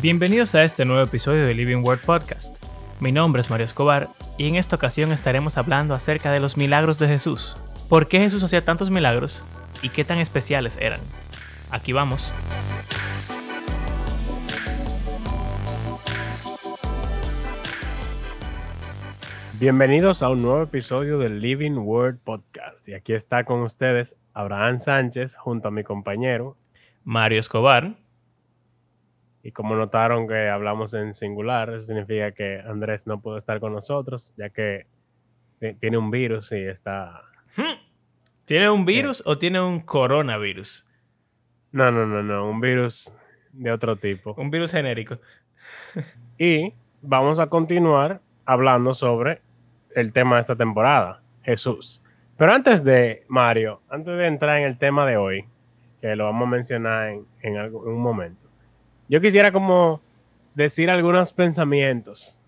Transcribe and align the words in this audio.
Bienvenidos 0.00 0.54
a 0.54 0.62
este 0.62 0.84
nuevo 0.84 1.02
episodio 1.02 1.44
de 1.44 1.54
Living 1.54 1.82
Word 1.82 1.98
Podcast. 2.06 2.64
Mi 3.00 3.10
nombre 3.10 3.40
es 3.40 3.50
Mario 3.50 3.64
Escobar 3.64 4.08
y 4.36 4.46
en 4.46 4.54
esta 4.54 4.76
ocasión 4.76 5.10
estaremos 5.10 5.58
hablando 5.58 5.92
acerca 5.92 6.30
de 6.30 6.38
los 6.38 6.56
milagros 6.56 7.00
de 7.00 7.08
Jesús. 7.08 7.56
¿Por 7.88 8.06
qué 8.06 8.20
Jesús 8.20 8.44
hacía 8.44 8.64
tantos 8.64 8.90
milagros 8.90 9.44
y 9.82 9.88
qué 9.88 10.04
tan 10.04 10.20
especiales 10.20 10.78
eran? 10.80 11.00
Aquí 11.72 11.92
vamos. 11.92 12.32
Bienvenidos 19.58 20.22
a 20.22 20.28
un 20.28 20.42
nuevo 20.42 20.62
episodio 20.62 21.18
del 21.18 21.40
Living 21.40 21.72
Word 21.72 22.18
Podcast. 22.22 22.88
Y 22.88 22.94
aquí 22.94 23.14
está 23.14 23.42
con 23.42 23.62
ustedes 23.62 24.14
Abraham 24.32 24.78
Sánchez 24.78 25.34
junto 25.34 25.66
a 25.66 25.72
mi 25.72 25.82
compañero 25.82 26.56
Mario 27.02 27.40
Escobar. 27.40 27.96
Y 29.48 29.52
como 29.52 29.74
notaron 29.74 30.28
que 30.28 30.50
hablamos 30.50 30.92
en 30.92 31.14
singular, 31.14 31.70
eso 31.70 31.86
significa 31.86 32.32
que 32.32 32.60
Andrés 32.60 33.06
no 33.06 33.18
pudo 33.22 33.38
estar 33.38 33.60
con 33.60 33.72
nosotros, 33.72 34.34
ya 34.36 34.50
que 34.50 34.86
tiene 35.80 35.96
un 35.96 36.10
virus 36.10 36.52
y 36.52 36.66
está... 36.66 37.22
Hmm. 37.56 37.80
¿Tiene 38.44 38.68
un 38.68 38.84
virus 38.84 39.22
o 39.24 39.38
tiene 39.38 39.58
un 39.58 39.80
coronavirus? 39.80 40.86
No, 41.72 41.90
no, 41.90 42.04
no, 42.04 42.22
no, 42.22 42.46
un 42.46 42.60
virus 42.60 43.10
de 43.54 43.72
otro 43.72 43.96
tipo. 43.96 44.34
Un 44.36 44.50
virus 44.50 44.70
genérico. 44.70 45.18
y 46.38 46.74
vamos 47.00 47.38
a 47.38 47.46
continuar 47.46 48.20
hablando 48.44 48.92
sobre 48.92 49.40
el 49.94 50.12
tema 50.12 50.34
de 50.34 50.42
esta 50.42 50.56
temporada, 50.56 51.22
Jesús. 51.42 52.02
Pero 52.36 52.52
antes 52.52 52.84
de, 52.84 53.24
Mario, 53.28 53.80
antes 53.88 54.14
de 54.14 54.26
entrar 54.26 54.58
en 54.58 54.64
el 54.64 54.76
tema 54.76 55.06
de 55.06 55.16
hoy, 55.16 55.46
que 56.02 56.14
lo 56.16 56.24
vamos 56.24 56.48
a 56.48 56.50
mencionar 56.50 57.08
en, 57.08 57.26
en, 57.40 57.74
un 57.74 58.02
momento, 58.02 58.47
yo 59.08 59.20
quisiera 59.20 59.52
como 59.52 60.00
decir 60.54 60.90
algunos 60.90 61.32
pensamientos 61.32 62.38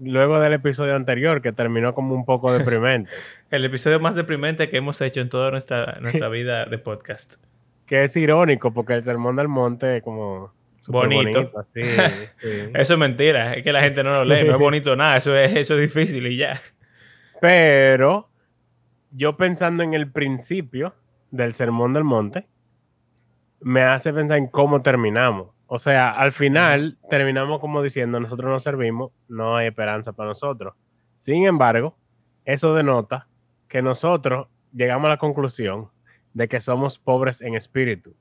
luego 0.00 0.40
del 0.40 0.52
episodio 0.52 0.94
anterior, 0.94 1.42
que 1.42 1.52
terminó 1.52 1.94
como 1.94 2.14
un 2.14 2.24
poco 2.24 2.52
deprimente. 2.52 3.10
el 3.50 3.64
episodio 3.64 4.00
más 4.00 4.14
deprimente 4.14 4.68
que 4.68 4.76
hemos 4.76 5.00
hecho 5.00 5.20
en 5.20 5.28
toda 5.28 5.50
nuestra, 5.50 5.98
nuestra 6.00 6.28
vida 6.28 6.66
de 6.66 6.78
podcast. 6.78 7.34
Que 7.88 8.04
es 8.04 8.14
irónico, 8.18 8.74
porque 8.74 8.92
el 8.92 9.02
Sermón 9.02 9.36
del 9.36 9.48
Monte 9.48 10.02
como... 10.02 10.52
Bonito. 10.88 11.50
Eso 12.74 12.92
es 12.92 12.98
mentira, 12.98 13.54
es 13.54 13.64
que 13.64 13.72
la 13.72 13.80
gente 13.80 14.04
no 14.04 14.10
lo 14.10 14.24
lee, 14.26 14.44
no 14.44 14.52
es 14.52 14.58
bonito 14.58 14.94
nada, 14.94 15.16
eso 15.16 15.34
es, 15.34 15.54
eso 15.56 15.74
es 15.74 15.80
difícil 15.80 16.26
y 16.26 16.36
ya. 16.36 16.60
Pero 17.40 18.28
yo 19.10 19.38
pensando 19.38 19.82
en 19.82 19.94
el 19.94 20.10
principio 20.10 20.94
del 21.30 21.54
Sermón 21.54 21.94
del 21.94 22.04
Monte, 22.04 22.46
me 23.60 23.82
hace 23.82 24.12
pensar 24.12 24.38
en 24.38 24.46
cómo 24.46 24.82
terminamos. 24.82 25.48
O 25.66 25.78
sea, 25.78 26.10
al 26.10 26.32
final 26.32 26.96
terminamos 27.10 27.60
como 27.60 27.82
diciendo, 27.82 28.18
nosotros 28.20 28.50
no 28.50 28.60
servimos, 28.60 29.12
no 29.28 29.56
hay 29.56 29.68
esperanza 29.68 30.12
para 30.12 30.30
nosotros. 30.30 30.74
Sin 31.14 31.44
embargo, 31.44 31.96
eso 32.44 32.74
denota 32.74 33.28
que 33.68 33.82
nosotros 33.82 34.48
llegamos 34.72 35.06
a 35.06 35.10
la 35.10 35.16
conclusión 35.18 35.90
de 36.32 36.48
que 36.48 36.60
somos 36.60 36.98
pobres 36.98 37.42
en 37.42 37.54
espíritu. 37.54 38.14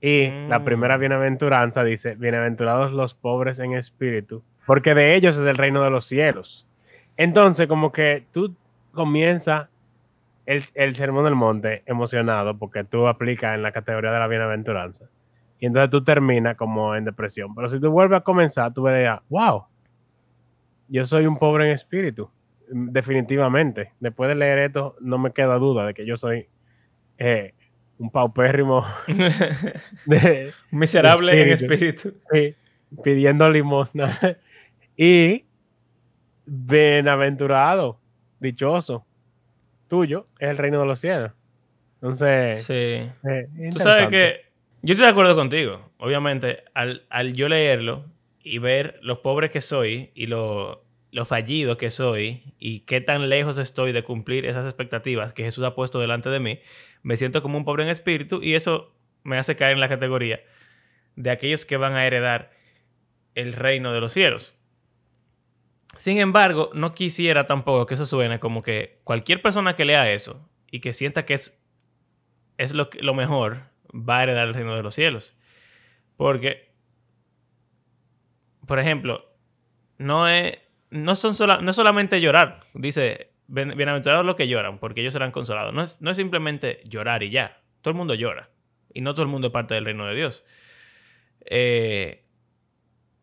Y 0.00 0.30
la 0.48 0.64
primera 0.64 0.96
mm. 0.96 1.00
bienaventuranza 1.00 1.82
dice, 1.84 2.14
bienaventurados 2.14 2.92
los 2.92 3.14
pobres 3.14 3.58
en 3.58 3.72
espíritu, 3.72 4.42
porque 4.64 4.94
de 4.94 5.14
ellos 5.14 5.36
es 5.36 5.44
el 5.44 5.56
reino 5.56 5.82
de 5.82 5.90
los 5.90 6.04
cielos. 6.04 6.66
Entonces, 7.16 7.66
como 7.66 7.90
que 7.90 8.24
tú 8.32 8.54
comienzas 8.92 9.68
el, 10.48 10.64
el 10.72 10.96
sermón 10.96 11.26
del 11.26 11.34
monte 11.34 11.82
emocionado 11.84 12.56
porque 12.56 12.82
tú 12.82 13.06
aplicas 13.06 13.54
en 13.54 13.62
la 13.62 13.70
categoría 13.70 14.10
de 14.10 14.18
la 14.18 14.28
bienaventuranza. 14.28 15.10
Y 15.60 15.66
entonces 15.66 15.90
tú 15.90 16.02
terminas 16.02 16.56
como 16.56 16.94
en 16.94 17.04
depresión. 17.04 17.54
Pero 17.54 17.68
si 17.68 17.78
tú 17.78 17.90
vuelves 17.90 18.20
a 18.20 18.22
comenzar, 18.22 18.72
tú 18.72 18.82
verías, 18.82 19.20
wow, 19.28 19.66
yo 20.88 21.04
soy 21.04 21.26
un 21.26 21.38
pobre 21.38 21.66
en 21.66 21.72
espíritu. 21.72 22.30
Definitivamente. 22.70 23.92
Después 24.00 24.28
de 24.28 24.36
leer 24.36 24.58
esto, 24.60 24.96
no 25.00 25.18
me 25.18 25.32
queda 25.32 25.56
duda 25.56 25.84
de 25.84 25.92
que 25.92 26.06
yo 26.06 26.16
soy 26.16 26.48
eh, 27.18 27.52
un 27.98 28.10
paupérrimo. 28.10 28.86
Miserable 30.70 31.42
en 31.42 31.48
espíritu. 31.50 32.14
pidiendo 33.04 33.50
limosna. 33.50 34.18
y 34.96 35.44
bienaventurado, 36.46 38.00
dichoso, 38.40 39.04
tuyo 39.88 40.26
es 40.38 40.50
el 40.50 40.58
reino 40.58 40.80
de 40.80 40.86
los 40.86 41.00
cielos. 41.00 41.32
Entonces, 41.94 42.64
sí. 42.64 42.72
Eh, 42.74 43.48
Tú 43.72 43.80
sabes 43.80 44.08
que 44.08 44.46
yo 44.82 44.94
estoy 44.94 45.06
de 45.06 45.10
acuerdo 45.10 45.34
contigo. 45.34 45.90
Obviamente, 45.98 46.64
al, 46.74 47.32
yo 47.34 47.48
leerlo 47.48 48.04
y 48.42 48.58
ver 48.58 48.98
los 49.02 49.18
pobres 49.18 49.50
que 49.50 49.60
soy 49.60 50.10
y 50.14 50.26
lo, 50.26 50.84
lo 51.10 51.24
fallido 51.24 51.76
que 51.76 51.90
soy 51.90 52.42
y 52.58 52.80
qué 52.80 53.00
tan 53.00 53.28
lejos 53.28 53.58
estoy 53.58 53.92
de 53.92 54.04
cumplir 54.04 54.46
esas 54.46 54.64
expectativas 54.64 55.32
que 55.32 55.42
Jesús 55.44 55.64
ha 55.64 55.74
puesto 55.74 55.98
delante 55.98 56.30
de 56.30 56.40
mí, 56.40 56.60
me 57.02 57.16
siento 57.16 57.42
como 57.42 57.58
un 57.58 57.64
pobre 57.64 57.82
en 57.82 57.88
espíritu 57.88 58.40
y 58.42 58.54
eso 58.54 58.94
me 59.24 59.38
hace 59.38 59.56
caer 59.56 59.72
en 59.72 59.80
la 59.80 59.88
categoría 59.88 60.40
de 61.16 61.30
aquellos 61.30 61.64
que 61.64 61.76
van 61.76 61.94
a 61.94 62.06
heredar 62.06 62.50
el 63.34 63.52
reino 63.52 63.92
de 63.92 64.00
los 64.00 64.12
cielos. 64.12 64.57
Sin 65.96 66.18
embargo, 66.18 66.70
no 66.74 66.92
quisiera 66.92 67.46
tampoco 67.46 67.86
que 67.86 67.94
eso 67.94 68.06
suene 68.06 68.38
como 68.38 68.62
que 68.62 69.00
cualquier 69.04 69.42
persona 69.42 69.74
que 69.74 69.84
lea 69.84 70.12
eso 70.12 70.48
y 70.70 70.80
que 70.80 70.92
sienta 70.92 71.24
que 71.24 71.34
es, 71.34 71.60
es 72.56 72.74
lo, 72.74 73.14
mejor, 73.14 73.62
va 73.92 74.18
a 74.18 74.22
heredar 74.24 74.48
el 74.48 74.54
reino 74.54 74.76
de 74.76 74.82
los 74.82 74.94
cielos. 74.94 75.36
Porque, 76.16 76.72
por 78.66 78.78
ejemplo, 78.78 79.32
no 79.96 80.28
es, 80.28 80.58
no 80.90 81.14
son 81.14 81.34
no 81.64 81.72
solamente 81.72 82.20
llorar, 82.20 82.64
dice, 82.74 83.32
bienaventurados 83.48 84.24
los 84.24 84.36
que 84.36 84.46
lloran, 84.46 84.78
porque 84.78 85.00
ellos 85.00 85.14
serán 85.14 85.32
consolados. 85.32 85.74
No 85.74 85.82
es, 85.82 86.00
no 86.00 86.10
es 86.10 86.16
simplemente 86.16 86.82
llorar 86.84 87.22
y 87.22 87.30
ya. 87.30 87.62
Todo 87.80 87.92
el 87.92 87.96
mundo 87.96 88.14
llora. 88.14 88.50
Y 88.92 89.00
no 89.00 89.14
todo 89.14 89.22
el 89.22 89.28
mundo 89.28 89.52
parte 89.52 89.74
del 89.74 89.84
reino 89.84 90.06
de 90.06 90.14
Dios. 90.14 90.44
Eh, 91.44 92.24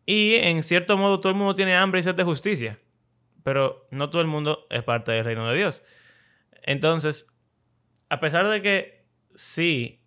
y 0.06 0.36
en 0.36 0.62
cierto 0.62 0.96
modo 0.96 1.20
todo 1.20 1.30
el 1.30 1.38
mundo 1.38 1.54
tiene 1.54 1.74
hambre 1.74 2.00
y 2.00 2.04
sed 2.04 2.14
de 2.14 2.22
justicia, 2.22 2.78
pero 3.42 3.86
no 3.90 4.08
todo 4.08 4.22
el 4.22 4.28
mundo 4.28 4.66
es 4.70 4.84
parte 4.84 5.12
del 5.12 5.24
reino 5.24 5.48
de 5.48 5.56
Dios. 5.56 5.82
Entonces, 6.62 7.28
a 8.08 8.20
pesar 8.20 8.48
de 8.48 8.62
que 8.62 9.04
sí 9.34 10.00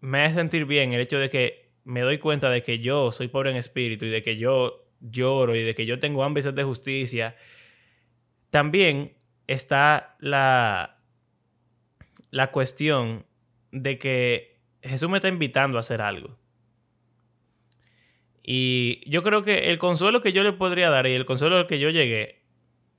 me 0.00 0.24
hace 0.24 0.36
sentir 0.36 0.64
bien 0.64 0.92
el 0.92 1.00
hecho 1.00 1.18
de 1.18 1.28
que 1.28 1.72
me 1.84 2.02
doy 2.02 2.18
cuenta 2.18 2.50
de 2.50 2.62
que 2.62 2.78
yo 2.78 3.10
soy 3.10 3.28
pobre 3.28 3.50
en 3.50 3.56
espíritu 3.56 4.06
y 4.06 4.10
de 4.10 4.22
que 4.22 4.36
yo 4.36 4.86
lloro 5.00 5.54
y 5.56 5.62
de 5.62 5.74
que 5.74 5.86
yo 5.86 5.98
tengo 5.98 6.22
hambre 6.22 6.40
y 6.40 6.42
sed 6.44 6.54
de 6.54 6.64
justicia, 6.64 7.36
también 8.50 9.16
está 9.46 10.16
la, 10.20 11.00
la 12.30 12.50
cuestión 12.52 13.26
de 13.72 13.98
que 13.98 14.60
Jesús 14.82 15.08
me 15.08 15.18
está 15.18 15.28
invitando 15.28 15.78
a 15.78 15.80
hacer 15.80 16.00
algo. 16.00 16.37
Y 18.50 19.02
yo 19.04 19.22
creo 19.22 19.42
que 19.42 19.70
el 19.70 19.76
consuelo 19.76 20.22
que 20.22 20.32
yo 20.32 20.42
le 20.42 20.54
podría 20.54 20.88
dar 20.88 21.06
y 21.06 21.12
el 21.12 21.26
consuelo 21.26 21.58
al 21.58 21.66
que 21.66 21.78
yo 21.78 21.90
llegué 21.90 22.46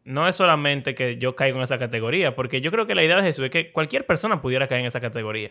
no 0.04 0.28
es 0.28 0.36
solamente 0.36 0.94
que 0.94 1.18
yo 1.18 1.36
caigo 1.36 1.58
en 1.58 1.64
esa 1.64 1.80
categoría, 1.80 2.36
porque 2.36 2.62
yo 2.62 2.70
creo 2.70 2.86
que 2.86 2.94
la 2.94 3.04
idea 3.04 3.16
de 3.16 3.24
Jesús 3.24 3.46
es 3.46 3.50
que 3.50 3.72
cualquier 3.72 4.06
persona 4.06 4.44
pudiera 4.44 4.68
caer 4.68 4.82
en 4.82 4.86
esa 4.86 5.02
categoría. 5.02 5.50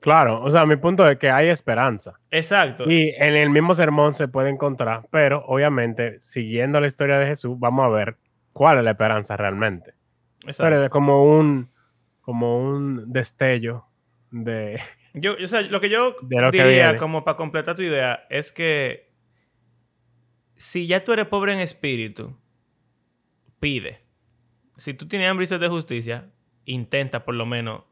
Claro, 0.00 0.42
o 0.42 0.50
sea, 0.50 0.66
mi 0.66 0.74
punto 0.74 1.08
es 1.08 1.16
que 1.16 1.30
hay 1.30 1.46
esperanza. 1.46 2.18
Exacto. 2.32 2.90
Y 2.90 3.14
en 3.16 3.36
el 3.36 3.50
mismo 3.50 3.72
sermón 3.72 4.14
se 4.14 4.26
puede 4.26 4.50
encontrar, 4.50 5.06
pero 5.12 5.44
obviamente, 5.46 6.18
siguiendo 6.18 6.80
la 6.80 6.88
historia 6.88 7.20
de 7.20 7.26
Jesús, 7.26 7.56
vamos 7.56 7.84
a 7.86 7.90
ver 7.90 8.16
cuál 8.52 8.78
es 8.78 8.84
la 8.84 8.90
esperanza 8.90 9.36
realmente. 9.36 9.92
Exacto. 10.40 10.64
Pero 10.64 10.82
es 10.82 10.88
como 10.88 11.22
un, 11.22 11.70
como 12.20 12.58
un 12.58 13.12
destello 13.12 13.84
de, 14.32 14.80
yo, 15.14 15.36
o 15.42 15.46
sea, 15.46 15.62
lo 15.62 15.80
que 15.80 15.88
yo 15.88 16.16
diría, 16.52 16.96
como 16.96 17.24
para 17.24 17.36
completar 17.36 17.74
tu 17.74 17.82
idea, 17.82 18.26
es 18.30 18.52
que 18.52 19.10
si 20.56 20.86
ya 20.86 21.04
tú 21.04 21.12
eres 21.12 21.26
pobre 21.26 21.52
en 21.52 21.60
espíritu, 21.60 22.36
pide. 23.60 24.02
Si 24.76 24.94
tú 24.94 25.08
tienes 25.08 25.28
hambre 25.28 25.44
y 25.44 25.46
sed 25.46 25.60
de 25.60 25.68
justicia, 25.68 26.30
intenta 26.64 27.24
por 27.24 27.34
lo 27.34 27.46
menos 27.46 27.84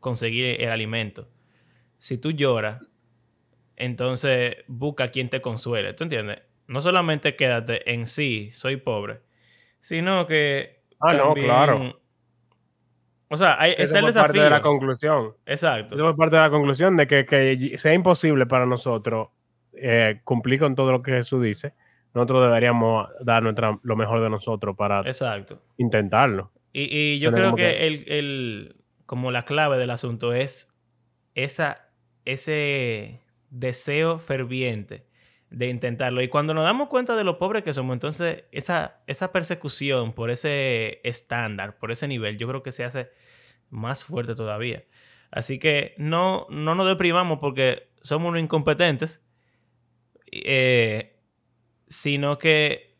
conseguir 0.00 0.60
el 0.60 0.70
alimento. 0.70 1.28
Si 1.98 2.18
tú 2.18 2.32
lloras, 2.32 2.82
entonces 3.76 4.56
busca 4.66 5.04
a 5.04 5.08
quien 5.08 5.28
te 5.28 5.40
consuele. 5.40 5.94
¿Tú 5.94 6.04
entiendes? 6.04 6.42
No 6.66 6.80
solamente 6.80 7.36
quédate 7.36 7.92
en 7.92 8.06
sí, 8.06 8.50
soy 8.52 8.76
pobre, 8.76 9.20
sino 9.80 10.26
que. 10.26 10.82
Ah, 11.00 11.12
no, 11.14 11.34
claro 11.34 12.00
o 13.28 13.36
sea, 13.36 13.60
ahí 13.60 13.74
está 13.76 13.98
el 13.98 14.06
desafío. 14.06 14.26
parte 14.26 14.40
de 14.40 14.50
la 14.50 14.62
conclusión. 14.62 15.34
Exacto. 15.46 15.94
Eso 15.94 16.10
es 16.10 16.16
parte 16.16 16.36
de 16.36 16.42
la 16.42 16.50
conclusión 16.50 16.96
de 16.96 17.06
que, 17.06 17.76
sea 17.78 17.92
imposible 17.92 18.46
para 18.46 18.66
nosotros 18.66 19.28
eh, 19.72 20.20
cumplir 20.24 20.60
con 20.60 20.74
todo 20.74 20.92
lo 20.92 21.02
que 21.02 21.12
Jesús 21.12 21.42
dice. 21.42 21.74
Nosotros 22.14 22.44
deberíamos 22.44 23.08
dar 23.20 23.42
nuestra, 23.42 23.78
lo 23.82 23.96
mejor 23.96 24.22
de 24.22 24.30
nosotros 24.30 24.74
para 24.76 25.00
Exacto. 25.00 25.60
intentarlo. 25.76 26.52
Y, 26.72 27.18
yo 27.18 27.32
creo 27.32 27.54
que, 27.54 27.86
El, 27.86 28.76
como 29.06 29.30
la 29.30 29.44
clave 29.44 29.78
del 29.78 29.90
asunto 29.90 30.32
es 30.34 30.74
esa, 31.34 31.88
ese, 32.24 33.22
deseo 33.50 34.18
ferviente 34.18 35.06
de 35.56 35.68
intentarlo. 35.68 36.20
Y 36.20 36.28
cuando 36.28 36.52
nos 36.52 36.64
damos 36.64 36.88
cuenta 36.88 37.16
de 37.16 37.24
lo 37.24 37.38
pobres 37.38 37.64
que 37.64 37.72
somos, 37.72 37.94
entonces 37.94 38.44
esa, 38.52 39.00
esa 39.06 39.32
persecución 39.32 40.12
por 40.12 40.30
ese 40.30 41.00
estándar, 41.02 41.78
por 41.78 41.90
ese 41.90 42.06
nivel, 42.06 42.36
yo 42.36 42.46
creo 42.46 42.62
que 42.62 42.72
se 42.72 42.84
hace 42.84 43.08
más 43.70 44.04
fuerte 44.04 44.34
todavía. 44.34 44.84
Así 45.30 45.58
que 45.58 45.94
no, 45.96 46.46
no 46.50 46.74
nos 46.74 46.86
deprimamos 46.86 47.38
porque 47.38 47.88
somos 48.02 48.28
unos 48.28 48.42
incompetentes, 48.42 49.26
eh, 50.30 51.16
sino 51.86 52.36
que 52.36 52.94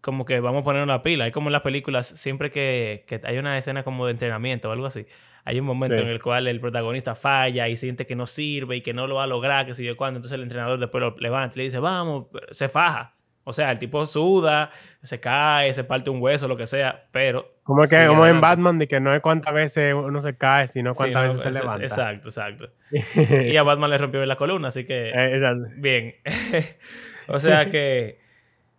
como 0.00 0.24
que 0.24 0.38
vamos 0.38 0.60
a 0.60 0.64
poner 0.64 0.86
la 0.86 1.02
pila. 1.02 1.24
Hay 1.24 1.32
como 1.32 1.48
en 1.48 1.54
las 1.54 1.62
películas, 1.62 2.06
siempre 2.06 2.52
que, 2.52 3.04
que 3.08 3.20
hay 3.24 3.38
una 3.38 3.58
escena 3.58 3.82
como 3.82 4.06
de 4.06 4.12
entrenamiento 4.12 4.68
o 4.68 4.72
algo 4.72 4.86
así, 4.86 5.06
hay 5.46 5.60
un 5.60 5.66
momento 5.66 6.00
en 6.00 6.08
el 6.08 6.20
cual 6.20 6.48
el 6.48 6.58
protagonista 6.58 7.14
falla 7.14 7.68
y 7.68 7.76
siente 7.76 8.04
que 8.04 8.16
no 8.16 8.26
sirve 8.26 8.78
y 8.78 8.80
que 8.80 8.92
no 8.92 9.06
lo 9.06 9.14
va 9.14 9.24
a 9.24 9.26
lograr, 9.28 9.64
que 9.64 9.74
sé 9.74 9.84
yo 9.84 9.96
cuándo. 9.96 10.18
Entonces 10.18 10.34
el 10.34 10.42
entrenador 10.42 10.80
después 10.80 11.00
lo 11.00 11.14
levanta 11.20 11.54
y 11.54 11.58
le 11.58 11.64
dice, 11.66 11.78
vamos, 11.78 12.26
se 12.50 12.68
faja. 12.68 13.14
O 13.44 13.52
sea, 13.52 13.70
el 13.70 13.78
tipo 13.78 14.04
suda, 14.06 14.72
se 15.04 15.20
cae, 15.20 15.72
se 15.72 15.84
parte 15.84 16.10
un 16.10 16.20
hueso, 16.20 16.48
lo 16.48 16.56
que 16.56 16.66
sea, 16.66 17.06
pero... 17.12 17.54
Como 17.62 17.84
que 17.84 18.08
como 18.08 18.26
en 18.26 18.40
Batman, 18.40 18.76
de 18.80 18.88
que 18.88 18.98
no 18.98 19.14
es 19.14 19.20
cuántas 19.20 19.54
veces 19.54 19.94
uno 19.94 20.20
se 20.20 20.36
cae, 20.36 20.66
sino 20.66 20.94
cuántas 20.94 21.28
veces 21.28 21.42
se 21.42 21.52
levanta. 21.52 21.84
Exacto, 21.84 22.28
exacto. 22.28 22.72
y 23.14 23.56
a 23.56 23.62
Batman 23.62 23.90
le 23.90 23.98
rompió 23.98 24.26
la 24.26 24.34
columna, 24.34 24.66
así 24.66 24.84
que... 24.84 25.12
Eh, 25.14 25.40
bien. 25.76 26.16
o 27.28 27.38
sea 27.38 27.70
que 27.70 28.18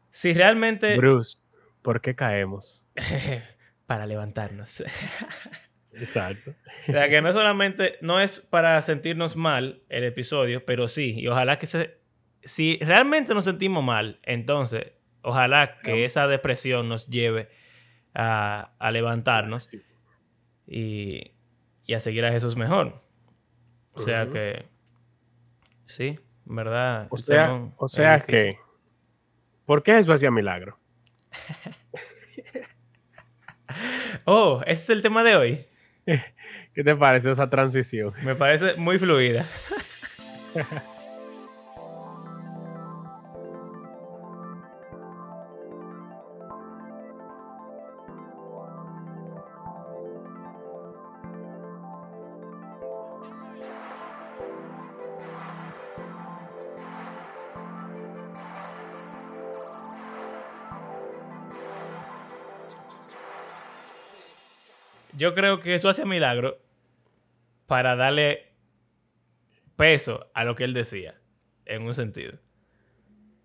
si 0.09 0.33
realmente... 0.33 0.97
Bruce, 0.97 1.37
¿por 1.81 2.01
qué 2.01 2.13
caemos? 2.13 2.85
Para 3.85 4.05
levantarnos. 4.05 4.83
Exacto. 5.99 6.53
O 6.87 6.91
sea 6.91 7.09
que 7.09 7.21
no 7.21 7.31
solamente, 7.31 7.97
no 8.01 8.19
es 8.19 8.39
para 8.39 8.81
sentirnos 8.81 9.35
mal 9.35 9.81
el 9.89 10.03
episodio, 10.03 10.65
pero 10.65 10.87
sí, 10.87 11.19
y 11.19 11.27
ojalá 11.27 11.59
que 11.59 11.67
se, 11.67 11.97
si 12.43 12.77
realmente 12.77 13.33
nos 13.33 13.43
sentimos 13.43 13.83
mal, 13.83 14.19
entonces, 14.23 14.93
ojalá 15.21 15.79
que 15.81 16.05
esa 16.05 16.27
depresión 16.27 16.87
nos 16.87 17.07
lleve 17.07 17.49
a, 18.13 18.71
levantarnos 18.91 19.75
y, 20.65 21.31
a 21.93 21.99
seguir 21.99 22.25
a 22.25 22.31
Jesús 22.31 22.55
mejor. 22.55 23.01
O 23.91 23.99
sea 23.99 24.27
que, 24.27 24.65
sí, 25.85 26.19
¿verdad? 26.45 27.07
O 27.09 27.17
sea, 27.17 27.69
o 27.77 27.87
sea 27.87 28.21
que, 28.21 28.57
¿por 29.65 29.83
qué 29.83 29.93
Jesús 29.93 30.13
hacía 30.13 30.31
milagro? 30.31 30.79
oh, 34.25 34.61
ese 34.65 34.83
es 34.83 34.89
el 34.89 35.01
tema 35.01 35.23
de 35.23 35.35
hoy. 35.35 35.67
¿Qué 36.73 36.83
te 36.83 36.95
parece 36.95 37.31
esa 37.31 37.49
transición? 37.49 38.13
Me 38.23 38.35
parece 38.35 38.75
muy 38.75 38.97
fluida. 38.97 39.45
yo 65.17 65.33
creo 65.33 65.59
que 65.59 65.73
eso 65.75 65.89
hace 65.89 66.05
milagro 66.05 66.59
para 67.65 67.95
darle 67.95 68.53
peso 69.75 70.29
a 70.33 70.43
lo 70.43 70.55
que 70.55 70.63
él 70.63 70.73
decía, 70.73 71.19
en 71.65 71.81
un 71.83 71.93
sentido. 71.93 72.37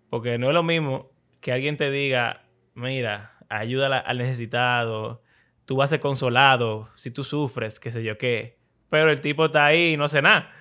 Porque 0.09 0.37
no 0.37 0.47
es 0.47 0.53
lo 0.53 0.63
mismo 0.63 1.11
que 1.41 1.51
alguien 1.51 1.75
te 1.75 1.89
diga, 1.89 2.45
mira, 2.75 3.37
ayuda 3.49 3.99
al 3.99 4.17
necesitado, 4.19 5.23
tú 5.65 5.77
vas 5.77 5.89
a 5.89 5.95
ser 5.95 5.99
consolado 5.99 6.89
si 6.95 7.09
tú 7.09 7.23
sufres, 7.23 7.79
qué 7.79 7.89
sé 7.89 8.03
yo 8.03 8.19
qué. 8.19 8.59
Pero 8.89 9.09
el 9.09 9.21
tipo 9.21 9.45
está 9.45 9.65
ahí 9.65 9.93
y 9.93 9.97
no 9.97 10.05
hace 10.05 10.21
nada. 10.21 10.51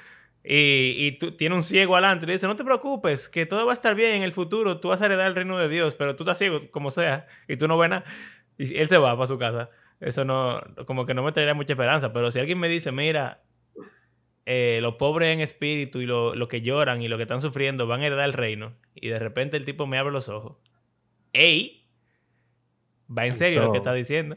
Y, 0.43 1.19
tú, 1.19 1.32
tiene 1.32 1.55
un 1.55 1.62
ciego 1.62 1.94
adelante 1.94 2.25
y 2.25 2.26
le 2.26 2.32
dice, 2.32 2.47
no 2.47 2.56
te 2.56 2.64
preocupes, 2.64 3.29
que 3.29 3.44
todo 3.44 3.67
va 3.67 3.73
a 3.73 3.75
estar 3.75 3.94
bien 3.94 4.12
en 4.12 4.23
el 4.23 4.32
futuro, 4.32 4.81
tú 4.81 4.88
vas 4.88 5.03
a 5.03 5.06
heredar 5.06 5.26
el 5.26 5.37
reino 5.37 5.59
de 5.59 5.69
Dios, 5.69 5.94
pero 5.94 6.17
tú 6.17 6.25
estás 6.25 6.38
ciego 6.38 6.59
como 6.70 6.91
sea 6.91 7.26
y 7.47 7.56
tú 7.56 7.69
no 7.69 7.76
ves 7.76 7.91
nada. 7.91 8.05
Y 8.56 8.76
él 8.76 8.88
se 8.88 8.97
va 8.97 9.14
para 9.14 9.26
su 9.26 9.38
casa 9.38 9.70
eso 10.02 10.25
no, 10.25 10.60
como 10.87 11.06
que 11.06 11.14
no 11.14 11.22
me 11.22 11.31
traería 11.31 11.54
mucha 11.54 11.75
esperanza. 11.75 12.12
Pero 12.12 12.31
si 12.31 12.40
alguien 12.40 12.58
me 12.58 12.69
dice, 12.69 12.90
mira, 12.90 13.44
eh, 14.46 14.81
los 14.82 14.96
pobres 14.96 15.32
en 15.32 15.40
espíritu 15.40 16.00
y 16.00 16.06
los 16.06 16.37
lo 16.37 16.49
que 16.49 16.60
lloran 16.60 17.02
y 17.02 17.08
lo 17.08 17.16
que 17.16 17.22
están 17.22 17.40
sufriendo 17.40 17.87
van 17.87 18.02
a 18.02 18.08
heredar 18.08 18.25
el 18.25 18.32
reino, 18.32 18.75
y 18.94 19.08
de 19.08 19.20
repente 19.20 19.56
el 19.56 19.64
tipo 19.64 19.87
me 19.87 19.99
abre 19.99 20.12
los 20.12 20.28
ojos, 20.28 20.56
¡ey! 21.32 21.87
Va 23.16 23.26
en 23.26 23.34
serio 23.34 23.62
lo 23.62 23.72
que 23.72 23.78
está 23.78 23.94
diciendo. 23.94 24.37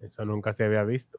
Eso 0.00 0.24
nunca 0.24 0.54
se 0.54 0.64
había 0.64 0.84
visto. 0.84 1.18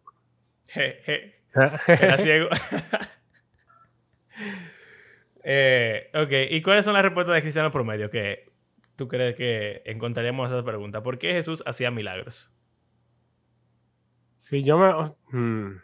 Era 1.88 2.18
ciego. 2.18 2.50
eh, 5.44 6.09
ok, 6.15 6.31
¿y 6.50 6.62
cuáles 6.63 6.85
son 6.85 6.95
las 6.95 7.03
respuestas 7.03 7.35
de 7.35 7.41
Cristiano 7.41 7.71
Promedio 7.71 8.09
que 8.09 8.50
tú 8.95 9.07
crees 9.07 9.35
que 9.35 9.83
encontraríamos 9.85 10.50
esa 10.50 10.63
pregunta? 10.63 11.03
¿Por 11.03 11.19
qué 11.19 11.33
Jesús 11.33 11.62
hacía 11.68 11.91
milagros? 11.91 12.51
Si 14.42 14.64
yo 14.64 14.78
me... 14.78 14.92
Hmm, 15.32 15.78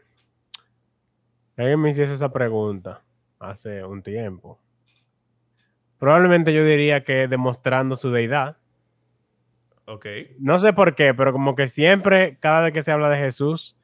alguien 1.55 1.79
me 1.79 1.89
hiciese 1.89 2.13
esa 2.13 2.33
pregunta 2.33 3.01
hace 3.39 3.83
un 3.83 4.01
tiempo, 4.01 4.59
probablemente 5.99 6.53
yo 6.53 6.65
diría 6.65 7.03
que 7.03 7.27
demostrando 7.27 7.95
su 7.95 8.11
deidad. 8.11 8.57
Ok. 9.85 10.07
No 10.39 10.57
sé 10.57 10.73
por 10.73 10.95
qué, 10.95 11.13
pero 11.13 11.31
como 11.31 11.55
que 11.55 11.67
siempre, 11.67 12.37
cada 12.39 12.61
vez 12.61 12.73
que 12.73 12.81
se 12.81 12.91
habla 12.91 13.09
de 13.09 13.17
Jesús, 13.17 13.77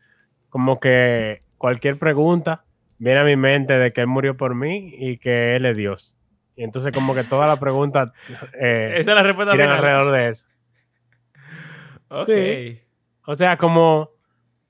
como 0.50 0.80
que 0.80 1.44
cualquier 1.60 2.00
pregunta 2.00 2.66
viene 2.98 3.20
a 3.20 3.26
mi 3.26 3.36
mente 3.36 3.78
de 3.78 3.92
que 3.92 4.02
Él 4.02 4.08
murió 4.08 4.36
por 4.36 4.56
mí 4.56 4.96
y 4.98 5.18
que 5.18 5.56
Él 5.56 5.68
es 5.68 5.78
Dios. 5.78 6.18
Y 6.56 6.64
entonces 6.64 6.92
como 6.92 7.14
que 7.14 7.24
toda 7.24 7.46
la 7.46 7.60
pregunta... 7.60 8.12
Eh, 8.60 8.96
Esa 8.98 9.12
es 9.12 9.16
la 9.16 9.24
respuesta 9.24 9.54
alrededor 9.54 10.12
de 10.12 10.30
eso. 10.30 10.48
Ok. 12.10 12.30
O 13.26 13.36
sea, 13.36 13.58
como 13.58 14.13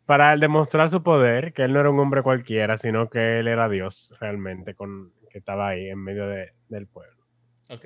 para 0.06 0.36
demostrar 0.38 0.90
su 0.90 1.02
poder, 1.04 1.54
que 1.54 1.64
él 1.64 1.74
no 1.74 1.80
era 1.80 1.90
un 1.90 2.00
hombre 2.00 2.22
cualquiera, 2.22 2.78
sino 2.78 3.10
que 3.10 3.40
él 3.40 3.48
era 3.48 3.70
Dios 3.70 4.14
realmente, 4.20 4.76
con, 4.76 5.14
que 5.30 5.38
estaba 5.38 5.70
ahí 5.70 5.88
en 5.90 6.00
medio 6.00 6.28
del 6.28 6.88
pueblo. 6.88 7.26
Ok. 7.70 7.86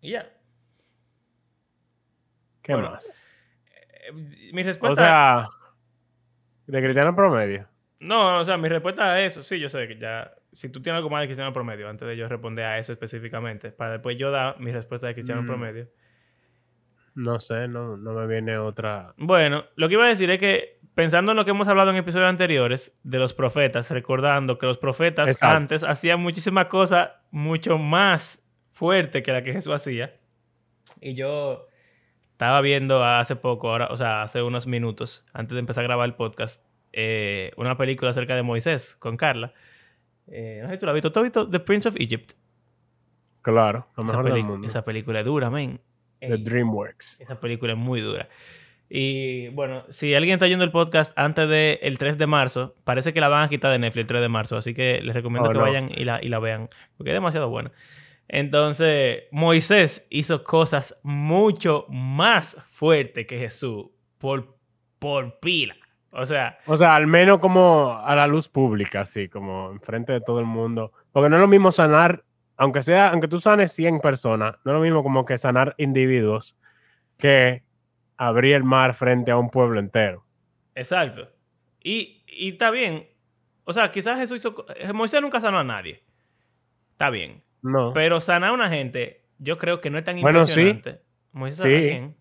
Y 0.00 0.10
ya. 0.12 0.30
¿Qué 2.62 2.76
más? 2.76 3.22
Eh, 4.06 4.12
mi 4.52 4.62
respuesta. 4.62 5.02
O 5.02 5.04
sea, 5.04 5.46
de 6.66 6.82
cristiano 6.82 7.14
promedio. 7.14 7.68
No, 8.00 8.38
o 8.38 8.44
sea, 8.44 8.56
mi 8.56 8.68
respuesta 8.68 9.12
a 9.12 9.22
eso, 9.22 9.42
sí, 9.42 9.58
yo 9.58 9.68
sé 9.68 9.88
que 9.88 9.98
ya. 9.98 10.32
Si 10.52 10.68
tú 10.68 10.80
tienes 10.80 10.98
algo 10.98 11.10
más 11.10 11.22
de 11.22 11.26
cristiano 11.26 11.52
promedio, 11.52 11.88
antes 11.88 12.06
de 12.06 12.16
yo 12.16 12.28
responder 12.28 12.64
a 12.64 12.78
eso 12.78 12.92
específicamente, 12.92 13.72
para 13.72 13.92
después 13.92 14.16
yo 14.16 14.30
dar 14.30 14.60
mi 14.60 14.70
respuesta 14.72 15.06
de 15.06 15.14
cristiano 15.14 15.42
mm. 15.42 15.46
promedio. 15.46 15.88
No 17.14 17.40
sé, 17.40 17.68
no, 17.68 17.96
no 17.96 18.12
me 18.12 18.26
viene 18.26 18.58
otra. 18.58 19.14
Bueno, 19.16 19.64
lo 19.76 19.88
que 19.88 19.94
iba 19.94 20.04
a 20.04 20.08
decir 20.08 20.30
es 20.30 20.38
que 20.38 20.73
pensando 20.94 21.32
en 21.32 21.36
lo 21.36 21.44
que 21.44 21.50
hemos 21.50 21.68
hablado 21.68 21.90
en 21.90 21.96
episodios 21.96 22.28
anteriores 22.28 22.96
de 23.02 23.18
los 23.18 23.34
profetas, 23.34 23.90
recordando 23.90 24.58
que 24.58 24.66
los 24.66 24.78
profetas 24.78 25.42
antes 25.42 25.82
hacían 25.82 26.20
muchísimas 26.20 26.66
cosas 26.66 27.10
mucho 27.30 27.78
más 27.78 28.44
fuertes 28.72 29.22
que 29.22 29.32
la 29.32 29.42
que 29.42 29.52
Jesús 29.52 29.74
hacía. 29.74 30.16
Y 31.00 31.14
yo 31.14 31.66
estaba 32.32 32.60
viendo 32.60 33.04
hace 33.04 33.36
poco, 33.36 33.70
ahora, 33.70 33.88
o 33.90 33.96
sea, 33.96 34.22
hace 34.22 34.42
unos 34.42 34.66
minutos, 34.66 35.26
antes 35.32 35.54
de 35.54 35.60
empezar 35.60 35.84
a 35.84 35.86
grabar 35.86 36.06
el 36.06 36.14
podcast, 36.14 36.64
eh, 36.92 37.52
una 37.56 37.76
película 37.76 38.10
acerca 38.10 38.36
de 38.36 38.42
Moisés 38.42 38.96
con 38.96 39.16
Carla. 39.16 39.52
Eh, 40.28 40.60
no 40.62 40.68
sé 40.68 40.74
si 40.74 40.80
tú 40.80 40.86
la 40.86 40.92
has 40.92 40.94
visto. 40.94 41.12
¿Tú 41.12 41.20
has 41.20 41.24
visto 41.24 41.50
The 41.50 41.60
Prince 41.60 41.88
of 41.88 41.96
Egypt? 41.98 42.32
Claro, 43.42 43.88
lo 43.96 44.04
mejor 44.04 44.32
del 44.32 44.44
mundo. 44.44 44.66
Esa 44.66 44.84
película 44.84 45.20
es 45.20 45.26
dura, 45.26 45.50
men. 45.50 45.80
The 46.20 46.38
DreamWorks. 46.38 47.20
Esa 47.20 47.38
película 47.38 47.72
es 47.72 47.78
muy 47.78 48.00
dura. 48.00 48.28
Y 48.88 49.48
bueno, 49.48 49.84
si 49.88 50.14
alguien 50.14 50.34
está 50.34 50.46
yendo 50.46 50.64
el 50.64 50.70
podcast 50.70 51.16
antes 51.18 51.48
del 51.48 51.98
3 51.98 52.18
de 52.18 52.26
marzo, 52.26 52.74
parece 52.84 53.12
que 53.12 53.20
la 53.20 53.28
van 53.28 53.44
a 53.44 53.48
quitar 53.48 53.72
de 53.72 53.78
Netflix 53.78 54.02
el 54.02 54.06
3 54.06 54.22
de 54.22 54.28
marzo. 54.28 54.56
Así 54.56 54.74
que 54.74 55.00
les 55.02 55.14
recomiendo 55.14 55.50
oh, 55.50 55.52
que 55.52 55.58
vayan 55.58 55.90
y 55.94 56.04
la, 56.04 56.22
y 56.22 56.28
la 56.28 56.38
vean. 56.38 56.68
Porque 56.96 57.10
es 57.10 57.14
demasiado 57.14 57.48
buena. 57.48 57.72
Entonces, 58.28 59.24
Moisés 59.30 60.06
hizo 60.10 60.44
cosas 60.44 61.00
mucho 61.02 61.86
más 61.88 62.62
fuertes 62.70 63.26
que 63.26 63.38
Jesús 63.38 63.86
por, 64.18 64.56
por 64.98 65.38
pila. 65.40 65.76
O 66.10 66.24
sea. 66.26 66.58
O 66.66 66.76
sea, 66.76 66.94
al 66.94 67.06
menos 67.06 67.40
como 67.40 67.98
a 67.98 68.14
la 68.14 68.26
luz 68.26 68.48
pública, 68.48 69.02
así, 69.02 69.28
como 69.28 69.70
enfrente 69.72 70.12
de 70.12 70.20
todo 70.20 70.40
el 70.40 70.46
mundo. 70.46 70.92
Porque 71.12 71.28
no 71.28 71.36
es 71.36 71.42
lo 71.42 71.48
mismo 71.48 71.72
sanar, 71.72 72.24
aunque 72.56 72.82
sea, 72.82 73.10
aunque 73.10 73.28
tú 73.28 73.40
sanes 73.40 73.72
100 73.72 74.00
personas, 74.00 74.56
no 74.64 74.72
es 74.72 74.74
lo 74.76 74.80
mismo 74.80 75.02
como 75.02 75.24
que 75.24 75.36
sanar 75.36 75.74
individuos 75.78 76.56
que 77.18 77.62
abrir 78.16 78.54
el 78.54 78.64
mar 78.64 78.94
frente 78.94 79.30
a 79.30 79.36
un 79.36 79.50
pueblo 79.50 79.80
entero. 79.80 80.24
Exacto. 80.74 81.28
Y, 81.82 82.22
y 82.26 82.50
está 82.52 82.70
bien. 82.70 83.08
O 83.64 83.72
sea, 83.72 83.90
quizás 83.90 84.18
Jesús 84.18 84.38
hizo. 84.38 84.66
Moisés 84.92 85.20
nunca 85.22 85.40
sanó 85.40 85.58
a 85.58 85.64
nadie. 85.64 86.02
está 86.92 87.10
bien. 87.10 87.42
No. 87.62 87.92
Pero 87.94 88.20
sanar 88.20 88.50
a 88.50 88.52
una 88.52 88.68
gente, 88.68 89.24
yo 89.38 89.56
creo 89.58 89.80
que 89.80 89.90
no 89.90 89.98
es 89.98 90.04
tan 90.04 90.20
Bueno, 90.20 90.44
sí. 90.44 90.60
impresionante. 90.60 91.02
Moisés 91.32 91.58
sanó 91.58 91.74
a 91.74 91.78
Sí. 91.78 91.82
quién? 91.86 92.16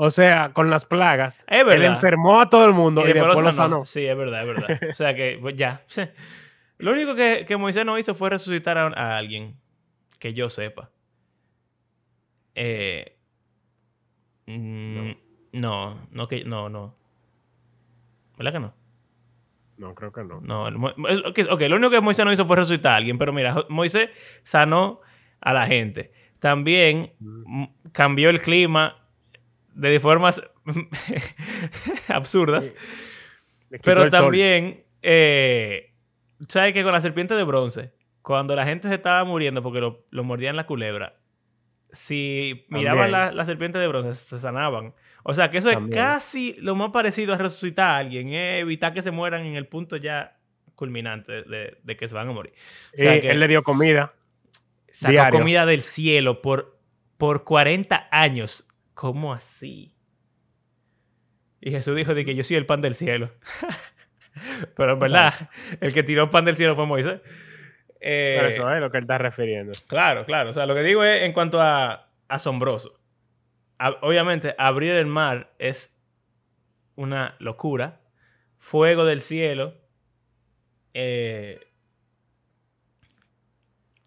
O 0.00 0.10
sea, 0.10 0.52
con 0.52 0.70
las 0.70 0.84
plagas. 0.84 1.44
Es 1.48 1.60
Él 1.60 1.66
verdad. 1.66 1.86
enfermó 1.92 2.40
a 2.40 2.48
todo 2.48 2.64
el 2.66 2.72
mundo 2.72 3.02
y, 3.08 3.12
después 3.12 3.40
lo 3.40 3.50
sanó. 3.52 3.84
Sí, 3.84 4.06
es 4.06 4.16
verdad, 4.16 4.42
es 4.42 4.46
verdad. 4.46 4.80
O 4.90 4.94
sea 4.94 5.14
que, 5.14 5.38
pues 5.40 5.56
ya. 5.56 5.82
Lo 6.78 6.92
único 6.92 7.16
que, 7.16 7.44
que 7.48 7.56
Moisés 7.56 7.84
no 7.84 7.98
hizo 7.98 8.14
fue 8.14 8.30
resucitar 8.30 8.78
a, 8.78 8.86
a 8.88 9.16
alguien. 9.16 9.56
Que 10.20 10.34
yo 10.34 10.48
sepa. 10.50 10.90
Eh, 12.54 13.17
mm, 14.52 15.12
no, 15.52 16.08
no, 16.10 16.28
que, 16.28 16.44
no, 16.44 16.68
no. 16.68 16.94
¿Verdad 18.36 18.52
que 18.52 18.60
no? 18.60 18.74
No, 19.78 19.94
creo 19.94 20.12
que 20.12 20.24
no. 20.24 20.40
No, 20.40 20.66
el 20.68 20.76
Mo- 20.76 20.90
es- 21.08 21.24
ok, 21.24 21.38
ok, 21.50 21.60
lo 21.68 21.76
único 21.76 21.90
que 21.90 22.00
Moisés 22.00 22.24
no 22.24 22.32
hizo 22.32 22.46
fue 22.46 22.56
resucitar 22.56 22.92
a 22.92 22.96
alguien, 22.96 23.18
pero 23.18 23.32
mira, 23.32 23.64
Moisés 23.68 24.10
sanó 24.42 25.00
a 25.40 25.52
la 25.52 25.66
gente. 25.66 26.12
También 26.40 27.12
Mm. 27.20 27.64
cambió 27.92 28.30
el 28.30 28.40
clima 28.40 28.96
de 29.74 30.00
formas 30.00 30.42
absurdas. 32.08 32.74
Pero 33.82 34.10
también, 34.10 34.84
eh, 35.02 35.94
¿sabes 36.48 36.72
que 36.72 36.82
con 36.82 36.92
la 36.92 37.00
serpiente 37.00 37.34
de 37.34 37.44
bronce, 37.44 37.92
cuando 38.22 38.54
la 38.56 38.64
gente 38.64 38.88
se 38.88 38.94
estaba 38.94 39.24
muriendo 39.24 39.62
porque 39.62 39.80
lo, 39.80 40.06
lo 40.10 40.24
mordían 40.24 40.56
la 40.56 40.66
culebra, 40.66 41.14
si 41.92 42.66
miraban 42.68 43.10
la, 43.12 43.32
la 43.32 43.44
serpiente 43.44 43.78
de 43.78 43.88
bronce, 43.88 44.14
se 44.14 44.38
sanaban? 44.40 44.94
O 45.22 45.34
sea, 45.34 45.50
que 45.50 45.58
eso 45.58 45.70
También. 45.70 45.98
es 45.98 46.04
casi 46.04 46.54
lo 46.60 46.74
más 46.74 46.90
parecido 46.90 47.34
a 47.34 47.38
resucitar 47.38 47.90
a 47.90 47.96
alguien, 47.98 48.32
es 48.32 48.60
evitar 48.62 48.94
que 48.94 49.02
se 49.02 49.10
mueran 49.10 49.44
en 49.44 49.56
el 49.56 49.66
punto 49.66 49.96
ya 49.96 50.38
culminante 50.74 51.42
de, 51.42 51.78
de 51.82 51.96
que 51.96 52.08
se 52.08 52.14
van 52.14 52.28
a 52.28 52.32
morir. 52.32 52.52
O 52.94 52.96
sea, 52.96 53.14
Eh, 53.16 53.20
que 53.20 53.30
Él 53.30 53.40
le 53.40 53.48
dio 53.48 53.62
comida. 53.62 54.14
sacó 54.90 55.12
diario. 55.12 55.38
comida 55.38 55.66
del 55.66 55.82
cielo 55.82 56.40
por, 56.40 56.78
por 57.18 57.44
40 57.44 58.08
años. 58.10 58.66
¿Cómo 58.94 59.32
así? 59.32 59.94
Y 61.60 61.70
Jesús 61.72 61.96
dijo 61.96 62.14
de 62.14 62.24
que 62.24 62.34
yo 62.34 62.44
soy 62.44 62.56
el 62.56 62.66
pan 62.66 62.80
del 62.80 62.94
cielo. 62.94 63.30
Pero 64.76 64.92
en 64.92 64.98
verdad, 65.00 65.50
el 65.80 65.92
que 65.92 66.02
tiró 66.04 66.30
pan 66.30 66.44
del 66.44 66.56
cielo 66.56 66.76
fue 66.76 66.86
Moisés. 66.86 67.20
Eh, 68.00 68.36
Pero 68.38 68.48
eso 68.48 68.72
es 68.74 68.80
lo 68.80 68.90
que 68.90 68.98
él 68.98 69.04
está 69.04 69.18
refiriendo. 69.18 69.72
Claro, 69.88 70.24
claro. 70.24 70.50
O 70.50 70.52
sea, 70.52 70.66
lo 70.66 70.74
que 70.74 70.82
digo 70.82 71.02
es 71.04 71.22
en 71.22 71.32
cuanto 71.32 71.60
a 71.60 72.08
asombroso. 72.28 72.98
A- 73.78 73.96
obviamente, 74.02 74.54
abrir 74.58 74.92
el 74.94 75.06
mar 75.06 75.52
es 75.58 75.98
una 76.96 77.36
locura. 77.38 78.00
Fuego 78.58 79.04
del 79.04 79.20
cielo. 79.20 79.74
eh, 80.94 81.60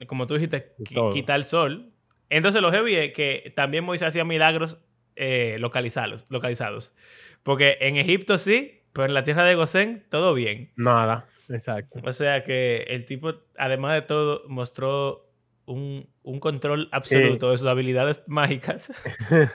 como 0.08 0.26
tú 0.28 0.34
dijiste, 0.34 0.74
quitar 1.14 1.36
el 1.38 1.44
sol. 1.44 1.92
Entonces, 2.30 2.62
lo 2.62 2.72
heavy 2.72 2.96
es 2.96 3.14
que 3.14 3.54
también 3.56 3.84
Moisés 3.84 4.08
hacía 4.10 4.26
milagros 4.26 4.78
eh, 5.16 5.58
localizados, 5.60 6.26
localizados. 6.30 6.96
Porque 7.44 7.78
en 7.82 7.98
Egipto 7.98 8.38
sí, 8.38 8.82
pero 8.94 9.06
en 9.06 9.14
la 9.14 9.24
tierra 9.24 9.44
de 9.46 9.56
Gosén, 9.56 10.06
todo 10.10 10.34
bien. 10.34 10.72
Nada. 10.76 11.28
Exacto. 11.50 12.00
O 12.04 12.14
sea 12.14 12.44
que 12.44 12.84
el 12.90 13.06
tipo, 13.06 13.34
además 13.58 13.96
de 13.96 14.02
todo, 14.04 14.44
mostró 14.48 15.28
un, 15.66 16.08
un 16.24 16.40
control 16.40 16.90
absoluto 16.92 17.52
de 17.52 17.58
sus 17.58 17.68
habilidades 17.68 18.24
mágicas. 18.28 18.92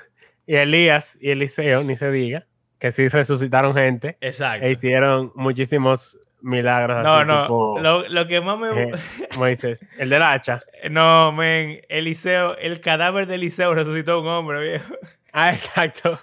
Y 0.49 0.55
Elías 0.55 1.19
y 1.21 1.31
Eliseo, 1.31 1.83
ni 1.83 1.97
se 1.97 2.09
diga, 2.13 2.47
que 2.79 2.93
sí 2.93 3.09
resucitaron 3.09 3.75
gente 3.75 4.17
Exacto. 4.21 4.65
e 4.65 4.71
hicieron 4.71 5.33
muchísimos 5.35 6.17
milagros 6.41 7.03
No, 7.03 7.15
así 7.15 7.27
no. 7.27 7.43
tipo 7.43 7.79
Lo, 7.81 8.09
lo 8.09 8.29
que 8.29 8.41
más 8.41 8.57
me. 8.57 8.83
eh, 8.85 8.93
Moisés. 9.37 9.85
El 9.99 10.09
del 10.09 10.23
hacha. 10.23 10.61
No, 10.89 11.33
men. 11.33 11.81
Eliseo, 11.89 12.57
el 12.59 12.81
cadáver 12.81 13.27
de 13.27 13.35
Eliseo 13.35 13.75
resucitó 13.75 14.13
a 14.13 14.21
un 14.21 14.29
hombre, 14.29 14.61
viejo. 14.69 14.95
Ah, 15.33 15.51
exacto. 15.53 16.21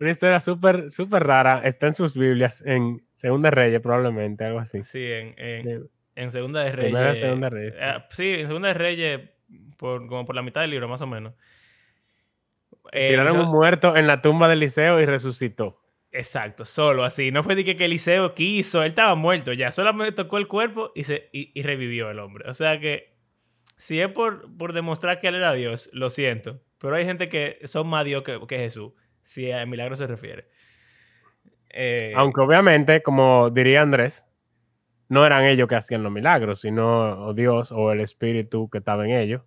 Una 0.00 0.10
historia 0.10 0.40
súper, 0.40 0.90
súper 0.90 1.24
rara. 1.24 1.60
Está 1.62 1.86
en 1.86 1.94
sus 1.94 2.14
Biblias, 2.14 2.62
en 2.64 3.02
Segunda 3.14 3.50
Reyes, 3.50 3.80
probablemente, 3.80 4.44
algo 4.44 4.58
así. 4.58 4.80
Sí, 4.82 5.04
en, 5.04 5.34
en, 6.16 6.30
Segunda 6.30 6.64
de 6.64 6.72
Reyes. 6.72 6.92
Primera, 6.92 7.14
Segunda 7.14 7.50
de 7.50 7.56
Reyes, 7.56 7.74
sí. 7.74 7.80
Eh, 7.82 8.04
sí, 8.10 8.40
en 8.40 8.46
Segunda 8.46 8.68
de 8.68 8.74
Reyes, 8.74 9.20
por, 9.76 10.06
como 10.06 10.24
por 10.24 10.34
la 10.34 10.42
mitad 10.42 10.62
del 10.62 10.70
libro, 10.70 10.88
más 10.88 11.02
o 11.02 11.06
menos. 11.06 11.34
Eh, 12.92 13.10
Tiraron 13.10 13.40
un 13.40 13.50
muerto 13.50 13.94
en 13.94 14.06
la 14.06 14.22
tumba 14.22 14.48
de 14.48 14.54
Eliseo 14.54 15.00
y 15.00 15.04
resucitó. 15.04 15.82
Exacto, 16.12 16.64
solo 16.64 17.04
así. 17.04 17.30
No 17.30 17.42
fue 17.42 17.54
de 17.54 17.64
que, 17.64 17.76
que 17.76 17.84
Eliseo 17.84 18.34
quiso, 18.34 18.82
él 18.82 18.88
estaba 18.88 19.14
muerto 19.16 19.52
ya. 19.52 19.70
Solamente 19.70 20.12
tocó 20.12 20.38
el 20.38 20.48
cuerpo 20.48 20.92
y, 20.94 21.04
se, 21.04 21.28
y, 21.30 21.52
y 21.54 21.62
revivió 21.62 22.10
el 22.10 22.20
hombre. 22.20 22.48
O 22.48 22.54
sea 22.54 22.80
que, 22.80 23.14
si 23.76 24.00
es 24.00 24.08
por, 24.08 24.56
por 24.56 24.72
demostrar 24.72 25.20
que 25.20 25.28
él 25.28 25.34
era 25.34 25.52
Dios, 25.52 25.90
lo 25.92 26.08
siento. 26.08 26.58
Pero 26.78 26.96
hay 26.96 27.04
gente 27.04 27.28
que 27.28 27.58
son 27.64 27.86
más 27.86 28.06
Dios 28.06 28.22
que, 28.24 28.40
que 28.48 28.58
Jesús, 28.58 28.92
si 29.30 29.52
a 29.52 29.64
milagro 29.64 29.94
se 29.94 30.08
refiere. 30.08 30.48
Eh, 31.70 32.12
Aunque 32.16 32.40
obviamente, 32.40 33.00
como 33.02 33.48
diría 33.50 33.82
Andrés, 33.82 34.26
no 35.08 35.24
eran 35.24 35.44
ellos 35.44 35.68
que 35.68 35.76
hacían 35.76 36.02
los 36.02 36.10
milagros, 36.10 36.60
sino 36.60 37.26
o 37.26 37.32
Dios 37.34 37.70
o 37.70 37.92
el 37.92 38.00
Espíritu 38.00 38.68
que 38.68 38.78
estaba 38.78 39.04
en 39.04 39.12
ellos. 39.12 39.42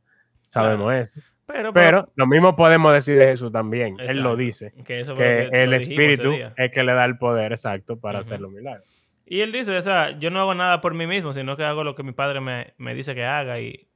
Sabemos 0.50 0.86
Claro. 0.88 0.92
eso. 1.02 1.13
pero, 1.46 1.74
Pero 1.74 2.12
lo 2.16 2.28
mismo 2.28 2.56
podemos 2.56 2.94
decir 2.94 3.18
de 3.20 3.28
Jesús 3.28 3.52
también. 3.52 3.98
Él 4.00 4.20
lo 4.22 4.38
dice. 4.38 4.74
que, 4.86 5.02
eso 5.02 5.16
Que 5.16 5.46
lo 5.46 5.52
que 5.52 5.63
el 5.63 5.74
Espíritu 5.74 6.34
es 6.56 6.72
que 6.72 6.84
le 6.84 6.94
da 6.94 7.04
el 7.04 7.18
poder 7.18 7.52
exacto 7.52 8.00
para 8.00 8.20
Ujú. 8.20 8.28
hacer 8.28 8.40
los 8.40 8.52
milagros. 8.52 8.86
Y 9.25 9.42
él 9.42 9.52
dice, 9.52 9.75
o 9.75 9.82
sea, 9.82 10.18
yo 10.18 10.30
no 10.30 10.40
hago 10.40 10.56
nada 10.56 10.80
por 10.80 10.94
mí 10.94 11.08
mismo, 11.08 11.34
sino 11.34 11.58
que 11.58 11.63
hago 11.66 11.84
lo 11.84 11.96
que 11.96 12.04
mi 12.04 12.12
padre 12.13 12.40
me, 12.40 12.74
me 12.78 12.94
dice 12.94 13.16
que 13.16 13.25
haga 13.25 13.60
y 13.60 13.88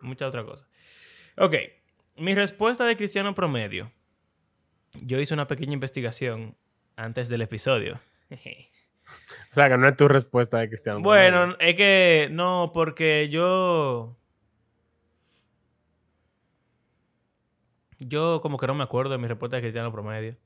muchas 0.00 0.28
otras 0.28 0.44
cosas. 0.44 0.68
Ok, 1.36 1.54
mi 2.16 2.34
respuesta 2.34 2.84
de 2.84 2.96
cristiano 2.96 3.34
promedio. 3.34 3.90
Yo 5.00 5.18
hice 5.18 5.34
una 5.34 5.46
pequeña 5.46 5.72
investigación 5.72 6.56
antes 6.96 7.28
del 7.28 7.42
episodio. 7.42 8.00
O 9.50 9.54
sea, 9.54 9.68
que 9.68 9.76
no 9.76 9.86
es 9.86 9.96
tu 9.98 10.08
respuesta 10.08 10.58
de 10.58 10.68
cristiano. 10.68 11.02
promedio. 11.02 11.30
bueno, 11.32 11.56
es 11.60 11.74
que 11.74 12.28
no, 12.30 12.70
porque 12.72 13.28
yo... 13.28 14.16
Yo 17.98 18.40
como 18.40 18.56
que 18.56 18.66
no 18.66 18.74
me 18.74 18.82
acuerdo 18.82 19.12
de 19.12 19.18
mi 19.18 19.28
respuesta 19.28 19.56
de 19.56 19.62
cristiano 19.62 19.92
promedio. 19.92 20.36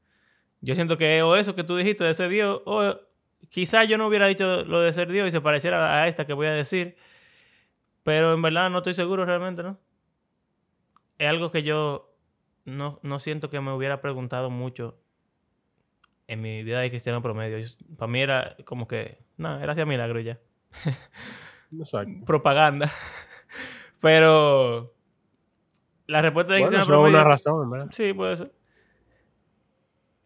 Yo 0.61 0.75
siento 0.75 0.99
que 0.99 1.23
o 1.23 1.37
eso 1.37 1.55
que 1.55 1.63
tú 1.63 1.77
dijiste 1.77 2.03
de 2.03 2.15
ser 2.15 2.31
Dios, 2.31 2.61
o 2.65 2.97
quizá 3.49 3.85
yo 3.85 3.97
no 3.97 4.09
hubiera 4.09 4.27
dicho 4.27 4.65
lo 4.65 4.81
de 4.81 4.93
ser 4.93 5.13
Dios 5.13 5.29
y 5.29 5.31
se 5.31 5.41
pareciera 5.41 6.03
a 6.03 6.09
esta 6.09 6.27
que 6.27 6.33
voy 6.33 6.49
a 6.49 6.53
decir, 6.53 6.97
pero 8.03 8.35
en 8.35 8.43
verdad 8.43 8.71
no 8.71 8.79
estoy 8.79 8.95
seguro 8.95 9.25
realmente, 9.25 9.63
¿no? 9.63 9.79
Es 11.19 11.29
algo 11.29 11.51
que 11.51 11.63
yo 11.63 12.16
no, 12.67 13.01
no 13.03 13.19
siento 13.19 13.49
que 13.49 13.61
me 13.61 13.73
hubiera 13.73 14.01
preguntado 14.03 14.51
mucho 14.51 14.99
en 16.29 16.41
mi 16.43 16.63
vida 16.65 16.81
de 16.81 16.91
cristiano 16.91 17.23
promedio. 17.23 17.59
Yo- 17.59 17.69
para 17.97 18.11
mí 18.11 18.21
era 18.21 18.57
como 18.65 18.87
que, 18.87 19.19
no, 19.39 19.59
era 19.61 19.73
hacia 19.73 19.87
milagro 19.87 20.21
ya. 20.21 20.39
Exacto. 21.79 22.25
Propaganda. 22.27 22.91
pero 24.01 24.93
la 26.07 26.23
respuesta 26.23 26.53
de 26.55 26.61
Bueno, 26.61 26.71
cristiano 26.77 26.87
promedio... 26.87 27.17
una 27.21 27.25
razón, 27.29 27.71
¿verdad? 27.71 27.87
Sí, 27.91 28.13
puede 28.13 28.37
ser. 28.37 28.53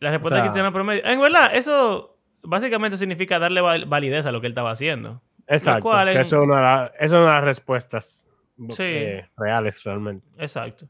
La 0.00 0.10
respuesta 0.10 0.36
de 0.36 0.40
sea- 0.42 0.50
cristiano 0.50 0.72
promedio. 0.72 1.04
En 1.04 1.20
verdad, 1.20 1.54
eso 1.54 2.18
básicamente 2.42 2.96
significa 2.96 3.38
darle 3.38 3.60
val- 3.60 3.84
validez 3.86 4.24
a 4.26 4.32
lo 4.32 4.40
que 4.40 4.46
él 4.46 4.52
estaba 4.52 4.70
haciendo. 4.70 5.22
Exacto. 5.46 5.82
cual 5.82 6.08
que 6.08 6.14
en- 6.14 6.20
eso 6.20 6.36
es 6.36 6.42
una, 6.42 6.86
eso 6.86 6.94
es 7.04 7.12
una 7.12 7.20
de 7.20 7.26
las 7.36 7.44
respuestas 7.44 8.26
Sí. 8.70 8.82
eh, 8.82 9.28
reales 9.36 9.82
realmente. 9.84 10.26
Exacto. 10.38 10.86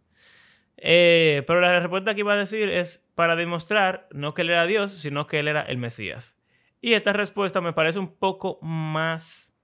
Eh, 0.83 1.43
pero 1.47 1.61
la 1.61 1.79
respuesta 1.79 2.15
que 2.15 2.21
iba 2.21 2.33
a 2.33 2.39
decir 2.39 2.71
es 2.71 3.07
para 3.15 3.37
demostrar 3.37 4.09
no 4.13 4.33
que 4.33 4.43
él 4.43 4.51
era 4.51 4.67
Dios, 4.67 4.93
sino 4.93 5.27
que 5.27 5.39
él 5.41 5.49
era 5.49 5.61
el 5.61 5.77
Mesías. 5.77 6.39
Y 6.81 6.95
esta 6.95 7.13
respuesta 7.13 7.61
me 7.61 7.75
parece 7.75 7.99
un 7.99 8.17
poco 8.17 8.59
más 8.63 9.55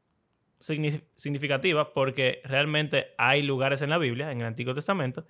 signi- 0.60 1.02
significativa 1.14 1.94
porque 1.94 2.42
realmente 2.44 3.14
hay 3.16 3.42
lugares 3.42 3.80
en 3.80 3.88
la 3.90 3.98
Biblia, 3.98 4.30
en 4.30 4.42
el 4.42 4.46
Antiguo 4.46 4.74
Testamento, 4.74 5.26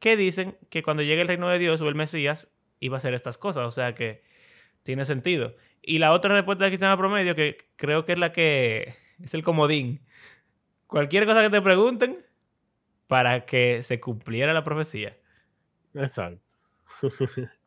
que 0.00 0.16
dicen 0.16 0.58
que 0.70 0.82
cuando 0.82 1.04
llegue 1.04 1.22
el 1.22 1.28
reino 1.28 1.48
de 1.48 1.60
Dios 1.60 1.80
o 1.80 1.88
el 1.88 1.94
Mesías 1.94 2.50
iba 2.80 2.96
a 2.96 2.98
hacer 2.98 3.14
estas 3.14 3.38
cosas. 3.38 3.64
O 3.64 3.70
sea 3.70 3.94
que 3.94 4.22
tiene 4.82 5.04
sentido. 5.04 5.54
Y 5.82 5.98
la 6.00 6.12
otra 6.12 6.34
respuesta 6.34 6.64
de 6.64 6.70
Cristiano 6.70 6.96
Promedio, 6.98 7.36
que 7.36 7.58
creo 7.76 8.04
que 8.04 8.12
es 8.12 8.18
la 8.18 8.32
que 8.32 8.96
es 9.22 9.34
el 9.34 9.44
comodín. 9.44 10.00
Cualquier 10.88 11.26
cosa 11.26 11.42
que 11.42 11.50
te 11.50 11.62
pregunten 11.62 12.24
para 13.06 13.46
que 13.46 13.82
se 13.84 14.00
cumpliera 14.00 14.52
la 14.52 14.64
profecía. 14.64 15.16
Exacto. 15.98 16.42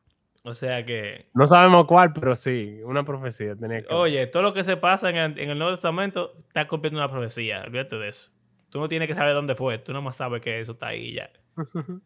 O 0.43 0.55
sea 0.55 0.83
que, 0.83 1.29
No 1.35 1.45
sabemos 1.45 1.85
cuál, 1.85 2.13
pero 2.13 2.35
sí, 2.35 2.79
una 2.83 3.05
profecía 3.05 3.55
tenía 3.55 3.83
que. 3.83 3.93
oye, 3.93 4.25
todo 4.25 4.41
lo 4.41 4.53
que 4.53 4.63
se 4.63 4.75
pasa 4.75 5.09
en 5.11 5.17
el, 5.17 5.39
en 5.39 5.51
el 5.51 5.57
Nuevo 5.59 5.71
Testamento 5.73 6.33
está 6.47 6.67
cumpliendo 6.67 6.99
una 6.99 7.11
profecía. 7.11 7.61
Olvídate 7.61 7.97
de 7.97 8.07
eso. 8.07 8.31
Tú 8.69 8.79
no 8.79 8.87
tienes 8.87 9.07
que 9.07 9.13
saber 9.13 9.35
dónde 9.35 9.53
fue. 9.53 9.77
Tú 9.77 9.93
nomás 9.93 10.15
sabes 10.15 10.41
que 10.41 10.59
eso 10.59 10.71
está 10.71 10.87
ahí 10.87 11.09
y 11.09 11.13
ya. 11.13 11.29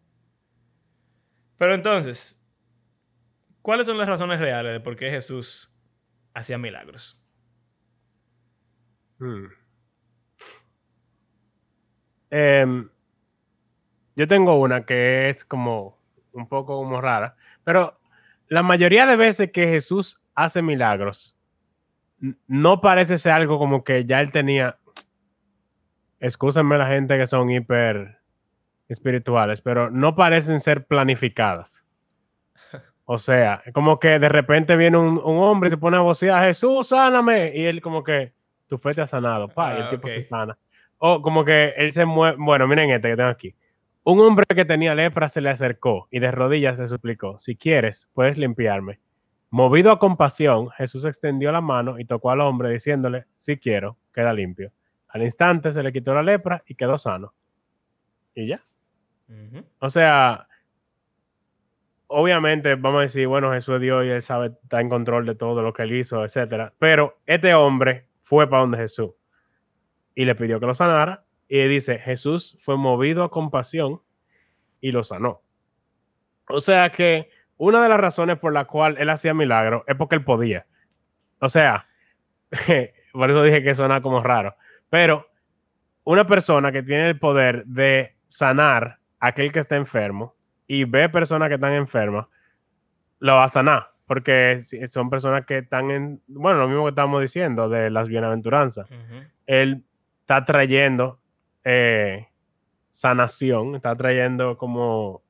Pero 1.57 1.73
entonces, 1.73 2.37
¿cuáles 3.61 3.87
son 3.87 3.97
las 3.97 4.09
razones 4.09 4.39
reales 4.39 4.73
de 4.73 4.79
por 4.81 4.97
qué 4.97 5.09
Jesús 5.09 5.73
hacía 6.33 6.57
milagros? 6.57 7.21
Hmm. 9.17 9.45
em, 12.29 12.89
yo 14.17 14.27
tengo 14.27 14.59
una 14.59 14.85
que 14.85 15.29
es 15.29 15.45
como 15.45 15.94
un 16.35 16.47
poco 16.47 16.77
como 16.77 17.01
rara, 17.01 17.35
pero 17.63 17.99
la 18.47 18.63
mayoría 18.63 19.05
de 19.05 19.15
veces 19.15 19.51
que 19.51 19.67
Jesús 19.67 20.21
hace 20.35 20.61
milagros, 20.61 21.35
no 22.47 22.81
parece 22.81 23.17
ser 23.17 23.33
algo 23.33 23.57
como 23.57 23.83
que 23.83 24.05
ya 24.05 24.21
él 24.21 24.31
tenía. 24.31 24.77
Excúsenme 26.19 26.77
la 26.77 26.87
gente 26.87 27.17
que 27.17 27.27
son 27.27 27.49
hiper 27.49 28.19
espirituales, 28.87 29.61
pero 29.61 29.89
no 29.89 30.15
parecen 30.15 30.59
ser 30.59 30.85
planificadas. 30.85 31.85
O 33.07 33.19
sea, 33.19 33.61
como 33.71 33.99
que 33.99 34.17
de 34.17 34.29
repente 34.29 34.75
viene 34.75 34.97
un, 34.97 35.21
hombre 35.23 35.67
y 35.67 35.69
se 35.69 35.77
pone 35.77 35.95
a 35.95 35.99
vocear, 35.99 36.43
Jesús, 36.43 36.87
sáname. 36.87 37.51
Y 37.53 37.63
él 37.65 37.79
como 37.79 38.03
que, 38.03 38.33
tu 38.65 38.79
fe 38.79 38.95
te 38.95 39.01
ha 39.01 39.05
sanado, 39.05 39.47
pa, 39.47 39.75
y 39.75 39.77
el 39.77 39.83
ah, 39.83 39.89
tipo 39.91 40.07
se 40.07 40.23
sana. 40.23 40.57
O 40.97 41.21
como 41.21 41.45
que 41.45 41.75
él 41.77 41.91
se 41.91 42.03
mueve, 42.03 42.35
bueno, 42.39 42.67
miren 42.67 42.89
este 42.89 43.09
que 43.09 43.15
tengo 43.15 43.29
aquí. 43.29 43.55
Un 44.07 44.19
hombre 44.19 44.45
que 44.55 44.65
tenía 44.65 44.93
lepra 44.93 45.27
se 45.29 45.41
le 45.41 45.49
acercó 45.49 46.07
y 46.11 46.19
de 46.19 46.29
rodillas 46.29 46.77
le 46.77 46.87
suplicó, 46.87 47.39
si 47.39 47.55
quieres, 47.55 48.07
puedes 48.13 48.37
limpiarme. 48.37 48.99
Movido 49.49 49.91
a 49.91 49.97
compasión, 49.97 50.69
Jesús 50.77 51.05
extendió 51.05 51.51
la 51.51 51.59
mano 51.59 51.97
y 51.97 52.05
tocó 52.05 52.29
al 52.29 52.41
hombre 52.41 52.69
diciéndole, 52.69 53.25
si 53.33 53.57
quiero, 53.57 53.97
queda 54.13 54.31
limpio. 54.31 54.71
Al 55.07 55.23
instante 55.23 55.71
se 55.71 55.81
le 55.81 55.91
quitó 55.91 56.13
la 56.13 56.21
lepra 56.21 56.63
y 56.67 56.75
quedó 56.75 56.99
sano. 56.99 57.33
Y 58.35 58.45
ya. 58.45 58.63
O 59.79 59.89
sea, 59.89 60.47
obviamente 62.05 62.75
vamos 62.75 62.99
a 62.99 63.03
decir, 63.03 63.27
bueno, 63.27 63.53
Jesús 63.53 63.75
es 63.75 63.81
Dios 63.81 64.05
y 64.05 64.09
él 64.09 64.21
sabe, 64.21 64.53
está 64.61 64.81
en 64.81 64.89
control 64.89 65.25
de 65.25 65.33
todo 65.33 65.63
lo 65.63 65.73
que 65.73 65.81
él 65.81 65.93
hizo, 65.93 66.23
etcétera. 66.23 66.75
Pero 66.77 67.17
este 67.25 67.55
hombre 67.55 68.07
fue 68.21 68.47
para 68.47 68.61
donde 68.61 68.77
Jesús 68.77 69.13
y 70.13 70.25
le 70.25 70.35
pidió 70.35 70.59
que 70.59 70.67
lo 70.67 70.75
sanara. 70.75 71.24
Y 71.47 71.63
dice, 71.67 71.99
Jesús 71.99 72.57
fue 72.59 72.77
movido 72.77 73.23
a 73.23 73.31
compasión 73.31 74.01
y 74.81 74.91
lo 74.91 75.03
sanó. 75.03 75.41
O 76.47 76.59
sea 76.59 76.89
que 76.89 77.29
una 77.57 77.81
de 77.81 77.89
las 77.89 77.99
razones 77.99 78.37
por 78.37 78.53
la 78.53 78.65
cual 78.65 78.97
él 78.99 79.09
hacía 79.09 79.33
milagros 79.33 79.83
es 79.87 79.95
porque 79.95 80.15
él 80.15 80.23
podía. 80.23 80.65
O 81.39 81.49
sea, 81.49 81.87
por 83.13 83.29
eso 83.29 83.43
dije 83.43 83.63
que 83.63 83.75
suena 83.75 84.01
como 84.01 84.21
raro. 84.21 84.55
Pero 84.89 85.27
una 86.03 86.25
persona 86.25 86.71
que 86.71 86.83
tiene 86.83 87.09
el 87.09 87.19
poder 87.19 87.65
de 87.65 88.15
sanar 88.27 88.99
a 89.19 89.27
aquel 89.27 89.51
que 89.51 89.59
está 89.59 89.75
enfermo 89.75 90.35
y 90.67 90.83
ve 90.83 91.09
personas 91.09 91.49
que 91.49 91.55
están 91.55 91.73
enfermas, 91.73 92.27
lo 93.19 93.35
va 93.35 93.45
a 93.45 93.49
sanar. 93.49 93.91
Porque 94.05 94.59
son 94.61 95.09
personas 95.09 95.45
que 95.45 95.59
están 95.59 95.89
en, 95.89 96.21
bueno, 96.27 96.59
lo 96.59 96.67
mismo 96.67 96.83
que 96.83 96.89
estamos 96.89 97.21
diciendo 97.21 97.69
de 97.69 97.89
las 97.89 98.07
bienaventuranzas. 98.07 98.87
Él 99.47 99.83
está 100.21 100.45
trayendo 100.45 101.19
eh, 101.65 102.27
sanación, 102.89 103.75
está 103.75 103.95
trayendo 103.95 104.57
como, 104.57 105.21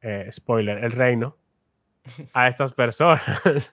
eh, 0.00 0.28
spoiler, 0.32 0.82
el 0.82 0.92
reino 0.92 1.36
a 2.32 2.48
estas 2.48 2.72
personas. 2.72 3.72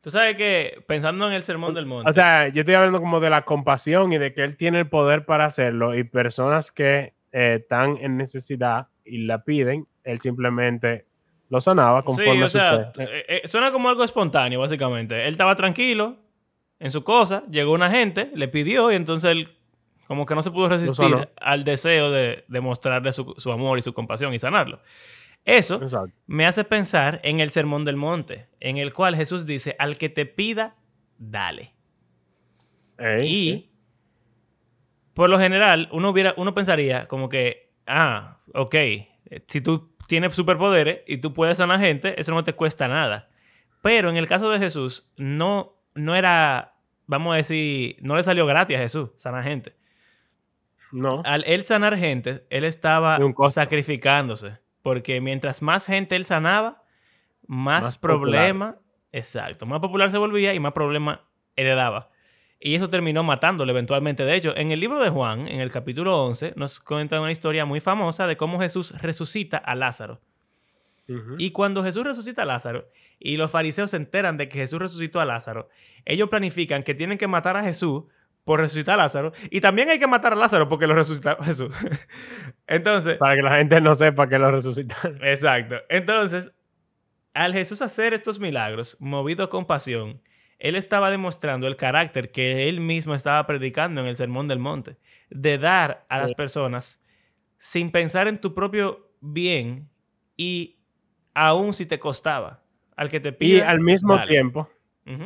Tú 0.00 0.10
sabes 0.10 0.36
que 0.36 0.82
pensando 0.86 1.26
en 1.26 1.34
el 1.34 1.42
sermón 1.42 1.74
del 1.74 1.84
monte. 1.84 2.08
O 2.08 2.12
sea, 2.12 2.48
yo 2.48 2.60
estoy 2.60 2.74
hablando 2.74 3.00
como 3.00 3.20
de 3.20 3.30
la 3.30 3.44
compasión 3.44 4.12
y 4.12 4.18
de 4.18 4.32
que 4.32 4.44
él 4.44 4.56
tiene 4.56 4.78
el 4.78 4.88
poder 4.88 5.26
para 5.26 5.44
hacerlo 5.44 5.94
y 5.94 6.04
personas 6.04 6.70
que 6.70 7.14
eh, 7.32 7.58
están 7.60 7.98
en 8.00 8.16
necesidad 8.16 8.86
y 9.04 9.26
la 9.26 9.42
piden, 9.42 9.86
él 10.04 10.20
simplemente 10.20 11.06
lo 11.50 11.60
sanaba 11.60 12.02
conforme 12.04 12.36
sí, 12.36 12.42
o 12.42 12.48
sea, 12.48 12.92
eh, 12.98 13.42
suena 13.46 13.72
como 13.72 13.88
algo 13.88 14.04
espontáneo, 14.04 14.60
básicamente. 14.60 15.26
Él 15.26 15.32
estaba 15.32 15.56
tranquilo 15.56 16.16
en 16.80 16.90
su 16.90 17.02
cosa, 17.04 17.44
llegó 17.50 17.72
una 17.72 17.90
gente, 17.90 18.30
le 18.34 18.48
pidió 18.48 18.92
y 18.92 18.94
entonces 18.94 19.30
él 19.30 19.58
como 20.06 20.24
que 20.24 20.34
no 20.34 20.42
se 20.42 20.50
pudo 20.50 20.70
resistir 20.70 21.28
al 21.36 21.64
deseo 21.64 22.10
de, 22.10 22.44
demostrarle 22.48 23.12
su, 23.12 23.52
amor 23.52 23.78
y 23.78 23.82
su 23.82 23.92
compasión 23.92 24.32
y 24.32 24.38
sanarlo. 24.38 24.80
Eso 25.44 25.80
me 26.26 26.46
hace 26.46 26.64
pensar 26.64 27.20
en 27.24 27.40
el 27.40 27.50
Sermón 27.50 27.84
del 27.84 27.96
Monte, 27.96 28.48
en 28.60 28.78
el 28.78 28.92
cual 28.94 29.16
Jesús 29.16 29.44
dice, 29.44 29.76
al 29.78 29.98
que 29.98 30.08
te 30.08 30.24
pida, 30.24 30.76
dale. 31.18 31.74
y 33.22 33.70
por 35.12 35.28
lo 35.28 35.38
general, 35.38 35.88
uno, 35.92 36.10
hubiera, 36.10 36.32
uno 36.36 36.54
pensaría 36.54 37.06
como 37.06 37.28
que, 37.28 37.72
ah, 37.86 38.38
ok, 38.54 38.74
si 39.46 39.60
tú 39.60 39.90
tienes 40.06 40.34
superpoderes 40.34 41.00
y 41.06 41.18
tú 41.18 41.34
puedes 41.34 41.58
sanar 41.58 41.80
gente, 41.80 42.18
eso 42.20 42.32
no 42.32 42.44
te 42.44 42.54
cuesta 42.54 42.88
nada. 42.88 43.28
Pero 43.82 44.10
en 44.10 44.16
el 44.16 44.26
caso 44.26 44.48
de 44.50 44.58
Jesús, 44.58 45.10
no, 45.16 45.77
no 45.98 46.14
era, 46.16 46.74
vamos 47.06 47.34
a 47.34 47.36
decir, 47.36 47.96
no 48.00 48.16
le 48.16 48.22
salió 48.22 48.46
gratis 48.46 48.76
a 48.76 48.80
Jesús 48.80 49.10
sanar 49.16 49.44
gente. 49.44 49.76
No. 50.92 51.22
Al 51.24 51.44
él 51.46 51.64
sanar 51.64 51.96
gente, 51.96 52.46
él 52.50 52.64
estaba 52.64 53.18
sacrificándose. 53.48 54.58
Porque 54.82 55.20
mientras 55.20 55.60
más 55.60 55.86
gente 55.86 56.16
él 56.16 56.24
sanaba, 56.24 56.82
más, 57.46 57.98
problema. 57.98 58.78
Exacto. 59.12 59.66
Más 59.66 59.80
popular 59.80 60.10
se 60.10 60.18
volvía 60.18 60.54
y 60.54 60.60
más 60.60 60.72
problema 60.72 61.24
heredaba. 61.56 62.10
Y 62.60 62.74
eso 62.74 62.88
terminó 62.88 63.22
matándolo 63.22 63.70
eventualmente. 63.70 64.24
De 64.24 64.34
hecho, 64.34 64.56
en 64.56 64.72
el 64.72 64.80
libro 64.80 65.00
de 65.00 65.10
Juan, 65.10 65.46
en 65.46 65.60
el 65.60 65.70
capítulo 65.70 66.24
11, 66.24 66.54
nos 66.56 66.80
cuenta 66.80 67.20
una 67.20 67.32
historia 67.32 67.64
muy 67.64 67.80
famosa 67.80 68.26
de 68.26 68.36
cómo 68.36 68.58
Jesús 68.58 68.92
resucita 69.00 69.58
a 69.58 69.74
Lázaro. 69.74 70.20
Y 71.38 71.52
cuando 71.52 71.82
Jesús 71.82 72.04
resucita 72.04 72.42
a 72.42 72.44
Lázaro 72.44 72.86
y 73.18 73.36
los 73.36 73.50
fariseos 73.50 73.90
se 73.90 73.96
enteran 73.96 74.36
de 74.36 74.48
que 74.48 74.58
Jesús 74.58 74.78
resucitó 74.78 75.20
a 75.20 75.24
Lázaro, 75.24 75.68
ellos 76.04 76.28
planifican 76.28 76.82
que 76.82 76.94
tienen 76.94 77.18
que 77.18 77.26
matar 77.26 77.56
a 77.56 77.62
Jesús 77.62 78.04
por 78.44 78.60
resucitar 78.60 78.94
a 78.94 79.02
Lázaro 79.02 79.32
y 79.50 79.60
también 79.60 79.90
hay 79.90 79.98
que 79.98 80.06
matar 80.06 80.32
a 80.32 80.36
Lázaro 80.36 80.68
porque 80.68 80.86
lo 80.86 80.94
resucitó 80.94 81.36
Jesús. 81.42 81.74
Entonces... 82.66 83.18
Para 83.18 83.36
que 83.36 83.42
la 83.42 83.56
gente 83.56 83.80
no 83.80 83.94
sepa 83.94 84.28
que 84.28 84.38
lo 84.38 84.50
resucitaron. 84.50 85.18
Exacto. 85.22 85.76
Entonces, 85.88 86.52
al 87.34 87.52
Jesús 87.52 87.82
hacer 87.82 88.14
estos 88.14 88.40
milagros, 88.40 88.96
movido 89.00 89.50
con 89.50 89.66
pasión, 89.66 90.22
él 90.58 90.74
estaba 90.74 91.10
demostrando 91.10 91.66
el 91.66 91.76
carácter 91.76 92.32
que 92.32 92.68
él 92.68 92.80
mismo 92.80 93.14
estaba 93.14 93.46
predicando 93.46 94.00
en 94.00 94.08
el 94.08 94.16
Sermón 94.16 94.48
del 94.48 94.58
Monte, 94.58 94.96
de 95.30 95.58
dar 95.58 96.04
a 96.08 96.18
las 96.18 96.34
personas 96.34 97.02
sin 97.58 97.90
pensar 97.90 98.28
en 98.28 98.40
tu 98.40 98.54
propio 98.54 99.10
bien 99.20 99.88
y 100.36 100.78
aún 101.34 101.72
si 101.72 101.86
te 101.86 101.98
costaba, 101.98 102.62
al 102.98 103.08
que 103.08 103.20
te 103.20 103.32
pide. 103.32 103.58
Y 103.58 103.60
al 103.60 103.80
mismo 103.80 104.22
tiempo, 104.26 104.68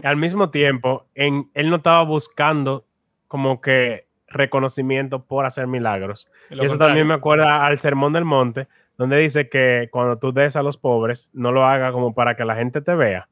al 0.04 0.16
mismo 0.16 0.50
tiempo, 0.50 1.06
en, 1.14 1.50
él 1.54 1.70
no 1.70 1.76
estaba 1.76 2.04
buscando 2.04 2.84
como 3.26 3.60
que 3.60 4.06
reconocimiento 4.28 5.24
por 5.24 5.46
hacer 5.46 5.66
milagros. 5.66 6.28
Y 6.50 6.64
eso 6.64 6.76
también 6.76 7.06
me 7.06 7.14
acuerda 7.14 7.64
al 7.66 7.78
Sermón 7.80 8.12
del 8.12 8.26
Monte, 8.26 8.68
donde 8.98 9.16
dice 9.16 9.48
que 9.48 9.88
cuando 9.90 10.18
tú 10.18 10.32
des 10.32 10.54
a 10.54 10.62
los 10.62 10.76
pobres, 10.76 11.30
no 11.32 11.50
lo 11.50 11.64
haga 11.64 11.92
como 11.92 12.14
para 12.14 12.36
que 12.36 12.44
la 12.44 12.54
gente 12.54 12.82
te 12.82 12.94
vea, 12.94 13.28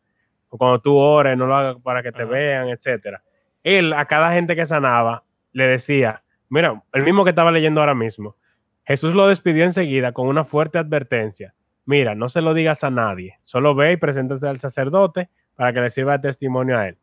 o 0.49 0.57
cuando 0.57 0.81
tú 0.81 0.97
ores, 0.97 1.37
no 1.37 1.47
lo 1.47 1.55
hagas 1.55 1.77
para 1.83 2.03
que 2.03 2.11
te 2.11 2.25
vean, 2.25 2.71
etcétera. 2.71 3.23
Él 3.63 3.93
a 3.93 4.07
cada 4.07 4.33
gente 4.33 4.57
que 4.57 4.65
sanaba 4.65 5.23
le 5.53 5.67
decía, 5.67 6.23
mira, 6.49 6.83
el 6.95 7.05
mismo 7.05 7.25
que 7.25 7.31
estaba 7.31 7.53
leyendo 7.53 7.81
ahora 7.81 7.95
mismo, 7.95 8.37
Jesús 8.85 9.15
lo 9.15 9.29
despidió 9.29 9.65
enseguida 9.65 10.13
con 10.13 10.29
una 10.29 10.45
fuerte 10.45 10.79
advertencia. 10.79 11.55
Mira, 11.85 12.15
no 12.15 12.29
se 12.29 12.41
lo 12.41 12.55
digas 12.55 12.85
a 12.85 12.91
nadie, 12.91 13.39
solo 13.43 13.75
ve 13.75 13.93
y 13.93 13.97
preséntase 13.97 14.47
al 14.47 14.59
sacerdote 14.59 15.29
para 15.55 15.73
que 15.73 15.81
le 15.81 15.91
sirva 15.91 16.13
de 16.19 16.29
testimonio 16.29 16.79
a 16.79 16.89
él. 16.89 16.99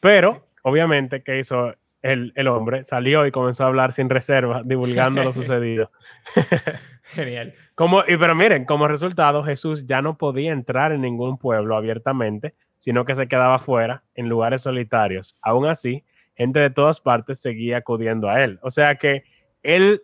Pero, 0.00 0.48
obviamente, 0.62 1.22
¿qué 1.22 1.38
hizo 1.38 1.74
el, 2.02 2.32
el, 2.34 2.48
hombre? 2.48 2.84
Salió 2.84 3.26
y 3.26 3.30
comenzó 3.30 3.64
a 3.64 3.68
hablar 3.68 3.92
sin 3.92 4.10
reserva, 4.10 4.62
divulgando 4.66 5.22
lo 5.22 5.32
sucedido. 5.32 5.90
Genial. 7.04 7.54
Como, 7.74 8.00
y, 8.06 8.16
pero 8.16 8.34
miren, 8.34 8.64
como 8.64 8.88
resultado, 8.88 9.42
Jesús 9.42 9.86
ya 9.86 10.02
no 10.02 10.18
podía 10.18 10.52
entrar 10.52 10.92
en 10.92 11.02
ningún 11.02 11.38
pueblo 11.38 11.76
abiertamente, 11.76 12.54
sino 12.76 13.04
que 13.04 13.14
se 13.14 13.28
quedaba 13.28 13.58
fuera, 13.58 14.02
en 14.14 14.28
lugares 14.28 14.62
solitarios. 14.62 15.36
Aún 15.40 15.66
así, 15.66 16.04
gente 16.34 16.60
de 16.60 16.70
todas 16.70 17.00
partes 17.00 17.40
seguía 17.40 17.78
acudiendo 17.78 18.28
a 18.28 18.42
él. 18.42 18.58
O 18.62 18.70
sea 18.70 18.96
que 18.96 19.24
él 19.62 20.02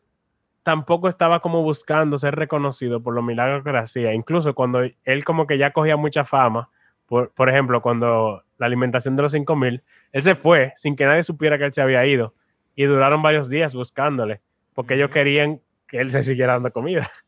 tampoco 0.62 1.08
estaba 1.08 1.40
como 1.40 1.62
buscando 1.62 2.18
ser 2.18 2.36
reconocido 2.36 3.02
por 3.02 3.14
los 3.14 3.24
milagros 3.24 3.64
que 3.64 3.70
hacía. 3.70 4.12
Incluso 4.12 4.54
cuando 4.54 4.82
él 4.82 5.24
como 5.24 5.46
que 5.46 5.58
ya 5.58 5.72
cogía 5.72 5.96
mucha 5.96 6.24
fama, 6.24 6.70
por, 7.06 7.32
por 7.32 7.48
ejemplo, 7.48 7.82
cuando 7.82 8.44
la 8.58 8.66
alimentación 8.66 9.16
de 9.16 9.22
los 9.22 9.32
5000, 9.32 9.82
él 10.12 10.22
se 10.22 10.34
fue 10.34 10.72
sin 10.76 10.96
que 10.96 11.06
nadie 11.06 11.22
supiera 11.22 11.58
que 11.58 11.64
él 11.64 11.72
se 11.72 11.82
había 11.82 12.04
ido 12.06 12.34
y 12.76 12.84
duraron 12.84 13.22
varios 13.22 13.48
días 13.48 13.74
buscándole, 13.74 14.40
porque 14.74 14.94
ellos 14.94 15.10
querían 15.10 15.60
que 15.86 15.98
él 15.98 16.10
se 16.10 16.22
siguiera 16.22 16.54
dando 16.54 16.72
comida. 16.72 17.08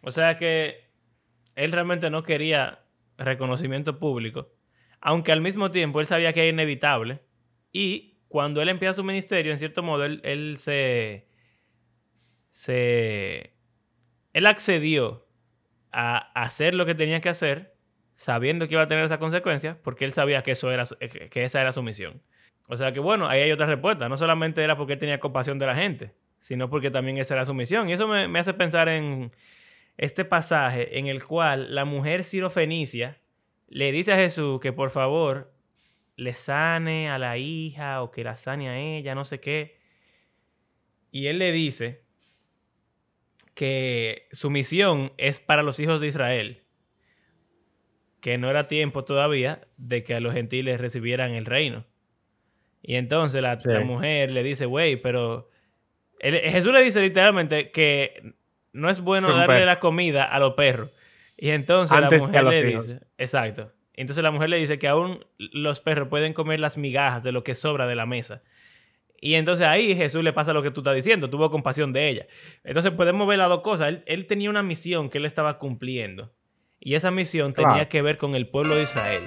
O 0.00 0.12
sea 0.12 0.36
que 0.36 0.90
él 1.56 1.72
realmente 1.72 2.08
no 2.08 2.22
quería 2.22 2.84
reconocimiento 3.18 3.98
público, 3.98 4.48
aunque 5.00 5.32
al 5.32 5.40
mismo 5.40 5.72
tiempo 5.72 6.00
él 6.00 6.06
sabía 6.06 6.32
que 6.32 6.40
era 6.40 6.48
inevitable. 6.50 7.20
Y 7.72 8.18
cuando 8.28 8.62
él 8.62 8.68
empieza 8.68 8.94
su 8.94 9.04
ministerio, 9.04 9.52
en 9.52 9.58
cierto 9.58 9.82
modo, 9.82 10.04
él, 10.04 10.54
se, 10.56 11.27
se... 12.58 13.52
Él 14.32 14.46
accedió 14.46 15.28
a 15.92 16.16
hacer 16.34 16.74
lo 16.74 16.86
que 16.86 16.96
tenía 16.96 17.20
que 17.20 17.28
hacer, 17.28 17.76
sabiendo 18.16 18.66
que 18.66 18.74
iba 18.74 18.82
a 18.82 18.88
tener 18.88 19.04
esa 19.04 19.20
consecuencia, 19.20 19.78
porque 19.84 20.04
él 20.04 20.12
sabía 20.12 20.42
que, 20.42 20.50
eso 20.50 20.72
era, 20.72 20.82
que 21.30 21.44
esa 21.44 21.60
era 21.60 21.70
su 21.70 21.84
misión. 21.84 22.20
O 22.68 22.76
sea 22.76 22.92
que 22.92 22.98
bueno, 22.98 23.28
ahí 23.28 23.42
hay 23.42 23.52
otra 23.52 23.66
respuesta. 23.66 24.08
No 24.08 24.16
solamente 24.16 24.64
era 24.64 24.76
porque 24.76 24.94
él 24.94 24.98
tenía 24.98 25.20
compasión 25.20 25.60
de 25.60 25.66
la 25.66 25.76
gente, 25.76 26.16
sino 26.40 26.68
porque 26.68 26.90
también 26.90 27.18
esa 27.18 27.34
era 27.34 27.44
su 27.44 27.54
misión. 27.54 27.88
Y 27.88 27.92
eso 27.92 28.08
me, 28.08 28.26
me 28.26 28.40
hace 28.40 28.54
pensar 28.54 28.88
en 28.88 29.30
este 29.96 30.24
pasaje 30.24 30.98
en 30.98 31.06
el 31.06 31.24
cual 31.24 31.76
la 31.76 31.84
mujer 31.84 32.24
sirofenicia 32.24 33.20
le 33.68 33.92
dice 33.92 34.12
a 34.12 34.16
Jesús 34.16 34.58
que 34.58 34.72
por 34.72 34.90
favor 34.90 35.54
le 36.16 36.34
sane 36.34 37.08
a 37.08 37.18
la 37.18 37.38
hija 37.38 38.02
o 38.02 38.10
que 38.10 38.24
la 38.24 38.36
sane 38.36 38.68
a 38.68 38.78
ella, 38.78 39.14
no 39.14 39.24
sé 39.24 39.38
qué. 39.38 39.78
Y 41.12 41.28
él 41.28 41.38
le 41.38 41.52
dice 41.52 42.07
que 43.58 44.28
su 44.30 44.50
misión 44.50 45.12
es 45.18 45.40
para 45.40 45.64
los 45.64 45.80
hijos 45.80 46.00
de 46.00 46.06
Israel, 46.06 46.62
que 48.20 48.38
no 48.38 48.48
era 48.48 48.68
tiempo 48.68 49.04
todavía 49.04 49.66
de 49.76 50.04
que 50.04 50.14
a 50.14 50.20
los 50.20 50.32
gentiles 50.32 50.80
recibieran 50.80 51.32
el 51.32 51.44
reino. 51.44 51.84
Y 52.82 52.94
entonces 52.94 53.42
la, 53.42 53.58
mujer 53.84 54.30
le 54.30 54.44
dice, 54.44 54.64
güey, 54.66 54.94
pero 54.94 55.50
Jesús 56.20 56.72
le 56.72 56.84
dice 56.84 57.00
literalmente 57.00 57.72
que 57.72 58.36
no 58.72 58.90
es 58.90 59.00
bueno 59.00 59.36
darle 59.36 59.66
la 59.66 59.80
comida 59.80 60.22
a 60.22 60.38
los 60.38 60.54
perros. 60.54 60.92
Y 61.36 61.50
entonces 61.50 61.98
la 61.98 62.10
mujer 62.10 62.44
le 62.44 62.62
dice, 62.62 63.00
exacto. 63.18 63.72
Entonces 63.94 64.22
la 64.22 64.30
mujer 64.30 64.50
le 64.50 64.58
dice 64.58 64.78
que 64.78 64.86
aún 64.86 65.26
los 65.36 65.80
perros 65.80 66.06
pueden 66.06 66.32
comer 66.32 66.60
las 66.60 66.78
migajas 66.78 67.24
de 67.24 67.32
lo 67.32 67.42
que 67.42 67.56
sobra 67.56 67.88
de 67.88 67.96
la 67.96 68.06
mesa. 68.06 68.40
Y 69.20 69.34
entonces 69.34 69.66
ahí 69.66 69.94
Jesús 69.96 70.22
le 70.22 70.32
pasa 70.32 70.52
lo 70.52 70.62
que 70.62 70.70
tú 70.70 70.80
estás 70.80 70.94
diciendo, 70.94 71.28
tuvo 71.28 71.50
compasión 71.50 71.92
de 71.92 72.08
ella. 72.08 72.26
Entonces 72.64 72.92
podemos 72.92 73.26
ver 73.26 73.38
las 73.38 73.48
dos 73.48 73.62
cosas. 73.62 73.94
Él, 74.06 74.26
tenía 74.26 74.50
una 74.50 74.62
misión 74.62 75.10
que 75.10 75.18
él 75.18 75.24
estaba 75.24 75.58
cumpliendo. 75.58 76.32
Y 76.80 76.94
esa 76.94 77.10
misión 77.10 77.54
tenía 77.54 77.88
que 77.88 78.02
ver 78.02 78.18
con 78.18 78.36
el 78.36 78.48
pueblo 78.48 78.76
de 78.76 78.82
Israel. 78.82 79.26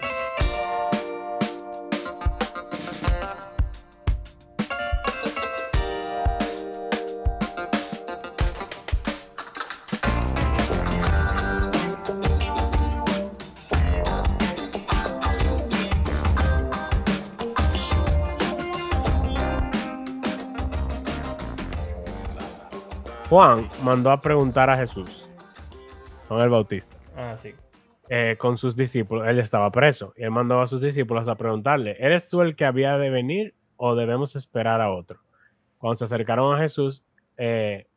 Juan 23.32 23.70
mandó 23.82 24.12
a 24.12 24.20
preguntar 24.20 24.70
a 24.70 24.76
Jesús, 24.76 25.30
con 26.28 26.42
el 26.42 26.50
Bautista. 26.50 26.98
Ah, 27.16 27.38
sí. 27.38 27.56
Eh, 28.10 28.36
con 28.38 28.58
sus 28.58 28.76
discípulos, 28.76 29.26
él 29.26 29.40
estaba 29.40 29.72
preso, 29.72 30.14
y 30.18 30.24
él 30.24 30.32
mandó 30.32 30.60
a 30.60 30.68
sus 30.68 30.82
discípulos 30.82 31.30
a 31.30 31.36
preguntarle, 31.36 31.96
¿eres 31.98 32.28
tú 32.28 32.42
el 32.42 32.58
que 32.58 32.66
había 32.66 32.98
de 32.98 33.10
venir 33.10 33.56
o 33.78 33.96
debemos 33.96 34.36
esperar 34.36 34.82
a 34.82 34.92
otro? 34.92 35.22
Cuando 35.78 35.96
se 35.96 36.04
acercaron 36.04 36.54
a 36.54 36.60
Jesús, 36.60 37.06
eh, 37.38 37.88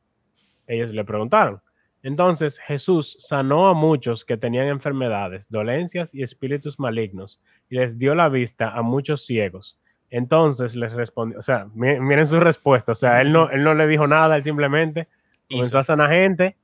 ellos 0.68 0.92
le 0.92 1.04
preguntaron. 1.04 1.60
Entonces 2.04 2.60
Jesús 2.60 3.16
sanó 3.18 3.66
a 3.66 3.74
muchos 3.74 4.24
que 4.24 4.36
tenían 4.36 4.68
enfermedades, 4.68 5.50
dolencias 5.50 6.14
y 6.14 6.22
espíritus 6.22 6.78
malignos, 6.78 7.42
y 7.68 7.74
les 7.74 7.98
dio 7.98 8.14
la 8.14 8.28
vista 8.28 8.70
a 8.70 8.82
muchos 8.82 9.26
ciegos. 9.26 9.80
Entonces 10.10 10.76
les 10.76 10.92
respondió, 10.92 11.40
o 11.40 11.42
sea, 11.42 11.66
miren 11.74 12.28
su 12.28 12.38
respuesta, 12.38 12.92
o 12.92 12.94
sea, 12.94 13.20
él 13.20 13.32
no, 13.32 13.50
él 13.50 13.64
no 13.64 13.74
le 13.74 13.88
dijo 13.88 14.06
nada, 14.06 14.36
él 14.36 14.44
simplemente 14.44 15.08
comenzó 15.54 15.78
a 15.78 15.84
sanar 15.84 16.10
gente 16.10 16.56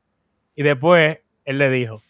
y 0.54 0.62
después 0.62 1.18
él 1.44 1.58
le 1.58 1.70
dijo, 1.70 2.02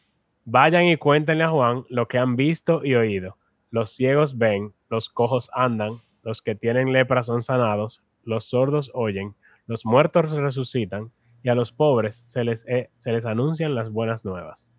vayan 0.44 0.84
y 0.84 0.96
cuéntenle 0.96 1.44
a 1.44 1.50
Juan 1.50 1.84
lo 1.88 2.08
que 2.08 2.18
han 2.18 2.36
visto 2.36 2.84
y 2.84 2.94
oído. 2.94 3.36
Los 3.70 3.90
ciegos 3.90 4.38
ven, 4.38 4.74
los 4.88 5.08
cojos 5.08 5.50
andan, 5.52 6.02
los 6.22 6.42
que 6.42 6.54
tienen 6.54 6.92
lepra 6.92 7.22
son 7.22 7.42
sanados, 7.42 8.02
los 8.24 8.46
sordos 8.46 8.90
oyen, 8.94 9.36
los 9.66 9.84
muertos 9.84 10.32
resucitan 10.32 11.12
y 11.42 11.48
a 11.48 11.54
los 11.54 11.72
pobres 11.72 12.22
se 12.26 12.44
les, 12.44 12.66
eh, 12.66 12.90
se 12.96 13.12
les 13.12 13.24
anuncian 13.24 13.74
las 13.74 13.90
buenas 13.90 14.24
nuevas. 14.24 14.70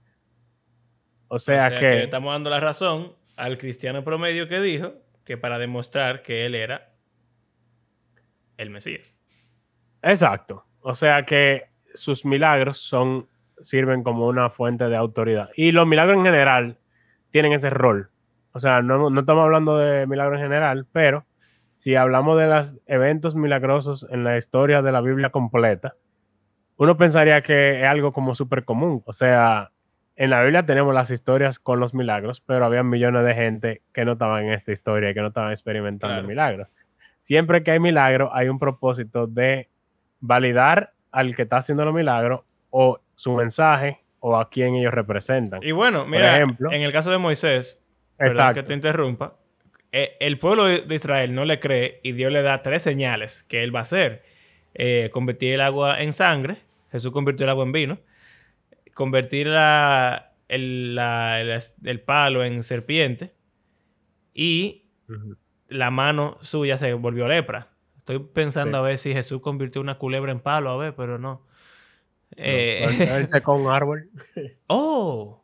O 1.28 1.40
sea, 1.40 1.70
que... 1.70 1.80
que 1.80 2.04
estamos 2.04 2.34
dando 2.34 2.50
la 2.50 2.60
razón 2.60 3.16
al 3.38 3.58
cristiano 3.58 4.04
promedio 4.04 4.48
que 4.48 4.60
dijo 4.60 4.94
que 5.24 5.38
para 5.38 5.58
demostrar 5.58 6.22
que 6.22 6.46
él 6.46 6.56
era 6.56 6.94
el 8.58 8.70
Mesías. 8.70 9.20
Exacto. 10.02 10.66
O 10.82 10.96
sea 10.96 11.26
que 11.26 11.71
sus 11.94 12.26
milagros 12.26 12.78
son, 12.78 13.28
sirven 13.62 14.04
como 14.04 14.28
una 14.28 14.50
fuente 14.50 14.90
de 14.90 14.96
autoridad. 14.96 15.50
Y 15.56 15.72
los 15.72 15.88
milagros 15.88 16.18
en 16.18 16.26
general 16.26 16.78
tienen 17.32 17.54
ese 17.54 17.70
rol. 17.70 18.12
O 18.54 18.60
sea, 18.60 18.82
no, 18.82 19.10
no 19.10 19.20
estamos 19.22 19.44
hablando 19.44 19.78
de 19.78 20.06
milagros 20.08 20.40
en 20.40 20.44
general, 20.44 20.88
pero 20.92 21.26
si 21.74 21.96
hablamos 21.96 22.38
de 22.38 22.48
los 22.48 22.78
eventos 22.86 23.36
milagrosos 23.36 24.06
en 24.10 24.24
la 24.24 24.38
historia 24.38 24.82
de 24.82 24.92
la 24.92 25.02
Biblia 25.02 25.30
completa, 25.30 25.96
uno 26.78 26.98
pensaría 26.98 27.42
que 27.42 27.82
es 27.82 27.86
algo 27.86 28.12
como 28.12 28.36
súper 28.36 28.66
común. 28.66 29.04
O 29.06 29.14
sea, 29.14 29.72
en 30.16 30.30
la 30.30 30.42
Biblia 30.42 30.66
tenemos 30.66 30.94
las 30.94 31.10
historias 31.10 31.60
con 31.60 31.80
los 31.80 31.94
milagros, 31.94 32.42
pero 32.42 32.66
había 32.66 32.84
millones 32.84 33.24
de 33.24 33.34
gente 33.34 33.82
que 33.94 34.06
no 34.06 34.14
estaban 34.14 34.46
en 34.46 34.54
esta 34.54 34.72
historia 34.72 35.10
y 35.10 35.14
que 35.14 35.22
no 35.22 35.28
estaban 35.28 35.52
experimentando 35.52 36.28
milagros. 36.28 36.68
Siempre 37.20 37.64
que 37.64 37.72
hay 37.72 37.80
milagro, 37.80 38.34
hay 38.34 38.50
un 38.50 38.60
propósito 38.60 39.28
de 39.28 39.70
validar 40.20 40.94
al 41.12 41.36
que 41.36 41.44
está 41.44 41.58
haciendo 41.58 41.86
los 41.86 41.94
milagros 41.94 42.42
o 42.70 43.00
su 43.16 43.34
mensaje 43.34 44.00
o 44.20 44.38
a 44.38 44.50
quien 44.50 44.76
ellos 44.76 44.94
representan. 44.94 45.62
Y 45.64 45.72
bueno, 45.72 46.06
mira, 46.06 46.38
ejemplo, 46.38 46.72
en 46.72 46.82
el 46.82 46.92
caso 46.92 47.12
de 47.12 47.18
Moisés, 47.18 47.84
que 48.18 48.64
te 48.64 48.74
interrumpa, 48.74 49.36
eh, 49.92 50.16
el 50.20 50.38
pueblo 50.38 50.66
de 50.66 50.96
Israel 50.96 51.34
no 51.36 51.44
le 51.44 51.60
cree 51.60 52.00
y 52.04 52.14
Dios 52.14 52.32
le 52.32 52.42
da 52.42 52.62
tres 52.62 52.82
señales 52.82 53.44
que 53.44 53.64
él 53.64 53.76
va 53.76 53.80
a 53.80 53.84
hacer. 53.84 54.24
Eh, 54.74 55.10
convertir 55.12 55.54
el 55.54 55.62
agua 55.62 56.02
en 56.02 56.14
sangre, 56.14 56.58
Jesús 56.92 57.12
convirtió 57.12 57.46
el 57.46 57.50
agua 57.50 57.66
en 57.66 57.72
vino, 57.74 58.00
convertir 58.94 59.48
la, 59.48 60.34
el, 60.48 62.02
palo 62.06 62.44
en 62.44 62.64
serpiente 62.64 63.34
y 64.34 64.86
la 65.68 65.92
mano 65.92 66.38
suya 66.42 66.78
se 66.78 66.94
volvió 66.94 67.28
lepra. 67.28 67.71
Estoy 68.02 68.18
pensando 68.18 68.80
a 68.80 68.82
ver 68.82 68.98
si 68.98 69.14
Jesús 69.14 69.42
convirtió 69.42 69.80
una 69.80 70.00
culebra 70.00 70.32
en 70.32 70.40
palo, 70.40 70.72
a 70.72 70.78
ver, 70.78 70.96
pero 70.96 71.20
no. 71.20 71.46
Eh... 72.36 73.28
con 73.44 73.62
un 73.62 73.72
árbol. 73.72 74.10
¡Oh! 74.68 75.44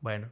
Bueno, 0.00 0.30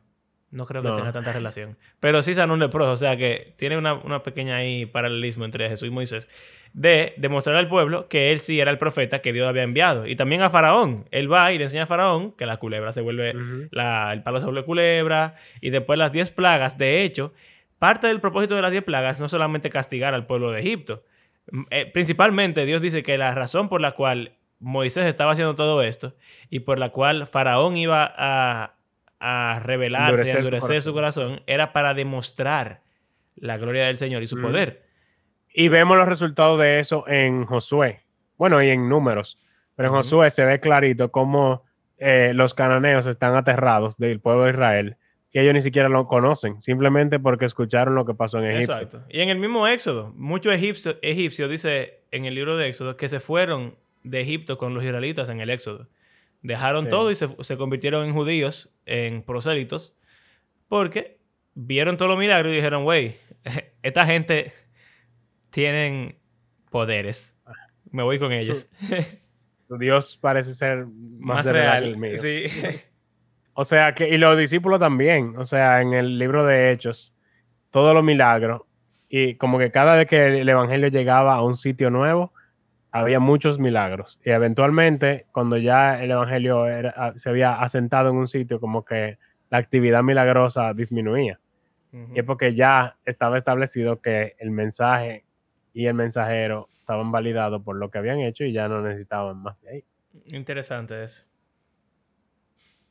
no 0.51 0.67
creo 0.67 0.83
que 0.83 0.91
tenga 0.91 1.11
tanta 1.11 1.33
relación. 1.33 1.79
Pero 2.01 2.23
sí 2.23 2.35
sanó 2.35 2.53
un 2.53 2.61
leproso, 2.61 2.93
o 2.93 2.97
sea 2.99 3.17
que 3.17 3.55
tiene 3.57 3.79
una, 3.79 3.95
una, 3.95 4.23
pequeña 4.23 4.57
ahí 4.57 4.85
paralelismo 4.85 5.47
entre 5.47 5.71
Jesús 5.71 5.89
y 5.89 5.91
Moisés. 5.91 6.29
De 6.75 7.15
demostrar 7.17 7.57
al 7.57 7.67
pueblo 7.67 8.07
que 8.09 8.31
él 8.31 8.41
sí 8.41 8.61
era 8.61 8.71
el 8.71 8.77
profeta 8.77 9.23
que 9.23 9.33
Dios 9.33 9.49
había 9.49 9.63
enviado. 9.63 10.07
Y 10.07 10.17
también 10.17 10.43
a 10.43 10.51
Faraón. 10.51 11.09
Él 11.13 11.33
va 11.33 11.51
y 11.51 11.57
le 11.57 11.65
enseña 11.65 11.85
a 11.85 11.87
Faraón 11.87 12.33
que 12.33 12.45
la 12.45 12.59
culebra 12.59 12.93
se 12.93 13.01
vuelve, 13.01 13.33
la, 13.71 14.13
el 14.13 14.23
palo 14.23 14.39
se 14.39 14.45
vuelve 14.45 14.67
culebra. 14.67 15.37
Y 15.63 15.71
después 15.71 15.99
las 15.99 16.13
diez 16.13 16.29
plagas, 16.29 16.77
de 16.77 17.05
hecho, 17.05 17.33
Parte 17.81 18.09
del 18.09 18.21
propósito 18.21 18.55
de 18.55 18.61
las 18.61 18.73
diez 18.73 18.85
plagas 18.85 19.21
no 19.21 19.29
solamente 19.31 19.71
castigar 19.71 20.13
al 20.13 20.27
pueblo 20.27 20.53
de 20.53 20.61
Egipto. 20.61 21.03
Eh, 21.71 21.87
principalmente 21.87 22.67
Dios 22.67 22.83
dice 22.83 23.03
que 23.03 23.17
la 23.17 23.35
razón 23.35 23.71
por 23.71 23.81
la 23.81 23.93
cual 23.93 24.37
Moisés 24.59 25.07
estaba 25.07 25.33
haciendo 25.33 25.55
todo 25.55 25.81
esto 25.81 26.15
y 26.51 26.61
por 26.61 26.79
la 26.79 26.91
cual 26.91 27.27
Faraón 27.27 27.79
iba 27.79 28.05
a, 28.05 28.75
a 29.19 29.61
rebelarse, 29.61 30.29
y 30.29 30.37
endurecer 30.37 30.83
su 30.83 30.93
corazón. 30.93 31.41
era 31.47 31.73
para 31.73 31.95
demostrar 31.95 32.83
la 33.37 33.57
gloria 33.57 33.87
del 33.87 33.97
Señor 33.97 34.23
y 34.23 34.27
su 34.27 34.39
poder. 34.39 34.85
Y 35.49 35.69
vemos 35.69 35.97
los 35.97 36.07
resultados 36.07 36.61
de 36.61 36.81
eso 36.81 37.09
en 37.09 37.47
Josué. 37.47 38.03
Bueno, 38.37 38.63
y 38.63 38.69
en 38.69 38.91
números. 38.91 39.41
Pero 39.75 39.89
en 39.89 39.95
Josué 39.95 40.29
se 40.29 40.45
ve 40.45 40.61
clarito 40.61 41.11
cómo 41.11 41.65
eh, 41.97 42.33
los 42.35 42.53
cananeos 42.53 43.07
están 43.07 43.35
aterrados 43.37 43.97
del 43.97 44.21
pueblo 44.21 44.45
de 44.45 44.51
Israel 44.51 44.97
y 45.33 45.39
ellos 45.39 45.55
ni 45.55 45.63
siquiera 45.63 45.89
lo 45.89 46.07
conocen, 46.07 46.61
simplemente 46.61 47.21
porque 47.21 47.45
escucharon 47.45 47.95
lo 47.95 48.05
que 48.05 48.15
pasó 48.15 48.39
en 48.39 48.57
Egipto. 48.57 48.73
Exacto. 48.73 49.03
Y 49.09 49.21
en 49.21 49.29
el 49.29 49.39
mismo 49.39 49.67
Éxodo, 49.69 50.13
muchos 50.17 50.53
egipcios, 50.53 50.97
egipcios 51.03 51.49
dice 51.49 52.03
en 52.11 52.25
el 52.25 52.35
libro 52.35 52.57
de 52.57 52.69
Éxodo 52.69 52.97
que 52.97 53.09
se 53.09 53.21
fueron 53.21 53.77
de 54.03 54.21
Egipto 54.21 54.59
con 54.59 54.75
los 54.75 54.85
israelitas 54.85 55.29
en 55.29 55.41
el 55.41 55.51
Éxodo. 55.51 55.89
Dejaron 56.43 56.89
todo 56.89 57.11
y 57.11 57.15
se, 57.15 57.57
convirtieron 57.59 58.07
en 58.07 58.15
judíos, 58.15 58.75
en 58.87 59.23
prosélitos, 59.23 59.95
porque 60.69 61.19
vieron 61.55 61.97
todos 61.97 62.09
los 62.09 62.19
milagros 62.19 62.53
y 62.53 62.57
dijeron, 62.57 62.83
güey, 62.83 63.17
esta 63.83 64.07
gente 64.07 64.53
tienen 65.51 66.17
poderes. 66.71 67.39
Me 67.91 68.03
voy 68.03 68.19
con 68.19 68.33
ellos. 68.33 68.71
Dios 69.79 70.17
parece 70.17 70.55
ser 70.55 70.87
más, 71.19 71.45
real, 71.47 71.85
que 71.85 71.89
el 71.91 71.97
mío. 71.97 72.17
Sí. 72.17 72.45
O 73.61 73.65
sea 73.67 73.95
que, 73.95 74.09
y 74.09 74.17
los 74.17 74.39
discípulos 74.39 74.81
también, 74.81 75.35
o 75.37 75.45
sea, 75.45 75.83
en 75.83 75.93
el 75.93 76.19
libro 76.19 76.47
de 76.47 76.71
Hechos, 76.71 77.13
todos 77.71 77.93
los 77.93 78.03
milagros, 78.03 78.63
y 79.07 79.35
como 79.35 79.59
que 79.59 79.71
cada 79.71 79.97
vez 79.97 80.07
que 80.09 80.41
el 80.41 80.49
evangelio 80.49 80.89
llegaba 80.89 81.35
a 81.35 81.43
un 81.43 81.59
sitio 81.59 81.91
nuevo, 81.91 82.33
había 82.91 83.21
muchos 83.21 83.59
milagros. 83.59 84.19
Y 84.25 84.31
eventualmente, 84.31 85.27
cuando 85.31 85.59
ya 85.59 86.03
el 86.03 86.11
evangelio 86.11 86.65
se 87.17 87.29
había 87.29 87.61
asentado 87.61 88.09
en 88.09 88.17
un 88.17 88.29
sitio, 88.29 88.61
como 88.61 88.83
que 88.83 89.19
la 89.51 89.59
actividad 89.59 90.03
milagrosa 90.03 90.73
disminuía. 90.73 91.39
Y 91.93 92.19
es 92.19 92.25
porque 92.25 92.55
ya 92.55 92.97
estaba 93.05 93.37
establecido 93.37 94.01
que 94.01 94.37
el 94.39 94.53
mensaje 94.53 95.27
y 95.75 95.85
el 95.85 95.93
mensajero 95.93 96.71
estaban 96.79 97.13
validados 97.13 97.63
por 97.63 97.77
lo 97.77 97.91
que 97.91 97.99
habían 97.99 98.21
hecho 98.21 98.45
y 98.45 98.55
ya 98.55 98.69
no 98.69 98.81
necesitaban 98.81 99.37
más 99.37 99.61
de 99.61 99.71
ahí. 99.71 99.85
Interesante 100.33 101.05
eso. 101.05 101.30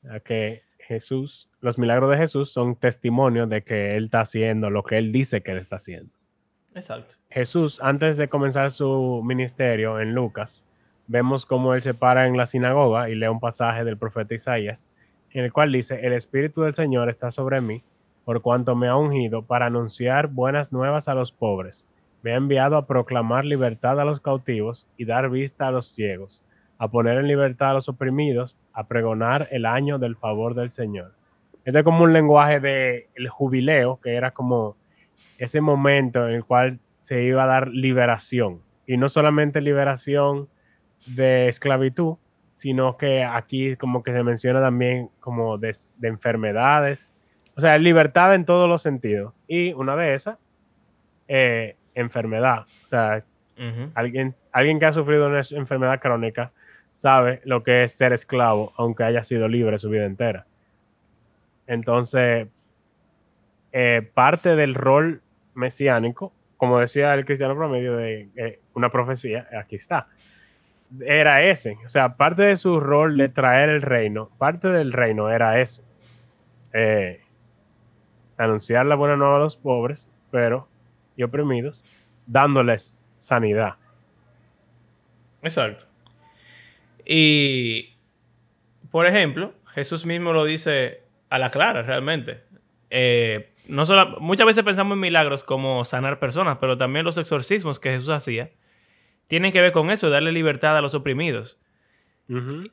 A 0.08 0.20
que 0.20 0.64
Jesús, 0.80 1.50
los 1.62 1.78
milagros 1.78 2.10
de 2.10 2.18
Jesús 2.18 2.52
son 2.52 2.76
testimonio 2.76 3.48
de 3.48 3.64
que 3.64 3.96
Él 3.96 4.06
está 4.06 4.22
haciendo 4.22 4.70
lo 4.70 4.84
que 4.84 4.98
Él 4.98 5.12
dice 5.12 5.42
que 5.42 5.52
Él 5.52 5.58
está 5.58 5.76
haciendo. 5.76 6.12
Exacto. 6.74 7.16
Jesús, 7.30 7.80
antes 7.82 8.18
de 8.18 8.28
comenzar 8.28 8.72
su 8.72 9.22
ministerio 9.24 10.00
en 10.00 10.14
Lucas, 10.14 10.64
vemos 11.08 11.46
cómo 11.46 11.74
Él 11.74 11.82
se 11.82 11.94
para 11.94 12.28
en 12.28 12.38
la 12.38 12.48
sinagoga 12.48 13.10
y 13.10 13.16
lee 13.16 13.28
un 13.28 13.40
pasaje 13.40 13.84
del 13.84 13.98
profeta 13.98 14.36
Isaías, 14.36 14.90
en 15.32 15.44
el 15.44 15.54
cual 15.54 15.72
dice, 15.72 16.00
el 16.06 16.14
Espíritu 16.14 16.62
del 16.62 16.74
Señor 16.74 17.10
está 17.10 17.32
sobre 17.32 17.62
mí, 17.62 17.84
por 18.26 18.42
cuanto 18.42 18.76
me 18.76 18.88
ha 18.88 18.96
ungido 18.96 19.44
para 19.44 19.68
anunciar 19.68 20.28
buenas 20.28 20.72
nuevas 20.72 21.08
a 21.08 21.16
los 21.16 21.32
pobres. 21.32 21.88
Me 22.22 22.34
ha 22.34 22.36
enviado 22.36 22.78
a 22.78 22.86
proclamar 22.86 23.46
libertad 23.46 24.00
a 24.00 24.06
los 24.06 24.22
cautivos 24.22 24.88
y 24.98 25.06
dar 25.06 25.30
vista 25.30 25.68
a 25.68 25.72
los 25.72 25.88
ciegos, 25.88 26.44
a 26.80 26.88
poner 26.88 27.18
en 27.18 27.28
libertad 27.28 27.72
a 27.72 27.74
los 27.74 27.89
oprimidos, 27.89 28.58
a 28.74 28.88
pregonar 28.88 29.50
el 29.52 29.65
año 29.65 30.00
del 30.00 30.15
favor 30.15 30.56
del 30.56 30.72
Señor. 30.72 31.13
Este 31.65 31.80
es 31.80 31.84
como 31.84 32.06
un 32.06 32.13
lenguaje 32.13 32.62
del 32.62 33.06
el 33.15 33.28
jubileo, 33.28 34.00
que 34.02 34.15
era 34.15 34.32
como 34.32 34.78
ese 35.38 35.60
momento 35.60 36.28
en 36.28 36.36
el 36.36 36.46
cual 36.46 36.80
se 36.96 37.22
iba 37.24 37.44
a 37.44 37.48
dar 37.48 37.68
liberación. 37.68 38.62
Y 38.88 38.96
no 38.96 39.10
solamente 39.10 39.60
liberación 39.60 40.48
de 41.06 41.50
esclavitud, 41.50 42.15
sino 42.56 42.96
que 42.98 43.26
aquí 43.26 43.76
como 43.76 44.02
que 44.02 44.13
se 44.13 44.24
menciona 44.24 44.62
también 44.62 45.10
como 45.20 45.58
de, 45.58 45.76
enfermedades, 46.02 47.12
o 47.58 47.62
sea, 47.62 47.78
libertad 47.78 48.34
en 48.36 48.46
todos 48.46 48.70
los 48.70 48.82
sentidos. 48.82 49.34
Y 49.50 49.74
una 49.74 49.98
de 49.98 50.13
esas, 50.13 50.38
eh, 51.28 51.76
enfermedad. 51.94 52.65
O 52.86 52.88
sea, 52.88 53.26
alguien, 53.96 54.34
alguien 54.54 54.80
que 54.80 54.86
ha 54.86 54.94
sufrido 54.94 55.28
una 55.28 55.42
enfermedad 55.52 56.00
crónica 56.00 56.54
sabe 57.00 57.40
lo 57.46 57.64
que 57.64 57.86
es 57.86 57.94
ser 57.94 58.12
esclavo, 58.12 58.74
aunque 58.76 59.06
haya 59.06 59.24
sido 59.24 59.48
libre 59.48 59.80
su 59.80 59.90
vida 59.90 60.04
entera. 60.04 60.46
Entonces, 61.66 62.50
eh, 63.72 64.12
parte 64.14 64.58
del 64.58 64.76
rol 64.76 65.22
mesiánico, 65.54 66.34
como 66.58 66.78
decía 66.78 67.14
el 67.14 67.24
cristiano 67.24 67.56
promedio 67.56 67.96
de 67.96 68.28
eh, 68.36 68.60
una 68.74 68.90
profecía, 68.90 69.48
aquí 69.58 69.78
está, 69.78 70.08
era 71.00 71.42
ese. 71.42 71.78
O 71.86 71.88
sea, 71.88 72.18
parte 72.18 72.42
de 72.42 72.58
su 72.58 72.82
rol 72.82 73.16
de 73.16 73.30
traer 73.30 73.70
el 73.70 73.82
reino, 73.82 74.30
parte 74.38 74.68
del 74.68 74.92
reino 74.92 75.30
era 75.30 75.62
ese. 75.62 75.84
Eh, 76.74 77.22
anunciar 78.36 78.86
la 78.86 78.96
buena 78.96 79.16
nueva 79.16 79.38
a 79.38 79.40
los 79.40 79.56
pobres, 79.56 80.10
pero 80.32 80.68
y 81.16 81.24
oprimidos, 81.24 81.82
dándoles 82.28 83.08
sanidad. 83.20 83.76
Exacto. 85.42 85.86
Y, 87.12 87.95
por 88.91 89.08
ejemplo, 89.08 89.56
Jesús 89.74 90.06
mismo 90.06 90.32
lo 90.32 90.45
dice 90.45 91.02
a 91.32 91.39
la 91.39 91.50
clara, 91.50 91.82
realmente. 91.82 92.43
Eh, 92.91 93.52
no 93.67 93.88
solo, 93.88 94.19
muchas 94.19 94.45
veces 94.45 94.63
pensamos 94.63 94.93
en 94.93 95.00
milagros 95.00 95.43
como 95.43 95.84
sanar 95.86 96.19
personas, 96.19 96.60
pero 96.62 96.78
también 96.78 97.06
los 97.06 97.17
exorcismos 97.17 97.80
que 97.80 97.89
Jesús 97.89 98.10
hacía 98.10 98.52
tienen 99.26 99.52
que 99.52 99.60
ver 99.60 99.72
con 99.72 99.89
eso, 99.89 100.12
darle 100.12 100.32
libertad 100.32 100.78
a 100.78 100.82
los 100.82 100.93
oprimidos. 100.93 101.60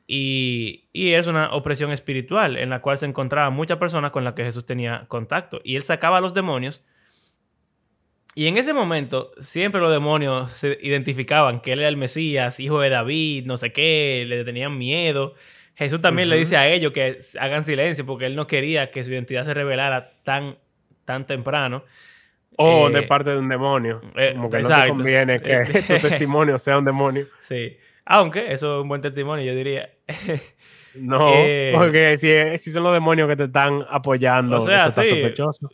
y, 0.05 0.85
y, 0.93 1.13
es 1.13 1.25
una 1.25 1.51
opresión 1.55 1.91
espiritual 1.91 2.57
en 2.57 2.69
la 2.69 2.83
cual 2.83 2.99
se 2.99 3.07
encontraban 3.07 3.53
muchas 3.53 3.79
personas 3.79 4.11
con 4.11 4.23
las 4.23 4.35
que 4.35 4.43
Jesús 4.43 4.67
tenía 4.67 5.05
contacto. 5.07 5.61
Y 5.63 5.77
él 5.77 5.81
sacaba 5.81 6.19
a 6.19 6.21
los 6.21 6.35
demonios. 6.35 6.85
Y 8.37 8.45
en 8.45 8.55
ese 8.59 8.71
momento, 8.71 9.31
siempre 9.39 9.81
los 9.81 9.91
demonios 9.91 10.51
se 10.51 10.77
identificaban 10.83 11.59
que 11.59 11.71
él 11.71 11.79
era 11.79 11.89
el 11.89 11.97
Mesías, 11.97 12.59
hijo 12.59 12.79
de 12.81 12.91
David, 12.91 13.47
no 13.47 13.57
sé 13.57 13.71
qué, 13.71 14.25
le 14.27 14.45
tenían 14.45 14.77
miedo. 14.77 15.33
Jesús 15.73 15.99
también 16.01 16.29
le 16.29 16.37
dice 16.37 16.55
a 16.55 16.69
ellos 16.69 16.91
que 16.91 17.17
hagan 17.39 17.65
silencio 17.65 18.05
porque 18.05 18.27
él 18.27 18.35
no 18.35 18.45
quería 18.45 18.91
que 18.91 19.03
su 19.03 19.11
identidad 19.11 19.43
se 19.43 19.55
revelara 19.55 20.11
tan 20.21 20.59
tan 21.03 21.25
temprano. 21.25 21.83
O 22.57 22.91
de 22.91 22.99
eh, 22.99 23.07
parte 23.07 23.31
de 23.31 23.39
un 23.39 23.49
demonio. 23.49 24.01
Eh, 24.15 24.33
como 24.35 24.51
que 24.51 24.59
no 24.59 24.69
te 24.69 24.87
conviene 24.87 25.41
que 25.41 25.65
tu 25.87 25.95
testimonio 25.95 26.59
sea 26.59 26.77
un 26.77 26.85
demonio. 26.85 27.25
Sí. 27.41 27.75
Aunque 28.05 28.53
eso 28.53 28.77
es 28.77 28.81
un 28.83 28.87
buen 28.87 29.01
testimonio, 29.01 29.45
yo 29.45 29.55
diría. 29.55 29.89
no, 30.93 31.31
eh, 31.33 31.71
porque 31.73 32.15
si, 32.59 32.69
son 32.71 32.83
los 32.83 32.93
demonios 32.93 33.27
que 33.29 33.35
te 33.35 33.45
están 33.45 33.83
apoyando, 33.89 34.57
o 34.57 34.61
sea, 34.61 34.89
eso 34.89 35.01
está 35.01 35.05
sospechoso. 35.05 35.71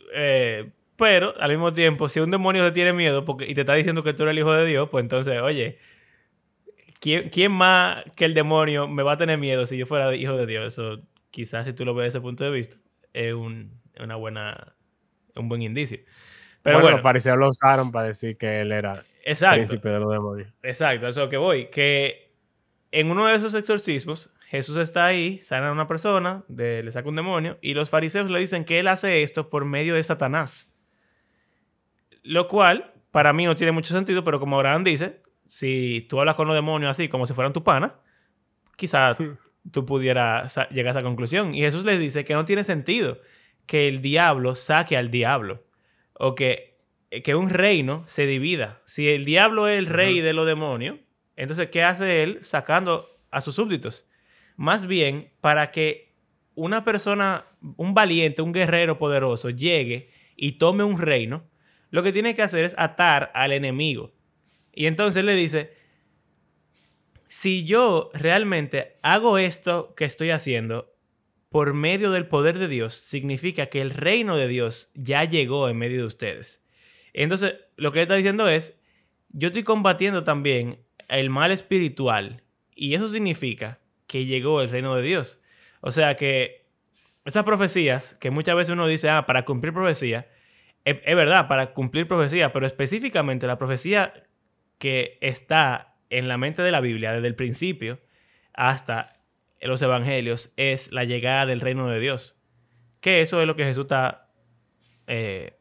Pero 0.96 1.34
al 1.40 1.50
mismo 1.50 1.72
tiempo, 1.72 2.08
si 2.08 2.20
un 2.20 2.30
demonio 2.30 2.64
te 2.64 2.72
tiene 2.72 2.92
miedo 2.92 3.24
porque, 3.24 3.48
y 3.48 3.54
te 3.54 3.62
está 3.62 3.74
diciendo 3.74 4.02
que 4.02 4.12
tú 4.12 4.22
eres 4.22 4.32
el 4.32 4.38
hijo 4.38 4.52
de 4.52 4.66
Dios, 4.66 4.88
pues 4.90 5.02
entonces, 5.02 5.40
oye, 5.40 5.78
¿quién, 7.00 7.30
¿quién 7.30 7.52
más 7.52 8.04
que 8.16 8.24
el 8.24 8.34
demonio 8.34 8.88
me 8.88 9.02
va 9.02 9.12
a 9.12 9.18
tener 9.18 9.38
miedo 9.38 9.66
si 9.66 9.76
yo 9.76 9.86
fuera 9.86 10.14
hijo 10.14 10.36
de 10.36 10.46
Dios? 10.46 10.66
Eso 10.66 11.00
quizás 11.30 11.66
si 11.66 11.72
tú 11.72 11.84
lo 11.84 11.94
ves 11.94 12.06
desde 12.06 12.18
ese 12.18 12.22
punto 12.22 12.44
de 12.44 12.50
vista, 12.50 12.76
es 13.12 13.34
una 13.34 14.16
buena 14.16 14.74
un 15.36 15.48
buen 15.48 15.62
indicio. 15.62 15.98
Pero 16.62 16.80
bueno, 16.80 17.02
bueno 17.02 17.36
lo 17.36 17.50
usaron 17.50 17.92
para 17.92 18.08
decir 18.08 18.38
que 18.38 18.60
él 18.60 18.72
era 18.72 19.04
el 19.24 19.36
príncipe 19.36 19.88
de 19.88 19.98
los 19.98 20.10
demonios. 20.10 20.48
Exacto, 20.62 21.06
eso 21.08 21.28
que 21.28 21.36
voy. 21.36 21.66
Que 21.66 22.32
en 22.90 23.10
uno 23.10 23.26
de 23.26 23.34
esos 23.34 23.54
exorcismos, 23.54 24.34
Jesús 24.46 24.76
está 24.78 25.06
ahí, 25.06 25.40
sana 25.42 25.68
a 25.68 25.72
una 25.72 25.88
persona, 25.88 26.44
le 26.48 26.90
saca 26.90 27.08
un 27.08 27.16
demonio, 27.16 27.58
y 27.60 27.74
los 27.74 27.90
fariseos 27.90 28.30
le 28.30 28.38
dicen 28.38 28.64
que 28.64 28.80
él 28.80 28.88
hace 28.88 29.22
esto 29.22 29.50
por 29.50 29.64
medio 29.64 29.94
de 29.94 30.02
Satanás. 30.02 30.73
Lo 32.24 32.48
cual, 32.48 32.92
para 33.10 33.32
mí 33.32 33.44
no 33.44 33.54
tiene 33.54 33.70
mucho 33.70 33.94
sentido, 33.94 34.24
pero 34.24 34.40
como 34.40 34.56
Abraham 34.56 34.82
dice, 34.82 35.22
si 35.46 36.06
tú 36.08 36.18
hablas 36.18 36.34
con 36.34 36.48
los 36.48 36.56
demonios 36.56 36.90
así, 36.90 37.08
como 37.08 37.26
si 37.26 37.34
fueran 37.34 37.52
tu 37.52 37.62
pana, 37.62 37.94
quizás 38.76 39.16
tú 39.70 39.86
pudieras 39.86 40.58
llegar 40.70 40.88
a 40.88 40.98
esa 40.98 41.02
conclusión. 41.02 41.54
Y 41.54 41.60
Jesús 41.60 41.84
les 41.84 42.00
dice 42.00 42.24
que 42.24 42.34
no 42.34 42.44
tiene 42.44 42.64
sentido 42.64 43.20
que 43.66 43.88
el 43.88 44.02
diablo 44.02 44.54
saque 44.54 44.96
al 44.96 45.10
diablo. 45.10 45.62
O 46.14 46.34
que, 46.34 46.78
que 47.22 47.34
un 47.34 47.50
reino 47.50 48.04
se 48.06 48.26
divida. 48.26 48.80
Si 48.84 49.08
el 49.08 49.24
diablo 49.24 49.68
es 49.68 49.78
el 49.78 49.86
rey 49.86 50.20
de 50.20 50.32
los 50.32 50.46
demonios, 50.46 50.98
entonces, 51.36 51.68
¿qué 51.70 51.82
hace 51.82 52.22
él 52.22 52.38
sacando 52.42 53.08
a 53.30 53.40
sus 53.40 53.56
súbditos? 53.56 54.06
Más 54.56 54.86
bien, 54.86 55.32
para 55.40 55.70
que 55.70 56.14
una 56.54 56.84
persona, 56.84 57.46
un 57.76 57.94
valiente, 57.94 58.42
un 58.42 58.52
guerrero 58.52 58.98
poderoso, 58.98 59.50
llegue 59.50 60.10
y 60.36 60.52
tome 60.52 60.84
un 60.84 60.98
reino, 60.98 61.44
lo 61.94 62.02
que 62.02 62.12
tiene 62.12 62.34
que 62.34 62.42
hacer 62.42 62.64
es 62.64 62.74
atar 62.76 63.30
al 63.34 63.52
enemigo. 63.52 64.12
Y 64.72 64.86
entonces 64.86 65.22
le 65.22 65.36
dice, 65.36 65.74
si 67.28 67.64
yo 67.64 68.10
realmente 68.14 68.96
hago 69.02 69.38
esto 69.38 69.94
que 69.94 70.04
estoy 70.04 70.30
haciendo, 70.30 70.92
por 71.50 71.72
medio 71.72 72.10
del 72.10 72.26
poder 72.26 72.58
de 72.58 72.66
Dios 72.66 72.96
significa 72.96 73.66
que 73.66 73.80
el 73.80 73.90
reino 73.90 74.36
de 74.36 74.48
Dios 74.48 74.90
ya 74.94 75.22
llegó 75.22 75.68
en 75.68 75.78
medio 75.78 75.98
de 75.98 76.06
ustedes. 76.06 76.64
Entonces, 77.12 77.54
lo 77.76 77.92
que 77.92 78.00
él 78.00 78.02
está 78.02 78.16
diciendo 78.16 78.48
es, 78.48 78.76
yo 79.28 79.46
estoy 79.46 79.62
combatiendo 79.62 80.24
también 80.24 80.80
el 81.06 81.30
mal 81.30 81.52
espiritual 81.52 82.42
y 82.74 82.94
eso 82.94 83.06
significa 83.06 83.78
que 84.08 84.24
llegó 84.24 84.62
el 84.62 84.70
reino 84.70 84.96
de 84.96 85.02
Dios. 85.02 85.40
O 85.80 85.92
sea 85.92 86.16
que 86.16 86.66
esas 87.24 87.44
profecías, 87.44 88.16
que 88.16 88.32
muchas 88.32 88.56
veces 88.56 88.72
uno 88.72 88.88
dice, 88.88 89.10
ah, 89.10 89.26
para 89.26 89.44
cumplir 89.44 89.72
profecía, 89.72 90.26
es, 90.84 91.16
verdad, 91.16 91.48
para 91.48 91.72
cumplir 91.72 92.06
profecía, 92.06 92.52
pero 92.52 92.66
específicamente 92.66 93.46
la 93.46 93.58
profecía 93.58 94.12
que 94.78 95.18
está 95.22 95.96
en 96.10 96.28
la 96.28 96.36
mente 96.36 96.62
de 96.62 96.72
la 96.72 96.80
Biblia 96.80 97.12
desde 97.12 97.26
el 97.26 97.34
principio 97.34 98.00
hasta 98.52 99.20
los 99.60 99.80
evangelios 99.80 100.52
es 100.56 100.92
la 100.92 101.04
llegada 101.04 101.46
del 101.46 101.60
reino 101.60 101.88
de 101.88 102.00
Dios. 102.00 102.38
Que 103.00 103.22
eso 103.22 103.40
es 103.40 103.46
lo 103.46 103.56
que 103.56 103.64
Jesús 103.64 103.84
está 103.84 104.28
eh, 105.06 105.58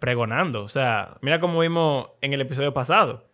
pregonando. 0.00 0.62
O 0.62 0.68
sea, 0.68 1.16
mira 1.22 1.40
como 1.40 1.60
vimos 1.60 2.10
en 2.20 2.34
el 2.34 2.42
episodio 2.42 2.74
pasado. 2.74 3.30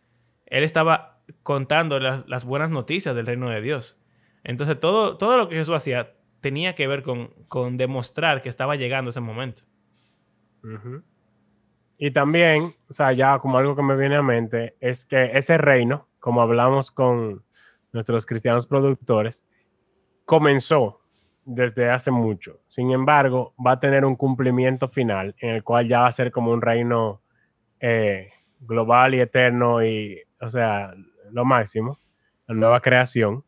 Él 0.46 0.62
estaba 0.62 1.20
contando 1.42 1.98
las, 1.98 2.44
buenas 2.44 2.70
noticias 2.70 3.14
del 3.16 3.26
reino 3.26 3.50
de 3.50 3.60
Dios. 3.60 4.00
Entonces 4.44 4.78
todo, 4.78 5.16
todo 5.16 5.36
lo 5.36 5.48
que 5.48 5.56
Jesús 5.56 5.74
hacía 5.74 6.14
tenía 6.40 6.76
que 6.76 6.86
ver 6.86 7.02
con, 7.02 7.34
con 7.48 7.76
demostrar 7.76 8.40
que 8.40 8.48
estaba 8.48 8.76
llegando 8.76 9.10
ese 9.10 9.20
momento. 9.20 9.62
Y 11.98 12.10
también, 12.10 12.72
o 12.88 12.94
sea, 12.94 13.12
ya 13.12 13.38
como 13.38 13.58
algo 13.58 13.76
que 13.76 13.82
me 13.82 13.96
viene 13.96 14.16
a 14.16 14.22
mente, 14.22 14.76
es 14.80 15.04
que 15.04 15.30
ese 15.36 15.58
reino, 15.58 16.08
como 16.18 16.40
hablamos 16.40 16.90
con, 16.90 17.42
nuestros 17.92 18.26
cristianos 18.26 18.66
productores, 18.66 19.44
comenzó 20.24 21.00
desde 21.44 21.90
hace 21.90 22.10
mucho. 22.10 22.60
Sin 22.68 22.90
embargo, 22.92 23.54
va 23.64 23.72
a 23.72 23.80
tener 23.80 24.04
un 24.04 24.16
cumplimiento 24.16 24.88
final 24.88 25.34
en 25.40 25.50
el 25.50 25.64
cual 25.64 25.88
ya 25.88 26.00
va 26.00 26.06
a 26.06 26.12
ser 26.12 26.30
como 26.30 26.52
un 26.52 26.60
reino 26.60 27.22
eh, 27.80 28.30
global 28.60 29.14
y 29.14 29.20
eterno 29.20 29.84
y, 29.84 30.22
o 30.40 30.48
sea, 30.48 30.94
lo 31.32 31.44
máximo, 31.44 31.98
la 32.46 32.54
nueva 32.54 32.80
creación. 32.80 33.44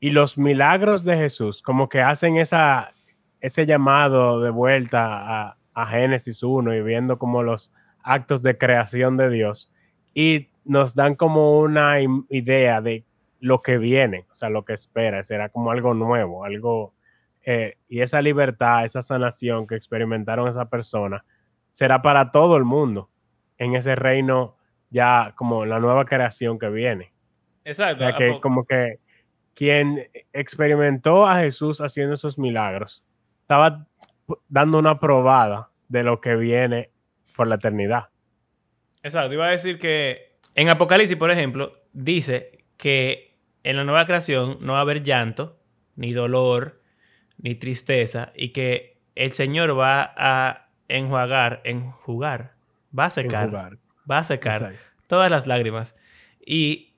Y 0.00 0.10
los 0.10 0.38
milagros 0.38 1.04
de 1.04 1.16
Jesús, 1.16 1.62
como 1.62 1.88
que 1.88 2.00
hacen 2.00 2.36
esa, 2.36 2.94
ese 3.40 3.66
llamado 3.66 4.40
de 4.40 4.50
vuelta 4.50 5.48
a, 5.48 5.56
a 5.76 5.86
Génesis 5.86 6.42
1 6.42 6.74
y 6.74 6.82
viendo 6.82 7.18
como 7.18 7.42
los 7.42 7.70
actos 8.02 8.42
de 8.42 8.56
creación 8.56 9.18
de 9.18 9.28
Dios 9.28 9.70
y 10.14 10.48
nos 10.64 10.94
dan 10.94 11.14
como 11.14 11.60
una 11.60 12.00
idea 12.30 12.80
de 12.80 13.04
lo 13.40 13.60
que 13.60 13.76
viene, 13.76 14.24
o 14.32 14.36
sea, 14.36 14.48
lo 14.48 14.64
que 14.64 14.72
espera, 14.72 15.22
será 15.22 15.50
como 15.50 15.70
algo 15.70 15.92
nuevo, 15.92 16.46
algo, 16.46 16.94
eh, 17.44 17.76
y 17.88 18.00
esa 18.00 18.22
libertad, 18.22 18.86
esa 18.86 19.02
sanación 19.02 19.66
que 19.66 19.76
experimentaron 19.76 20.48
esa 20.48 20.70
persona, 20.70 21.24
será 21.70 22.00
para 22.00 22.30
todo 22.30 22.56
el 22.56 22.64
mundo 22.64 23.10
en 23.58 23.74
ese 23.74 23.94
reino 23.94 24.56
ya 24.88 25.34
como 25.36 25.66
la 25.66 25.78
nueva 25.78 26.06
creación 26.06 26.58
que 26.58 26.70
viene. 26.70 27.12
Exacto. 27.64 28.02
O 28.02 28.08
sea, 28.08 28.16
que 28.16 28.40
como 28.40 28.64
que 28.64 28.98
quien 29.52 30.08
experimentó 30.32 31.26
a 31.26 31.40
Jesús 31.40 31.82
haciendo 31.82 32.14
esos 32.14 32.38
milagros, 32.38 33.04
estaba 33.42 33.86
dando 34.48 34.78
una 34.78 34.98
probada 34.98 35.70
de 35.88 36.02
lo 36.02 36.20
que 36.20 36.36
viene 36.36 36.90
por 37.36 37.46
la 37.46 37.56
eternidad. 37.56 38.08
Exacto, 39.02 39.34
iba 39.34 39.46
a 39.46 39.50
decir 39.50 39.78
que 39.78 40.36
en 40.54 40.68
Apocalipsis, 40.68 41.16
por 41.16 41.30
ejemplo, 41.30 41.74
dice 41.92 42.64
que 42.76 43.36
en 43.62 43.76
la 43.76 43.84
nueva 43.84 44.06
creación 44.06 44.58
no 44.60 44.72
va 44.72 44.78
a 44.78 44.82
haber 44.82 45.02
llanto, 45.02 45.58
ni 45.96 46.12
dolor, 46.12 46.80
ni 47.38 47.54
tristeza, 47.54 48.32
y 48.34 48.50
que 48.50 48.98
el 49.14 49.32
Señor 49.32 49.78
va 49.78 50.14
a 50.16 50.68
enjuagar, 50.88 51.60
enjugar, 51.64 52.54
va 52.96 53.06
a 53.06 53.10
secar, 53.10 53.78
va 54.10 54.18
a 54.18 54.24
secar 54.24 54.74
todas 55.06 55.30
las 55.30 55.46
lágrimas. 55.46 55.96
Y 56.44 56.94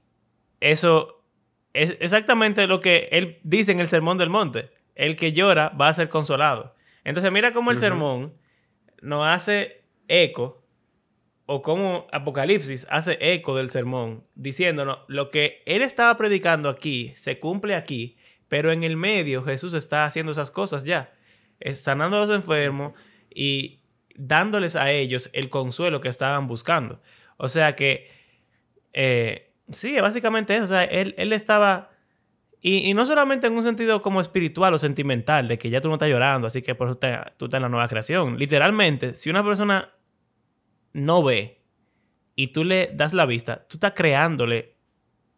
eso 0.61 1.25
es 1.73 1.97
exactamente 2.01 2.67
lo 2.67 2.81
que 2.81 3.09
él 3.13 3.39
dice 3.43 3.73
en 3.73 3.81
el 3.81 3.89
Sermón 3.89 4.19
del 4.19 4.31
Monte. 4.31 4.71
El 4.95 5.17
que 5.17 5.33
llora 5.33 5.71
va 5.71 5.89
a 5.89 5.95
ser 5.95 6.09
consolado. 6.09 6.75
Entonces 7.09 7.33
mira 7.33 7.55
cómo 7.55 7.71
el 7.71 7.79
sermón 7.79 8.35
nos 9.01 9.27
hace 9.27 9.83
eco 10.09 10.63
o 11.47 11.63
cómo 11.63 12.07
Apocalipsis 12.13 12.87
hace 12.91 13.17
eco 13.19 13.57
del 13.57 13.71
sermón, 13.71 14.27
diciéndonos 14.35 14.99
lo 15.09 15.31
que 15.31 15.63
él 15.65 15.81
estaba 15.81 16.19
predicando 16.19 16.69
aquí 16.69 17.15
se 17.17 17.41
cumple 17.41 17.75
aquí, 17.77 18.19
pero 18.49 18.73
en 18.73 18.85
el 18.85 18.99
medio 18.99 19.43
Jesús 19.43 19.73
está 19.73 20.05
haciendo 20.05 20.33
esas 20.33 20.51
cosas 20.51 20.85
ya, 20.85 21.15
sanando 21.73 22.19
a 22.19 22.21
los 22.21 22.31
enfermos 22.31 22.93
y 23.35 23.81
dándoles 24.15 24.77
a 24.77 24.91
ellos 24.91 25.31
el 25.33 25.49
consuelo 25.49 26.03
que 26.03 26.11
estaban 26.11 26.47
buscando. 26.47 27.01
O 27.39 27.49
sea 27.49 27.75
que, 27.75 28.11
eh, 28.93 29.51
sí, 29.73 29.99
básicamente 29.99 30.55
eso, 30.55 30.65
o 30.65 30.69
sea, 30.69 30.85
él, 30.85 31.15
él 31.17 31.33
estaba 31.33 31.91
y, 32.61 32.93
no 32.95 33.07
solamente 33.07 33.47
en 33.47 33.53
un 33.53 33.63
sentido 33.63 34.03
como 34.03 34.21
espiritual 34.21 34.75
o 34.75 34.79
sentimental, 34.79 35.47
de 35.47 35.59
que 35.59 35.71
ya 35.71 35.81
tú 35.81 35.89
no 35.89 35.95
estás 35.95 36.09
llorando, 36.09 36.49
así 36.49 36.61
que 36.63 36.75
por 36.75 36.89
eso 36.89 36.99
tú 37.37 37.45
estás 37.45 37.59
en 37.59 37.63
la 37.63 37.69
nueva 37.69 37.87
creación. 37.87 38.37
Literalmente, 38.37 39.15
si 39.15 39.31
una 39.31 39.45
persona 39.45 39.93
no 40.93 41.23
ve 41.23 41.63
y 42.35 42.49
tú 42.49 42.65
le 42.65 42.91
das 42.95 43.13
la 43.13 43.27
vista, 43.27 43.65
tú 43.69 43.77
estás 43.77 43.93
creándole 43.95 44.77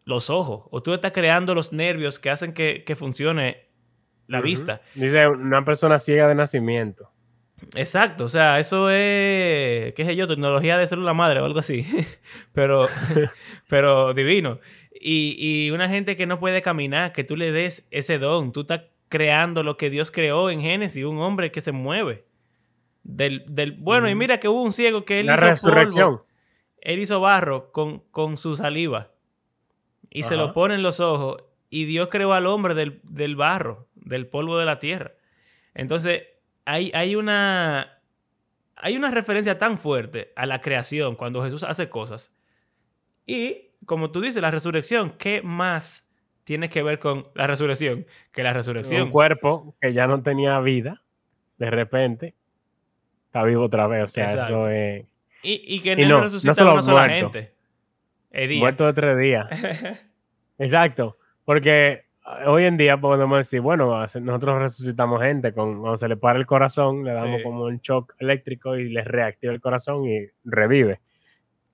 los 0.03 0.31
ojos 0.31 0.63
o 0.71 0.81
tú 0.81 0.93
estás 0.93 1.11
creando 1.11 1.53
los 1.53 1.71
nervios 1.73 2.17
que 2.17 2.31
hacen 2.31 2.53
que, 2.53 2.95
funcione 2.97 3.69
la 4.27 4.41
vista. 4.41 4.81
Dice 4.95 5.27
una 5.27 5.63
persona 5.63 5.99
ciega 5.99 6.27
de 6.27 6.33
nacimiento. 6.35 7.11
Exacto, 7.75 8.25
o 8.25 8.29
sea, 8.29 8.59
eso 8.59 8.89
es, 8.89 9.93
qué 9.93 10.03
sé 10.05 10.15
yo, 10.15 10.27
tecnología 10.27 10.77
de 10.77 10.87
célula 10.87 11.13
madre 11.13 11.39
o 11.39 11.45
algo 11.45 11.59
así, 11.59 11.85
pero, 12.53 12.87
pero 13.69 14.13
divino. 14.13 14.59
Y, 15.03 15.71
una 15.71 15.89
gente 15.89 16.15
que 16.15 16.27
no 16.27 16.39
puede 16.39 16.61
caminar, 16.61 17.11
que 17.11 17.23
tú 17.23 17.35
le 17.35 17.51
des 17.51 17.87
ese 17.89 18.19
don. 18.19 18.51
Tú 18.51 18.61
estás 18.61 18.83
creando 19.09 19.63
lo 19.63 19.75
que 19.75 19.89
Dios 19.89 20.11
creó 20.11 20.51
en 20.51 20.61
Génesis, 20.61 21.05
un 21.05 21.17
hombre 21.19 21.51
que 21.51 21.61
se 21.61 21.71
mueve. 21.71 22.25
Del, 23.03 23.43
del 23.47 23.71
bueno, 23.71 24.07
y 24.09 24.13
mira 24.13 24.39
que 24.39 24.47
hubo 24.47 24.61
un 24.61 24.71
ciego 24.71 25.03
que 25.03 25.21
él 25.21 25.25
La 25.25 25.33
hizo 25.35 25.45
resurrección. 25.45 26.21
él 26.81 26.99
hizo 26.99 27.19
barro 27.19 27.71
con, 27.71 28.03
con 28.11 28.37
su 28.37 28.55
saliva 28.55 29.09
y 30.11 30.21
se 30.23 30.35
lo 30.35 30.53
pone 30.53 30.75
en 30.75 30.83
los 30.83 30.99
ojos. 30.99 31.43
Y 31.71 31.85
Dios 31.85 32.09
creó 32.11 32.33
al 32.33 32.45
hombre 32.45 32.75
del, 32.75 32.99
del 33.03 33.35
barro, 33.35 33.87
del 33.95 34.27
polvo 34.27 34.59
de 34.59 34.65
la 34.65 34.77
tierra. 34.77 35.13
Entonces, 35.73 36.23
hay, 36.65 36.91
hay, 36.93 37.15
una, 37.15 37.99
hay 38.75 38.95
una 38.95 39.11
referencia 39.11 39.57
tan 39.57 39.77
fuerte 39.77 40.31
a 40.35 40.45
la 40.45 40.61
creación 40.61 41.15
cuando 41.15 41.43
Jesús 41.43 41.63
hace 41.63 41.89
cosas. 41.89 42.33
Y 43.25 43.71
como 43.85 44.11
tú 44.11 44.21
dices, 44.21 44.41
la 44.41 44.51
resurrección, 44.51 45.15
¿qué 45.17 45.41
más 45.41 46.07
tiene 46.43 46.69
que 46.69 46.83
ver 46.83 46.99
con 46.99 47.27
la 47.35 47.47
resurrección 47.47 48.05
que 48.31 48.43
la 48.43 48.53
resurrección? 48.53 49.03
Un 49.03 49.11
cuerpo 49.11 49.75
que 49.81 49.93
ya 49.93 50.07
no 50.07 50.21
tenía 50.21 50.59
vida, 50.59 51.01
de 51.57 51.69
repente, 51.69 52.35
está 53.27 53.43
vivo 53.43 53.63
otra 53.63 53.87
vez. 53.87 54.03
O 54.03 54.07
sea, 54.07 54.25
eso 54.25 54.69
es... 54.69 55.05
Y, 55.43 55.79
que 55.79 55.95
no, 55.95 56.07
no 56.07 56.21
resucita 56.21 56.63
no 56.63 56.73
una 56.73 56.81
sola 56.83 57.09
gente. 57.09 57.53
Muerto 58.59 58.85
de 58.85 58.93
tres 58.93 59.17
días. 59.17 59.47
Exacto. 60.59 61.17
Porque 61.45 62.05
hoy 62.45 62.65
en 62.65 62.77
día 62.77 62.99
podemos 62.99 63.37
decir, 63.37 63.61
bueno, 63.61 63.99
nosotros 63.99 64.59
resucitamos 64.59 65.21
gente, 65.21 65.53
con, 65.53 65.79
cuando 65.79 65.97
se 65.97 66.07
le 66.07 66.17
para 66.17 66.39
el 66.39 66.45
corazón, 66.45 67.03
le 67.03 67.13
damos 67.13 67.41
como 67.43 67.65
un 67.65 67.79
shock 67.79 68.15
eléctrico 68.19 68.77
y 68.77 68.89
le 68.89 69.03
reactiva 69.03 69.53
el 69.53 69.61
corazón 69.61 70.05
y 70.05 70.27
revive. 70.43 71.01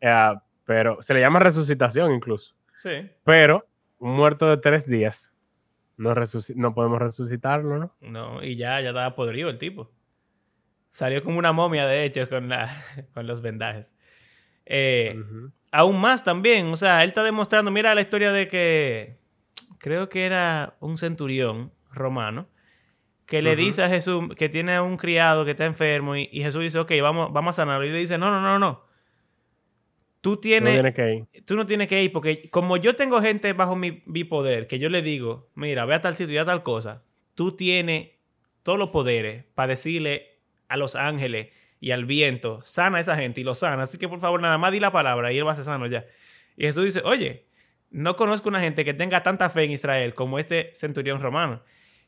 Uh, 0.02 0.40
pero 0.66 1.02
se 1.02 1.14
le 1.14 1.22
llama 1.22 1.40
resucitación 1.40 2.14
incluso. 2.14 2.56
Sí. 2.78 3.10
Pero 3.24 3.68
un 4.00 4.16
muerto 4.16 4.50
de 4.50 4.58
tres 4.58 4.86
días, 4.88 5.34
no, 5.98 6.14
no 6.56 6.74
podemos 6.74 7.00
resucitarlo, 7.00 7.78
¿no? 7.80 7.96
No, 8.02 8.44
y 8.44 8.56
ya, 8.56 8.80
ya 8.82 8.90
estaba 8.90 9.16
podrido 9.16 9.50
el 9.50 9.58
tipo. 9.58 9.92
Salió 10.92 11.24
como 11.24 11.40
una 11.40 11.52
momia, 11.52 11.86
de 11.88 12.06
hecho, 12.06 12.30
con, 12.30 12.50
la, 12.50 12.70
con 13.14 13.28
los 13.28 13.42
vendajes. 13.42 13.94
Eh, 14.66 15.16
aún 15.72 16.00
más 16.00 16.24
también, 16.24 16.68
o 16.68 16.76
sea, 16.76 17.04
él 17.04 17.10
está 17.10 17.24
demostrando, 17.24 17.72
mira 17.72 17.96
la 17.96 18.02
historia 18.02 18.32
de 18.32 18.48
que 18.48 19.18
creo 19.78 20.10
que 20.10 20.26
era 20.26 20.76
un 20.80 20.98
centurión 20.98 21.72
romano 21.92 22.48
que 23.26 23.42
le 23.42 23.56
dice 23.56 23.84
a 23.84 23.90
Jesús 23.90 24.24
que 24.38 24.48
tiene 24.48 24.80
un 24.80 24.96
criado 24.96 25.44
que 25.44 25.52
está 25.52 25.66
enfermo 25.66 26.16
y, 26.16 26.30
y, 26.32 26.42
Jesús 26.42 26.62
dice, 26.62 26.80
ok, 26.80 26.94
vamos, 27.02 27.34
vamos 27.34 27.56
a 27.56 27.62
sanarlo. 27.62 27.86
Y 27.86 27.92
le 27.92 28.00
dice, 28.00 28.18
no, 28.18 28.32
no, 28.32 28.42
no, 28.42 28.58
no. 28.58 28.88
Tú 30.22 30.38
tienes, 30.38 30.84
no 30.84 30.94
que 30.94 31.16
ir. 31.16 31.46
Tú 31.46 31.56
no 31.56 31.66
tienes 31.66 31.88
que 31.88 32.02
ir 32.02 32.12
porque 32.12 32.50
como 32.50 32.78
yo 32.78 32.96
tengo 32.96 33.22
gente 33.22 33.54
bajo 33.54 33.76
mi, 33.76 33.92
poder 34.24 34.68
que 34.68 34.80
yo 34.80 34.90
le 34.90 35.02
digo, 35.02 35.50
mira, 35.56 35.86
ve 35.86 35.96
a 35.96 36.02
tal 36.02 36.16
sitio 36.16 36.36
y 36.36 36.38
a 36.38 36.46
tal 36.46 36.64
cosa, 36.64 37.04
tú 37.36 37.56
tienes 37.56 38.10
todos 38.64 38.80
los 38.80 38.90
poderes 38.90 39.46
para 39.56 39.68
decirle 39.68 40.40
a 40.68 40.78
los 40.78 40.96
ángeles 40.96 41.50
y 41.80 41.92
al 41.92 42.06
viento, 42.06 42.62
sana 42.64 42.98
a 42.98 43.02
esa 43.02 43.16
gente 43.16 43.42
y 43.42 43.44
lo 43.44 43.56
sana. 43.56 43.84
Así 43.84 43.98
que 43.98 44.10
por 44.10 44.20
favor, 44.20 44.42
nada 44.42 44.58
más 44.58 44.72
di 44.72 44.80
la 44.80 44.92
palabra 44.92 45.32
y 45.32 45.38
él 45.38 45.48
va 45.48 45.52
a 45.52 45.56
ser 45.56 45.66
sano 45.66 45.86
ya. 45.86 46.06
Y 46.58 46.64
Jesús 46.64 46.86
dice, 46.86 47.02
oye, 47.06 47.46
no 47.90 48.16
conozco 48.16 48.50
una 48.50 48.60
gente 48.60 48.86
que 48.86 48.94
tenga 48.94 49.24
tanta 49.24 49.50
fe 49.50 49.64
en 49.64 49.72
Israel 49.72 50.14
como 50.14 50.40
este 50.40 50.72
centurión 50.74 51.22
romano. 51.22 51.62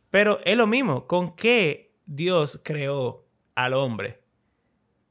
Pero 0.10 0.40
es 0.44 0.58
lo 0.58 0.68
mismo, 0.68 1.08
¿con 1.08 1.36
qué 1.36 1.94
Dios 2.06 2.62
creó 2.64 3.26
al 3.56 3.74
hombre? 3.74 4.22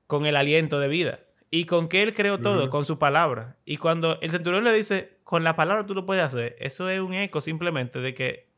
Con 0.06 0.26
el 0.26 0.36
aliento 0.36 0.80
de 0.80 0.88
vida. 0.88 1.20
¿Y 1.50 1.64
con 1.64 1.88
qué 1.88 2.02
él 2.02 2.14
creó 2.14 2.38
todo? 2.38 2.68
Con 2.68 2.84
su 2.84 2.98
palabra. 2.98 3.56
Y 3.64 3.78
cuando 3.78 4.20
el 4.20 4.30
centurión 4.30 4.64
le 4.64 4.72
dice, 4.72 5.18
con 5.24 5.44
la 5.44 5.56
palabra 5.56 5.86
tú 5.86 5.94
lo 5.94 6.04
puedes 6.04 6.24
hacer, 6.24 6.56
eso 6.58 6.88
es 6.90 7.00
un 7.00 7.14
eco 7.14 7.40
simplemente 7.40 8.00
de 8.00 8.14
que 8.14 8.48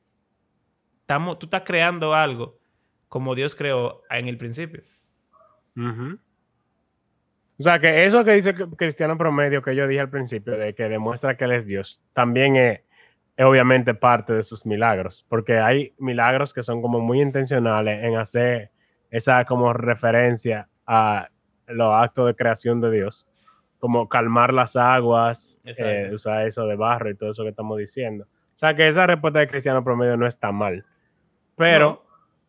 estamos, 1.01 1.39
tú 1.39 1.47
estás 1.47 1.63
creando 1.65 2.15
algo 2.15 2.61
como 3.09 3.35
Dios 3.35 3.55
creó 3.55 4.03
en 4.09 4.29
el 4.29 4.39
principio. 4.39 4.83
O 7.61 7.63
sea, 7.63 7.79
que 7.79 8.07
eso 8.07 8.25
que 8.25 8.33
dice 8.33 8.55
Cristiano 8.55 9.19
Promedio 9.19 9.61
que 9.61 9.77
yo 9.77 9.87
dije 9.87 10.01
al 10.01 10.09
principio, 10.09 10.57
de 10.57 10.75
que 10.75 10.89
demuestra 10.89 11.37
que 11.37 11.45
Él 11.45 11.53
es 11.53 11.67
Dios, 11.67 12.01
también 12.15 12.57
es, 12.57 12.81
es 13.37 13.45
obviamente 13.45 13.93
parte 13.93 14.33
de 14.33 14.43
sus 14.43 14.65
milagros, 14.65 15.27
porque 15.29 15.59
hay 15.59 15.93
milagros 15.99 16.55
que 16.55 16.63
son 16.63 16.81
como 16.81 17.01
muy 17.01 17.21
intencionales 17.21 18.03
en 18.03 18.17
hacer 18.17 18.71
esa 19.11 19.45
como 19.45 19.75
referencia 19.75 20.71
a 20.87 21.29
los 21.67 21.93
actos 21.93 22.29
de 22.29 22.35
creación 22.35 22.81
de 22.81 22.93
Dios, 22.93 23.29
como 23.79 24.09
calmar 24.09 24.55
las 24.55 24.75
aguas, 24.75 25.61
eh, 25.65 26.11
usar 26.15 26.47
eso 26.47 26.67
de 26.67 26.77
barro 26.77 27.11
y 27.11 27.15
todo 27.15 27.29
eso 27.29 27.43
que 27.43 27.51
estamos 27.51 27.77
diciendo. 27.77 28.25
O 28.57 28.59
sea 28.59 28.75
que 28.75 28.89
esa 28.89 29.07
respuesta 29.07 29.39
de 29.39 29.49
cristiano 29.49 29.85
promedio 29.85 30.17
no 30.17 30.27
está 30.27 30.51
mal, 30.51 30.87
pero 31.57 32.07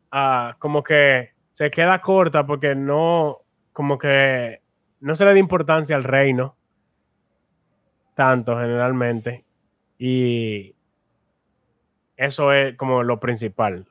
ah, 0.09 0.55
como 0.57 0.81
que 0.81 1.31
se 1.49 1.69
queda 1.69 1.99
corta 1.99 2.45
porque 2.47 2.75
no, 2.75 3.41
como 3.73 3.97
que 3.97 4.60
no 5.01 5.15
se 5.15 5.25
le 5.25 5.33
da 5.33 5.39
importancia 5.39 5.95
al 5.95 6.03
reino 6.03 6.55
tanto 8.15 8.57
generalmente 8.57 9.45
y 9.97 10.75
eso 12.17 12.53
es 12.53 12.75
como 12.75 13.03
lo 13.03 13.19
principal. 13.19 13.87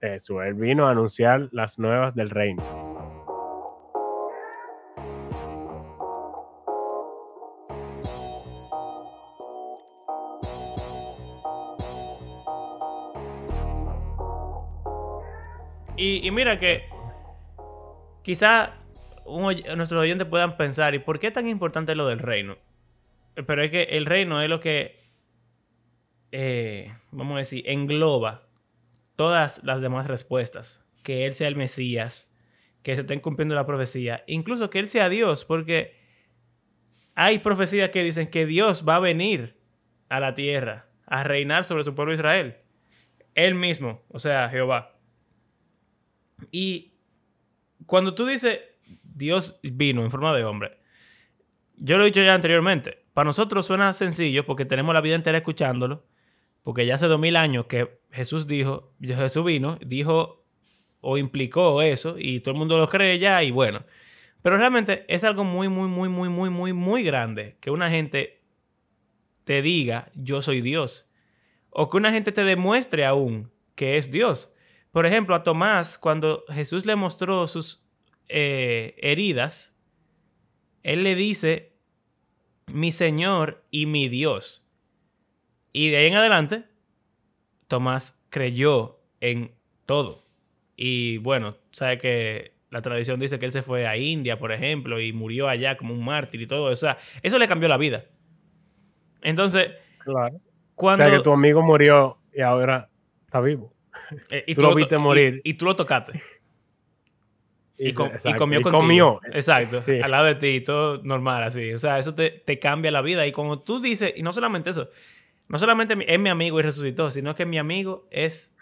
Eso, 0.00 0.42
él 0.42 0.52
vino 0.52 0.86
a 0.86 0.90
anunciar 0.90 1.48
las 1.50 1.78
nuevas 1.78 2.14
del 2.14 2.28
reino. 2.28 2.62
Y, 15.96 16.30
mira 16.32 16.58
que 16.58 16.82
quizá 18.22 18.74
nuestros 19.26 20.00
oyentes 20.00 20.26
puedan 20.26 20.56
pensar, 20.56 20.94
¿y 20.94 20.98
por 20.98 21.18
qué 21.18 21.28
es 21.28 21.32
tan 21.32 21.48
importante 21.48 21.94
lo 21.94 22.06
del 22.06 22.18
reino? 22.18 22.58
Pero 23.34 23.62
es 23.62 23.70
que 23.70 23.82
el 23.82 24.06
reino 24.06 24.40
es 24.42 24.48
lo 24.48 24.60
que, 24.60 25.00
eh, 26.32 26.94
vamos 27.10 27.36
a 27.36 27.38
decir, 27.38 27.64
engloba 27.66 28.48
todas 29.16 29.62
las 29.64 29.80
demás 29.80 30.06
respuestas. 30.06 30.84
Que 31.02 31.26
Él 31.26 31.34
sea 31.34 31.48
el 31.48 31.56
Mesías, 31.56 32.32
que 32.82 32.94
se 32.94 33.02
estén 33.02 33.20
cumpliendo 33.20 33.54
la 33.54 33.66
profecía, 33.66 34.24
incluso 34.26 34.70
que 34.70 34.78
Él 34.78 34.88
sea 34.88 35.08
Dios, 35.08 35.44
porque 35.44 35.96
hay 37.14 37.38
profecías 37.38 37.90
que 37.90 38.02
dicen 38.02 38.28
que 38.28 38.46
Dios 38.46 38.84
va 38.86 38.96
a 38.96 39.00
venir 39.00 39.58
a 40.08 40.20
la 40.20 40.34
tierra 40.34 40.86
a 41.06 41.24
reinar 41.24 41.64
sobre 41.64 41.84
su 41.84 41.94
pueblo 41.94 42.14
Israel. 42.14 42.56
Él 43.34 43.54
mismo, 43.54 44.02
o 44.08 44.18
sea, 44.18 44.48
Jehová. 44.48 44.96
Y 46.50 46.94
cuando 47.86 48.14
tú 48.14 48.26
dices 48.26 48.60
Dios 49.14 49.58
vino 49.62 50.02
en 50.02 50.10
forma 50.10 50.34
de 50.36 50.44
hombre, 50.44 50.78
yo 51.76 51.98
lo 51.98 52.04
he 52.04 52.06
dicho 52.06 52.22
ya 52.22 52.34
anteriormente, 52.34 53.04
para 53.14 53.26
nosotros 53.26 53.66
suena 53.66 53.92
sencillo 53.92 54.46
porque 54.46 54.64
tenemos 54.64 54.94
la 54.94 55.00
vida 55.00 55.16
entera 55.16 55.38
escuchándolo, 55.38 56.04
porque 56.62 56.86
ya 56.86 56.94
hace 56.94 57.06
dos 57.06 57.20
mil 57.20 57.36
años 57.36 57.66
que 57.66 57.98
Jesús 58.10 58.46
dijo, 58.46 58.92
Jesús 59.00 59.44
vino, 59.44 59.78
dijo 59.84 60.44
o 61.00 61.18
implicó 61.18 61.82
eso 61.82 62.16
y 62.18 62.40
todo 62.40 62.52
el 62.52 62.58
mundo 62.58 62.78
lo 62.78 62.88
cree 62.88 63.18
ya 63.18 63.42
y 63.42 63.50
bueno. 63.50 63.84
Pero 64.42 64.56
realmente 64.56 65.04
es 65.08 65.24
algo 65.24 65.44
muy, 65.44 65.68
muy, 65.68 65.88
muy, 65.88 66.08
muy, 66.08 66.28
muy, 66.28 66.50
muy, 66.50 66.72
muy 66.72 67.02
grande 67.02 67.56
que 67.60 67.70
una 67.70 67.90
gente 67.90 68.42
te 69.44 69.62
diga 69.62 70.10
yo 70.14 70.42
soy 70.42 70.60
Dios. 70.60 71.10
O 71.70 71.90
que 71.90 71.96
una 71.96 72.12
gente 72.12 72.32
te 72.32 72.44
demuestre 72.44 73.04
aún 73.04 73.50
que 73.74 73.96
es 73.96 74.10
Dios. 74.10 74.52
Por 74.92 75.06
ejemplo, 75.06 75.34
a 75.34 75.42
Tomás, 75.42 75.98
cuando 75.98 76.44
Jesús 76.48 76.86
le 76.86 76.94
mostró 76.94 77.48
sus 77.48 77.83
eh, 78.28 78.94
heridas, 78.98 79.76
él 80.82 81.02
le 81.02 81.14
dice, 81.14 81.72
mi 82.72 82.92
Señor 82.92 83.64
y 83.70 83.86
mi 83.86 84.08
Dios. 84.08 84.66
Y 85.72 85.90
de 85.90 85.98
ahí 85.98 86.06
en 86.06 86.16
adelante, 86.16 86.64
Tomás 87.68 88.22
creyó 88.30 89.00
en 89.20 89.52
todo. 89.86 90.24
Y 90.76 91.18
bueno, 91.18 91.56
sabe 91.72 91.98
que 91.98 92.54
la 92.70 92.82
tradición 92.82 93.20
dice 93.20 93.38
que 93.38 93.46
él 93.46 93.52
se 93.52 93.62
fue 93.62 93.86
a 93.86 93.96
India, 93.96 94.38
por 94.38 94.52
ejemplo, 94.52 95.00
y 95.00 95.12
murió 95.12 95.48
allá 95.48 95.76
como 95.76 95.94
un 95.94 96.04
mártir 96.04 96.42
y 96.42 96.46
todo 96.46 96.70
eso. 96.70 96.86
O 96.86 96.90
sea, 96.90 96.98
eso 97.22 97.38
le 97.38 97.48
cambió 97.48 97.68
la 97.68 97.76
vida. 97.76 98.04
Entonces, 99.22 99.70
claro. 99.98 100.40
cuando... 100.74 101.04
O 101.04 101.06
sea, 101.06 101.16
que 101.16 101.22
tu 101.22 101.32
amigo 101.32 101.62
murió 101.62 102.18
y 102.32 102.40
ahora 102.40 102.88
está 103.24 103.40
vivo. 103.40 103.72
Eh, 104.28 104.44
y 104.48 104.54
tú, 104.54 104.62
lo 104.62 104.74
viste 104.74 104.98
morir. 104.98 105.40
Y, 105.44 105.54
tú 105.54 105.66
lo 105.66 105.76
tocaste. 105.76 106.20
Y, 107.76 107.92
comió 107.92 108.62
contigo. 108.62 109.20
Exacto. 109.32 109.82
Al 110.02 110.10
lado 110.10 110.26
de 110.26 110.34
ti, 110.36 110.60
todo 110.60 111.02
normal, 111.02 111.42
así. 111.42 111.72
O 111.72 111.78
sea, 111.78 111.98
eso 111.98 112.14
te, 112.14 112.30
te, 112.30 112.58
cambia 112.58 112.90
la 112.90 113.02
vida. 113.02 113.26
Y 113.26 113.32
como 113.32 113.60
tú 113.60 113.80
dices, 113.80 114.12
y 114.16 114.22
no 114.22 114.32
solamente 114.32 114.70
eso, 114.70 114.90
no 115.48 115.58
solamente 115.58 115.96
es 116.06 116.20
mi 116.20 116.28
amigo 116.28 116.60
y 116.60 116.62
resucitó, 116.62 117.10
sino 117.10 117.34
que 117.34 117.46
mi 117.46 117.58
amigo 117.58 118.06
es 118.10 118.56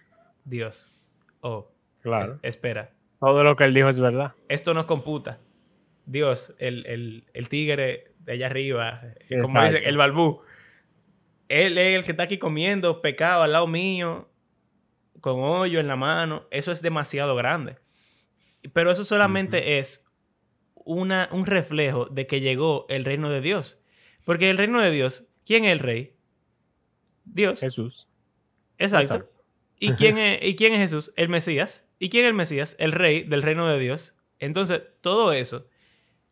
Dios. 0.45 0.95
Oh, 1.41 1.71
claro. 2.01 2.39
espera. 2.43 2.93
Todo 3.21 3.45
lo 3.45 3.55
que 3.57 3.65
él 3.65 3.75
dijo 3.75 3.89
es 3.89 3.99
verdad. 3.99 4.33
Esto 4.49 4.73
no 4.75 4.87
computa. 4.87 5.39
Dios, 6.07 6.55
el, 6.59 6.87
el, 6.87 7.25
el 7.35 7.49
tigre 7.49 8.13
de 8.21 8.33
allá 8.33 8.47
arriba, 8.47 9.03
como 9.43 9.63
dice, 9.63 9.89
el 9.89 9.97
balbú 9.97 10.43
él 11.53 11.77
es 11.77 11.97
el 11.97 12.05
que 12.05 12.13
está 12.13 12.23
aquí 12.23 12.39
comiendo 12.39 13.03
pecado 13.03 13.43
al 13.43 13.53
lado 13.53 13.67
mío, 13.67 14.31
con 15.21 15.41
hoyo 15.41 15.81
en 15.81 15.87
la 15.87 15.97
mano. 15.97 16.45
Eso 16.51 16.73
es 16.73 16.81
demasiado 16.81 17.37
grande. 17.37 17.77
Pero 18.73 18.91
eso 18.91 19.05
solamente 19.05 19.79
es 19.79 20.05
una, 20.75 21.29
un 21.33 21.47
reflejo 21.47 22.07
de 22.07 22.27
que 22.27 22.41
llegó 22.41 22.87
el 22.89 23.05
reino 23.05 23.31
de 23.31 23.41
Dios. 23.41 23.83
Porque 24.25 24.51
el 24.51 24.59
reino 24.59 24.81
de 24.81 24.91
Dios, 24.91 25.27
¿quién 25.45 25.65
es 25.65 25.73
el 25.73 25.79
rey? 25.79 26.17
Dios. 27.25 27.61
Jesús. 27.61 28.09
Exacto. 28.79 29.29
¿Y, 29.79 29.93
quién 29.95 30.19
es, 30.19 30.41
¿Y 30.43 30.57
quién 30.57 30.73
es 30.73 30.81
Jesús? 30.81 31.13
El 31.17 31.29
Mesías. 31.29 31.89
¿Y 31.99 32.09
quién 32.09 32.25
es 32.25 32.29
el 32.31 32.35
Mesías? 32.35 32.77
El 32.79 32.93
rey 32.93 33.25
del 33.25 33.43
reino 33.43 33.67
de 33.69 33.79
Dios. 33.79 34.17
Entonces, 34.39 34.83
todo 35.01 35.33
eso 35.33 35.67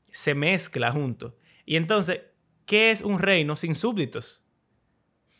se 0.08 0.34
mezcla 0.34 0.92
junto. 0.92 1.36
Y 1.64 1.76
entonces, 1.76 2.22
¿qué 2.66 2.90
es 2.90 3.02
un 3.02 3.18
reino 3.18 3.56
sin 3.56 3.74
súbditos? 3.74 4.44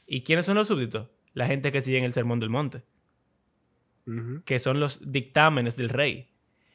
¿Y 0.07 0.23
quiénes 0.23 0.47
son 0.47 0.57
los 0.57 0.69
súbditos? 0.69 1.09
La 1.33 1.47
gente 1.47 1.73
que 1.73 1.81
sigue 1.81 1.99
en 1.99 2.05
el 2.05 2.13
Sermón 2.13 2.41
del 2.41 2.51
Monte. 2.51 2.83
Que 4.45 4.59
son 4.59 4.81
los 4.81 5.13
dictámenes 5.13 5.77
del 5.77 5.89
rey. 5.89 6.33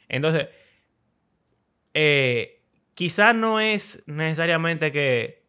Entonces, 0.10 0.48
eh, 1.94 2.62
quizá 2.94 3.34
no 3.34 3.60
es 3.60 4.04
necesariamente 4.08 4.92
que 4.92 5.46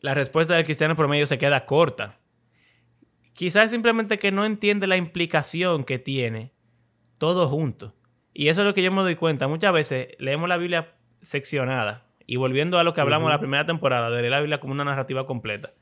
la 0.00 0.14
respuesta 0.14 0.54
del 0.54 0.64
cristiano 0.64 0.96
promedio 0.96 1.26
se 1.26 1.38
queda 1.38 1.66
corta. 1.66 2.18
Quizás 3.32 3.66
es 3.66 3.70
simplemente 3.70 4.18
que 4.18 4.32
no 4.32 4.44
entiende 4.44 4.86
la 4.86 4.96
implicación 4.96 5.84
que 5.84 5.98
tiene 5.98 6.52
todo 7.18 7.48
junto. 7.48 7.94
Y 8.32 8.48
eso 8.48 8.62
es 8.62 8.66
lo 8.66 8.74
que 8.74 8.82
yo 8.82 8.92
me 8.92 9.02
doy 9.02 9.16
cuenta. 9.16 9.48
Muchas 9.48 9.72
veces 9.72 10.08
leemos 10.18 10.48
la 10.48 10.56
Biblia 10.56 10.94
seccionada. 11.20 12.06
Y 12.26 12.36
volviendo 12.36 12.78
a 12.78 12.84
lo 12.84 12.94
que 12.94 13.00
hablamos 13.00 13.26
en 13.26 13.32
la 13.32 13.40
primera 13.40 13.66
temporada, 13.66 14.08
de 14.10 14.22
leer 14.22 14.30
la 14.30 14.40
Biblia 14.40 14.60
como 14.60 14.72
una 14.72 14.84
narrativa 14.84 15.26
completa. 15.26 15.72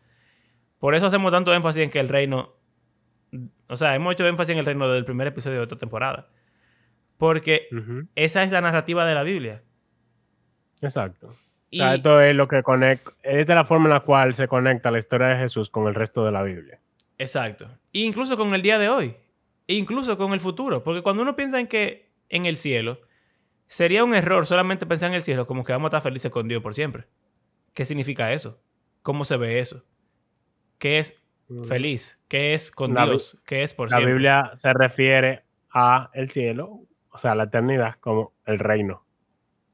Por 0.78 0.94
eso 0.94 1.06
hacemos 1.06 1.30
tanto 1.30 1.52
énfasis 1.52 1.82
en 1.82 1.90
que 1.90 2.00
el 2.00 2.08
reino. 2.08 2.54
O 3.68 3.76
sea, 3.76 3.94
hemos 3.94 4.14
hecho 4.14 4.26
énfasis 4.26 4.52
en 4.52 4.58
el 4.58 4.66
reino 4.66 4.88
del 4.88 5.04
primer 5.04 5.26
episodio 5.26 5.58
de 5.58 5.64
esta 5.64 5.76
temporada. 5.76 6.28
Porque 7.18 7.68
esa 8.14 8.42
es 8.44 8.50
la 8.50 8.60
narrativa 8.60 9.04
de 9.04 9.14
la 9.14 9.22
Biblia. 9.22 9.62
Exacto. 10.80 11.36
Y, 11.70 11.80
o 11.80 11.84
sea, 11.84 11.94
esto 11.96 12.20
es 12.20 12.34
lo 12.34 12.48
que 12.48 12.62
conecta. 12.62 13.12
Es 13.22 13.46
de 13.46 13.54
la 13.54 13.64
forma 13.64 13.86
en 13.86 13.90
la 13.90 14.00
cual 14.00 14.34
se 14.34 14.48
conecta 14.48 14.90
la 14.90 14.98
historia 14.98 15.28
de 15.28 15.36
Jesús 15.36 15.68
con 15.68 15.86
el 15.86 15.94
resto 15.94 16.24
de 16.24 16.32
la 16.32 16.42
Biblia. 16.42 16.80
Exacto. 17.18 17.68
E 17.92 18.00
incluso 18.00 18.36
con 18.36 18.54
el 18.54 18.62
día 18.62 18.78
de 18.78 18.88
hoy. 18.88 19.16
E 19.66 19.74
incluso 19.74 20.16
con 20.16 20.32
el 20.32 20.40
futuro. 20.40 20.82
Porque 20.82 21.02
cuando 21.02 21.22
uno 21.22 21.36
piensa 21.36 21.60
en 21.60 21.66
que 21.66 22.08
en 22.28 22.46
el 22.46 22.56
cielo, 22.56 23.00
sería 23.66 24.04
un 24.04 24.14
error 24.14 24.46
solamente 24.46 24.86
pensar 24.86 25.10
en 25.10 25.16
el 25.16 25.22
cielo 25.22 25.46
como 25.46 25.64
que 25.64 25.72
vamos 25.72 25.86
a 25.86 25.98
estar 25.98 26.02
felices 26.02 26.30
con 26.30 26.48
Dios 26.48 26.62
por 26.62 26.74
siempre. 26.74 27.06
¿Qué 27.74 27.84
significa 27.84 28.32
eso? 28.32 28.60
¿Cómo 29.02 29.24
se 29.24 29.36
ve 29.36 29.58
eso? 29.58 29.84
¿Qué 30.78 30.98
es 30.98 31.14
mm. 31.48 31.64
feliz? 31.64 32.20
¿Qué 32.28 32.54
es 32.54 32.70
con 32.70 32.94
Dios? 32.94 33.38
¿Qué 33.44 33.62
es 33.62 33.74
por 33.74 33.90
la 33.90 33.96
siempre? 33.96 34.12
La 34.12 34.14
Biblia 34.14 34.50
se 34.54 34.72
refiere 34.72 35.44
a 35.70 36.10
el 36.14 36.30
cielo, 36.30 36.80
o 37.18 37.20
sea, 37.20 37.34
la 37.34 37.44
eternidad, 37.44 37.96
como 37.98 38.32
el 38.46 38.60
reino, 38.60 39.04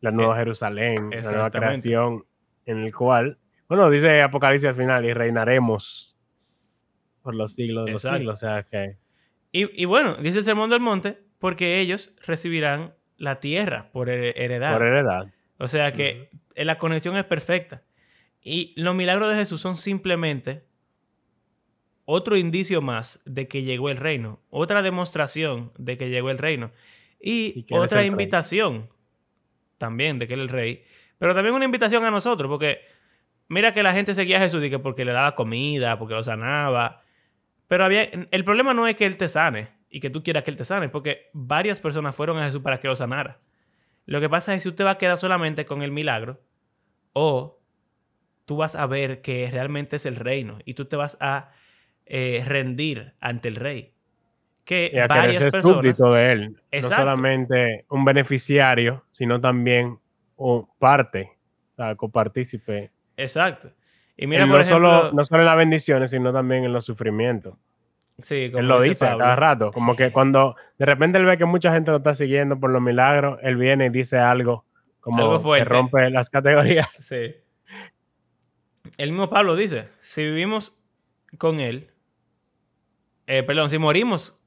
la 0.01 0.11
nueva 0.11 0.34
eh, 0.34 0.38
Jerusalén, 0.38 1.11
la 1.11 1.20
nueva 1.20 1.51
creación, 1.51 2.24
en 2.64 2.78
el 2.78 2.95
cual, 2.95 3.36
bueno, 3.68 3.90
dice 3.90 4.22
Apocalipsis 4.22 4.70
al 4.70 4.76
final, 4.76 5.05
y 5.05 5.12
reinaremos 5.12 6.16
por 7.20 7.34
los 7.34 7.53
siglos 7.53 7.84
de 7.84 7.92
los 7.92 8.01
siglos. 8.01 8.32
O 8.32 8.36
sea 8.36 8.62
que. 8.62 8.97
Y, 9.53 9.82
y, 9.82 9.84
bueno, 9.84 10.14
dice 10.14 10.38
el 10.38 10.47
Sermón 10.47 10.70
del 10.70 10.80
Monte, 10.80 11.18
porque 11.38 11.80
ellos 11.80 12.16
recibirán 12.26 12.95
la 13.18 13.40
tierra 13.40 13.90
por 13.92 14.09
heredad. 14.09 14.72
Por 14.72 14.86
heredad. 14.86 15.26
O 15.59 15.68
sea 15.68 15.92
que 15.92 16.30
la 16.57 16.78
conexión 16.78 17.14
es 17.18 17.24
perfecta. 17.24 17.82
Y 18.40 18.72
los 18.80 18.95
milagros 18.95 19.28
de 19.28 19.36
Jesús 19.36 19.61
son 19.61 19.76
simplemente 19.76 20.64
otro 22.07 22.38
indicio 22.38 22.80
más 22.80 23.22
de 23.26 23.49
que 23.49 23.64
llegó 23.64 23.90
el 23.90 23.99
reino, 23.99 24.40
otra 24.49 24.80
demostración 24.80 25.72
de 25.76 25.99
que 25.99 26.09
llegó 26.09 26.30
el 26.30 26.38
reino 26.38 26.70
y, 27.27 27.66
otra 27.70 28.05
invitación 28.05 28.91
también 29.79 30.18
de 30.18 30.29
que 30.29 30.35
él 30.35 30.41
es 30.41 30.45
el 30.45 30.49
rey, 30.51 30.85
pero 31.18 31.35
también 31.35 31.55
una 31.55 31.64
invitación 31.64 32.05
a 32.05 32.11
nosotros, 32.11 32.51
porque 32.51 32.81
mira 33.49 33.72
que 33.72 33.83
la 33.83 33.95
gente 33.95 34.14
seguía 34.14 34.37
a 34.37 34.41
Jesús 34.41 34.62
y 34.62 34.68
que 34.68 34.79
porque 34.79 35.07
le 35.07 35.12
daba 35.12 35.35
comida, 35.35 35.99
porque 35.99 36.14
lo 36.14 36.22
sanaba, 36.22 37.03
pero 37.66 37.85
había, 37.85 38.11
el 38.31 38.45
problema 38.45 38.75
no 38.75 38.87
es 38.87 38.97
que 38.97 39.07
él 39.07 39.16
te 39.16 39.29
sane 39.29 39.70
y 39.89 40.01
que 40.01 40.11
tú 40.11 40.22
quieras 40.22 40.45
que 40.45 40.51
él 40.51 40.57
te 40.57 40.64
sane, 40.64 40.91
porque 40.91 41.31
varias 41.33 41.81
personas 41.81 42.14
fueron 42.14 42.39
a 42.39 42.45
Jesús 42.45 42.61
para 42.61 42.79
que 42.79 42.89
lo 42.89 42.97
sanara. 42.97 43.41
Lo 44.05 44.20
que 44.20 44.29
pasa 44.29 44.53
es 44.53 44.59
que 44.59 44.62
si 44.64 44.68
usted 44.68 44.85
va 44.85 44.91
a 44.91 44.99
quedar 44.99 45.18
solamente 45.18 45.64
con 45.64 45.83
el 45.83 45.93
milagro, 45.93 46.43
o 47.14 47.59
tú 48.45 48.57
vas 48.57 48.75
a 48.75 48.87
ver 48.87 49.22
que 49.22 49.49
realmente 49.51 49.97
es 49.97 50.05
el 50.05 50.16
reino 50.16 50.59
y 50.66 50.75
tú 50.75 50.85
te 50.85 50.97
vas 50.97 51.16
a 51.20 51.53
eh, 52.05 52.43
rendir 52.47 53.14
ante 53.20 53.49
el 53.49 53.57
rey. 53.57 53.93
Que 54.65 54.91
y 54.93 54.99
a 54.99 55.07
varias 55.07 55.43
personas, 55.43 55.67
súbdito 55.67 56.12
de 56.12 56.33
él. 56.33 56.57
No 56.73 56.89
solamente 56.89 57.85
un 57.91 58.05
beneficiario, 58.05 59.05
sino 59.11 59.41
también 59.41 59.99
un 60.37 60.69
parte, 60.79 61.33
o 61.77 61.97
copartícipe. 61.97 62.91
Exacto. 63.17 63.71
Y 64.17 64.27
mira, 64.27 64.47
no, 64.47 64.65
solo, 64.65 65.12
no 65.12 65.25
solo 65.25 65.43
en 65.43 65.47
las 65.47 65.57
bendiciones, 65.57 66.11
sino 66.11 66.33
también 66.33 66.65
en 66.65 66.73
los 66.73 66.85
sufrimientos. 66.85 67.55
Sí, 68.21 68.49
como 68.51 68.61
él 68.61 68.69
lo 68.69 68.81
dice 68.81 69.07
cada 69.07 69.37
rato. 69.37 69.73
Como 69.73 69.97
que 69.97 70.12
cuando 70.12 70.55
de 70.79 70.87
repente 70.87 71.19
él 71.19 71.25
ve 71.25 71.37
que 71.37 71.45
mucha 71.45 71.73
gente 71.73 71.91
lo 71.91 71.99
está 71.99 72.15
siguiendo 72.15 72.59
por 72.59 72.71
los 72.71 72.81
milagros, 72.81 73.39
él 73.43 73.57
viene 73.57 73.87
y 73.87 73.91
dice 73.91 74.19
algo 74.19 74.65
como 75.01 75.53
que 75.53 75.65
rompe 75.65 76.09
las 76.11 76.31
categorías. 76.31 76.89
Sí. 76.93 77.35
El 78.97 79.11
mismo 79.11 79.29
Pablo 79.29 79.57
dice, 79.57 79.89
si 79.99 80.25
vivimos 80.25 80.81
con 81.37 81.61
él, 81.61 81.91
eh, 83.27 83.43
perdón, 83.43 83.69
si 83.69 83.79
morimos 83.79 84.41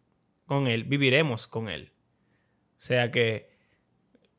con 0.47 0.67
Él, 0.67 0.83
viviremos 0.85 1.45
con 1.45 1.69
Él. 1.69 1.91
O 2.77 2.79
sea 2.81 3.11
que 3.11 3.49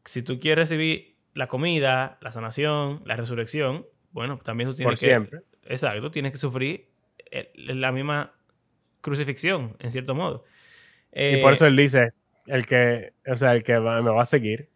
si 0.04 0.22
tú 0.22 0.40
quieres 0.40 0.68
recibir 0.68 1.16
la 1.34 1.46
comida, 1.46 2.18
la 2.20 2.32
sanación, 2.32 3.02
la 3.04 3.14
resurrección, 3.14 3.86
bueno, 4.10 4.38
también 4.38 4.68
tú 4.70 4.74
tienes 4.74 4.92
Por 4.94 4.98
que... 4.98 5.06
siempre. 5.06 5.40
Exacto, 5.64 6.10
tienes 6.10 6.32
que 6.32 6.38
sufrir 6.38 6.88
la 7.54 7.92
misma 7.92 8.32
crucifixión, 9.02 9.76
en 9.78 9.92
cierto 9.92 10.14
modo. 10.14 10.44
Y 11.12 11.36
por 11.42 11.50
Eh, 11.52 11.54
eso 11.54 11.66
él 11.66 11.76
dice, 11.76 12.12
el 12.46 12.66
que, 12.66 13.12
o 13.26 13.36
sea, 13.36 13.52
el 13.54 13.62
que 13.62 13.78
va- 13.78 14.00
me 14.02 14.10
va 14.10 14.22
a 14.22 14.24
seguir, 14.24 14.70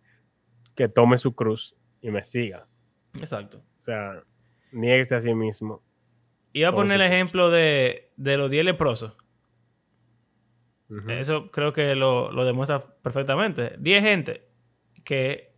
que 0.75 0.89
tome 0.89 1.17
su 1.19 1.35
cruz 1.35 1.75
y 2.03 2.11
me 2.11 2.23
siga. 2.23 2.67
Exacto. 3.15 3.59
O 3.59 3.83
sea, 3.83 4.23
nieguese 4.71 5.15
a 5.15 5.21
sí 5.21 5.35
mismo. 5.35 5.83
Iba 6.53 6.69
a 6.69 6.75
poner 6.75 7.01
el 7.01 7.07
ejemplo 7.11 7.51
de, 7.51 8.11
de 8.17 8.37
los 8.37 8.51
10 8.51 8.65
leprosos. 8.67 9.17
Eso 11.09 11.51
creo 11.51 11.73
que 11.73 11.95
lo, 11.95 12.31
lo 12.33 12.45
demuestra 12.45 12.81
perfectamente. 13.03 13.77
10 13.79 14.03
gente 14.03 14.49
que 15.05 15.55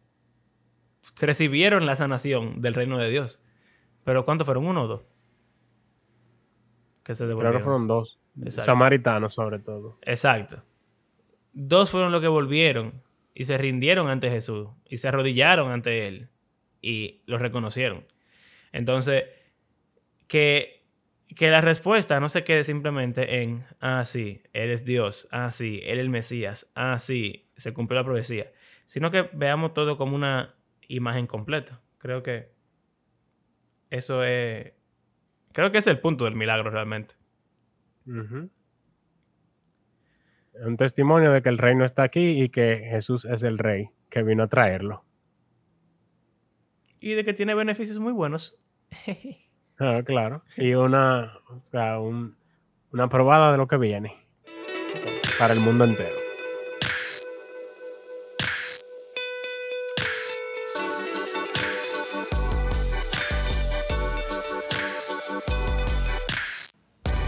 recibieron 1.21 1.87
la 1.87 1.97
sanación 1.97 2.61
del 2.61 2.75
reino 2.75 2.99
de 2.99 3.11
Dios. 3.11 3.41
Pero 4.05 4.25
¿cuántos 4.25 4.45
fueron? 4.47 4.67
¿Uno 4.67 4.85
o 4.85 4.87
dos? 4.87 5.03
Que 7.03 7.15
se 7.15 7.19
Creo 7.19 7.29
devolvieron. 7.29 7.59
que 7.59 7.65
fueron 7.65 7.87
dos. 7.89 8.19
Exacto. 8.39 8.63
Samaritanos, 8.67 9.35
sobre 9.35 9.59
todo. 9.59 9.99
Exacto. 10.03 10.63
Dos 11.53 11.91
fueron 11.91 12.13
los 12.13 12.21
que 12.21 12.29
volvieron 12.29 13.03
y 13.35 13.45
se 13.45 13.59
rindieron 13.59 14.09
ante 14.09 14.31
Jesús 14.31 14.69
y 14.89 14.97
se 14.99 15.09
arrodillaron 15.09 15.71
ante 15.71 16.07
Él 16.07 16.29
y 16.81 17.23
lo 17.27 17.39
reconocieron. 17.39 18.07
Entonces, 18.73 19.25
que, 20.27 20.84
que 21.35 21.51
la 21.51 21.61
respuesta 21.61 22.21
no 22.21 22.29
se 22.29 22.45
quede 22.45 22.65
simplemente 22.65 23.43
en, 23.43 23.65
ah, 23.81 24.05
sí, 24.05 24.43
Él 24.53 24.71
es 24.71 24.85
Dios, 24.85 25.29
ah, 25.31 25.51
sí, 25.51 25.81
Él 25.85 25.99
es 25.99 26.05
el 26.05 26.11
Mesías, 26.11 26.71
ah, 26.75 26.99
sí, 26.99 27.51
se 27.57 27.73
cumplió 27.73 28.01
la 28.01 28.05
profecía, 28.05 28.53
sino 28.87 29.11
que 29.11 29.29
veamos 29.33 29.75
todo 29.75 29.97
como 29.97 30.15
una 30.15 30.55
imagen 30.89 31.27
completa. 31.27 31.81
Creo 31.99 32.23
que 32.23 32.53
eso 33.91 34.23
es, 34.23 34.73
creo 35.53 35.73
que 35.73 35.79
es 35.79 35.87
el 35.87 36.01
punto 36.01 36.25
del 36.25 36.37
milagro 36.37 36.71
realmente. 36.71 37.15
Un 38.07 38.51
testimonio 40.77 41.33
de 41.33 41.43
que 41.43 41.49
el 41.49 41.59
reino 41.59 41.85
está 41.85 42.03
aquí 42.03 42.43
y 42.43 42.49
que 42.49 42.87
Jesús 42.91 43.25
es 43.25 43.43
el 43.43 43.59
rey 43.59 43.91
que 44.11 44.23
vino 44.23 44.45
a 44.45 44.49
traerlo. 44.49 45.05
Y 47.01 47.15
de 47.15 47.25
que 47.25 47.35
tiene 47.35 47.55
beneficios 47.55 47.99
muy 47.99 48.13
buenos. 48.13 48.59
Ah, 49.79 50.03
claro. 50.05 50.43
Y 50.57 50.75
una, 50.75 51.33
o 51.49 51.61
sea, 51.71 51.99
un- 51.99 52.37
una 52.93 53.09
probada 53.09 53.53
de 53.53 53.59
lo 53.59 53.67
que 53.67 53.77
viene 53.77 54.17
para 55.39 55.53
el 55.55 55.61
mundo 55.61 55.85
entero. 55.85 56.15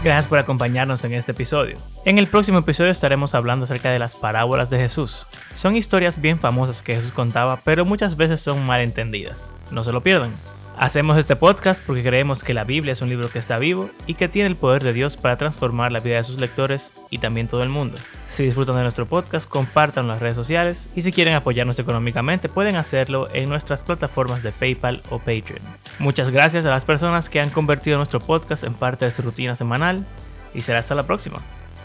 Gracias 0.03 0.27
por 0.27 0.37
acompañarnos 0.39 1.03
en 1.03 1.13
este 1.13 1.31
episodio. 1.31 1.75
En 2.05 2.17
el 2.17 2.27
próximo 2.27 2.59
episodio 2.59 2.91
estaremos 2.91 3.33
hablando 3.35 3.65
acerca 3.65 3.89
de 3.91 3.99
las 3.99 4.15
parábolas 4.15 4.69
de 4.69 4.77
Jesús. 4.77 5.25
Son 5.53 5.75
historias 5.75 6.21
bien 6.21 6.39
famosas 6.39 6.81
que 6.81 6.95
Jesús 6.95 7.11
contaba, 7.11 7.61
pero 7.63 7.83
muchas 7.83 8.15
veces 8.15 8.39
son 8.39 8.65
mal 8.65 8.81
entendidas. 8.81 9.51
No 9.71 9.83
se 9.83 9.91
lo 9.91 10.01
pierdan. 10.01 10.31
Hacemos 10.79 11.17
este 11.17 11.35
podcast 11.35 11.83
porque 11.83 12.03
creemos 12.03 12.43
que 12.43 12.53
la 12.53 12.63
Biblia 12.63 12.91
es 12.91 13.01
un 13.01 13.09
libro 13.09 13.29
que 13.29 13.39
está 13.39 13.57
vivo 13.57 13.89
y 14.05 14.13
que 14.13 14.27
tiene 14.27 14.47
el 14.47 14.55
poder 14.55 14.83
de 14.83 14.93
Dios 14.93 15.17
para 15.17 15.35
transformar 15.35 15.91
la 15.91 16.01
vida 16.01 16.17
de 16.17 16.23
sus 16.23 16.39
lectores 16.39 16.93
y 17.09 17.17
también 17.17 17.47
todo 17.47 17.63
el 17.63 17.69
mundo. 17.69 17.97
Si 18.27 18.43
disfrutan 18.43 18.75
de 18.75 18.83
nuestro 18.83 19.07
podcast, 19.07 19.49
compártanlo 19.49 20.11
en 20.11 20.15
las 20.15 20.21
redes 20.21 20.35
sociales 20.35 20.87
y 20.95 21.01
si 21.01 21.11
quieren 21.11 21.33
apoyarnos 21.33 21.79
económicamente 21.79 22.47
pueden 22.47 22.75
hacerlo 22.75 23.27
en 23.33 23.49
nuestras 23.49 23.81
plataformas 23.81 24.43
de 24.43 24.51
PayPal 24.51 25.01
o 25.09 25.17
Patreon. 25.17 25.61
Muchas 25.97 26.29
gracias 26.29 26.63
a 26.67 26.69
las 26.69 26.85
personas 26.85 27.27
que 27.27 27.41
han 27.41 27.49
convertido 27.49 27.97
nuestro 27.97 28.19
podcast 28.19 28.63
en 28.63 28.75
parte 28.75 29.05
de 29.05 29.11
su 29.11 29.23
rutina 29.23 29.55
semanal 29.55 30.05
y 30.53 30.61
será 30.61 30.77
hasta 30.77 30.93
la 30.93 31.07
próxima. 31.07 31.39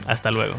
Hasta 0.07 0.31
luego. 0.31 0.57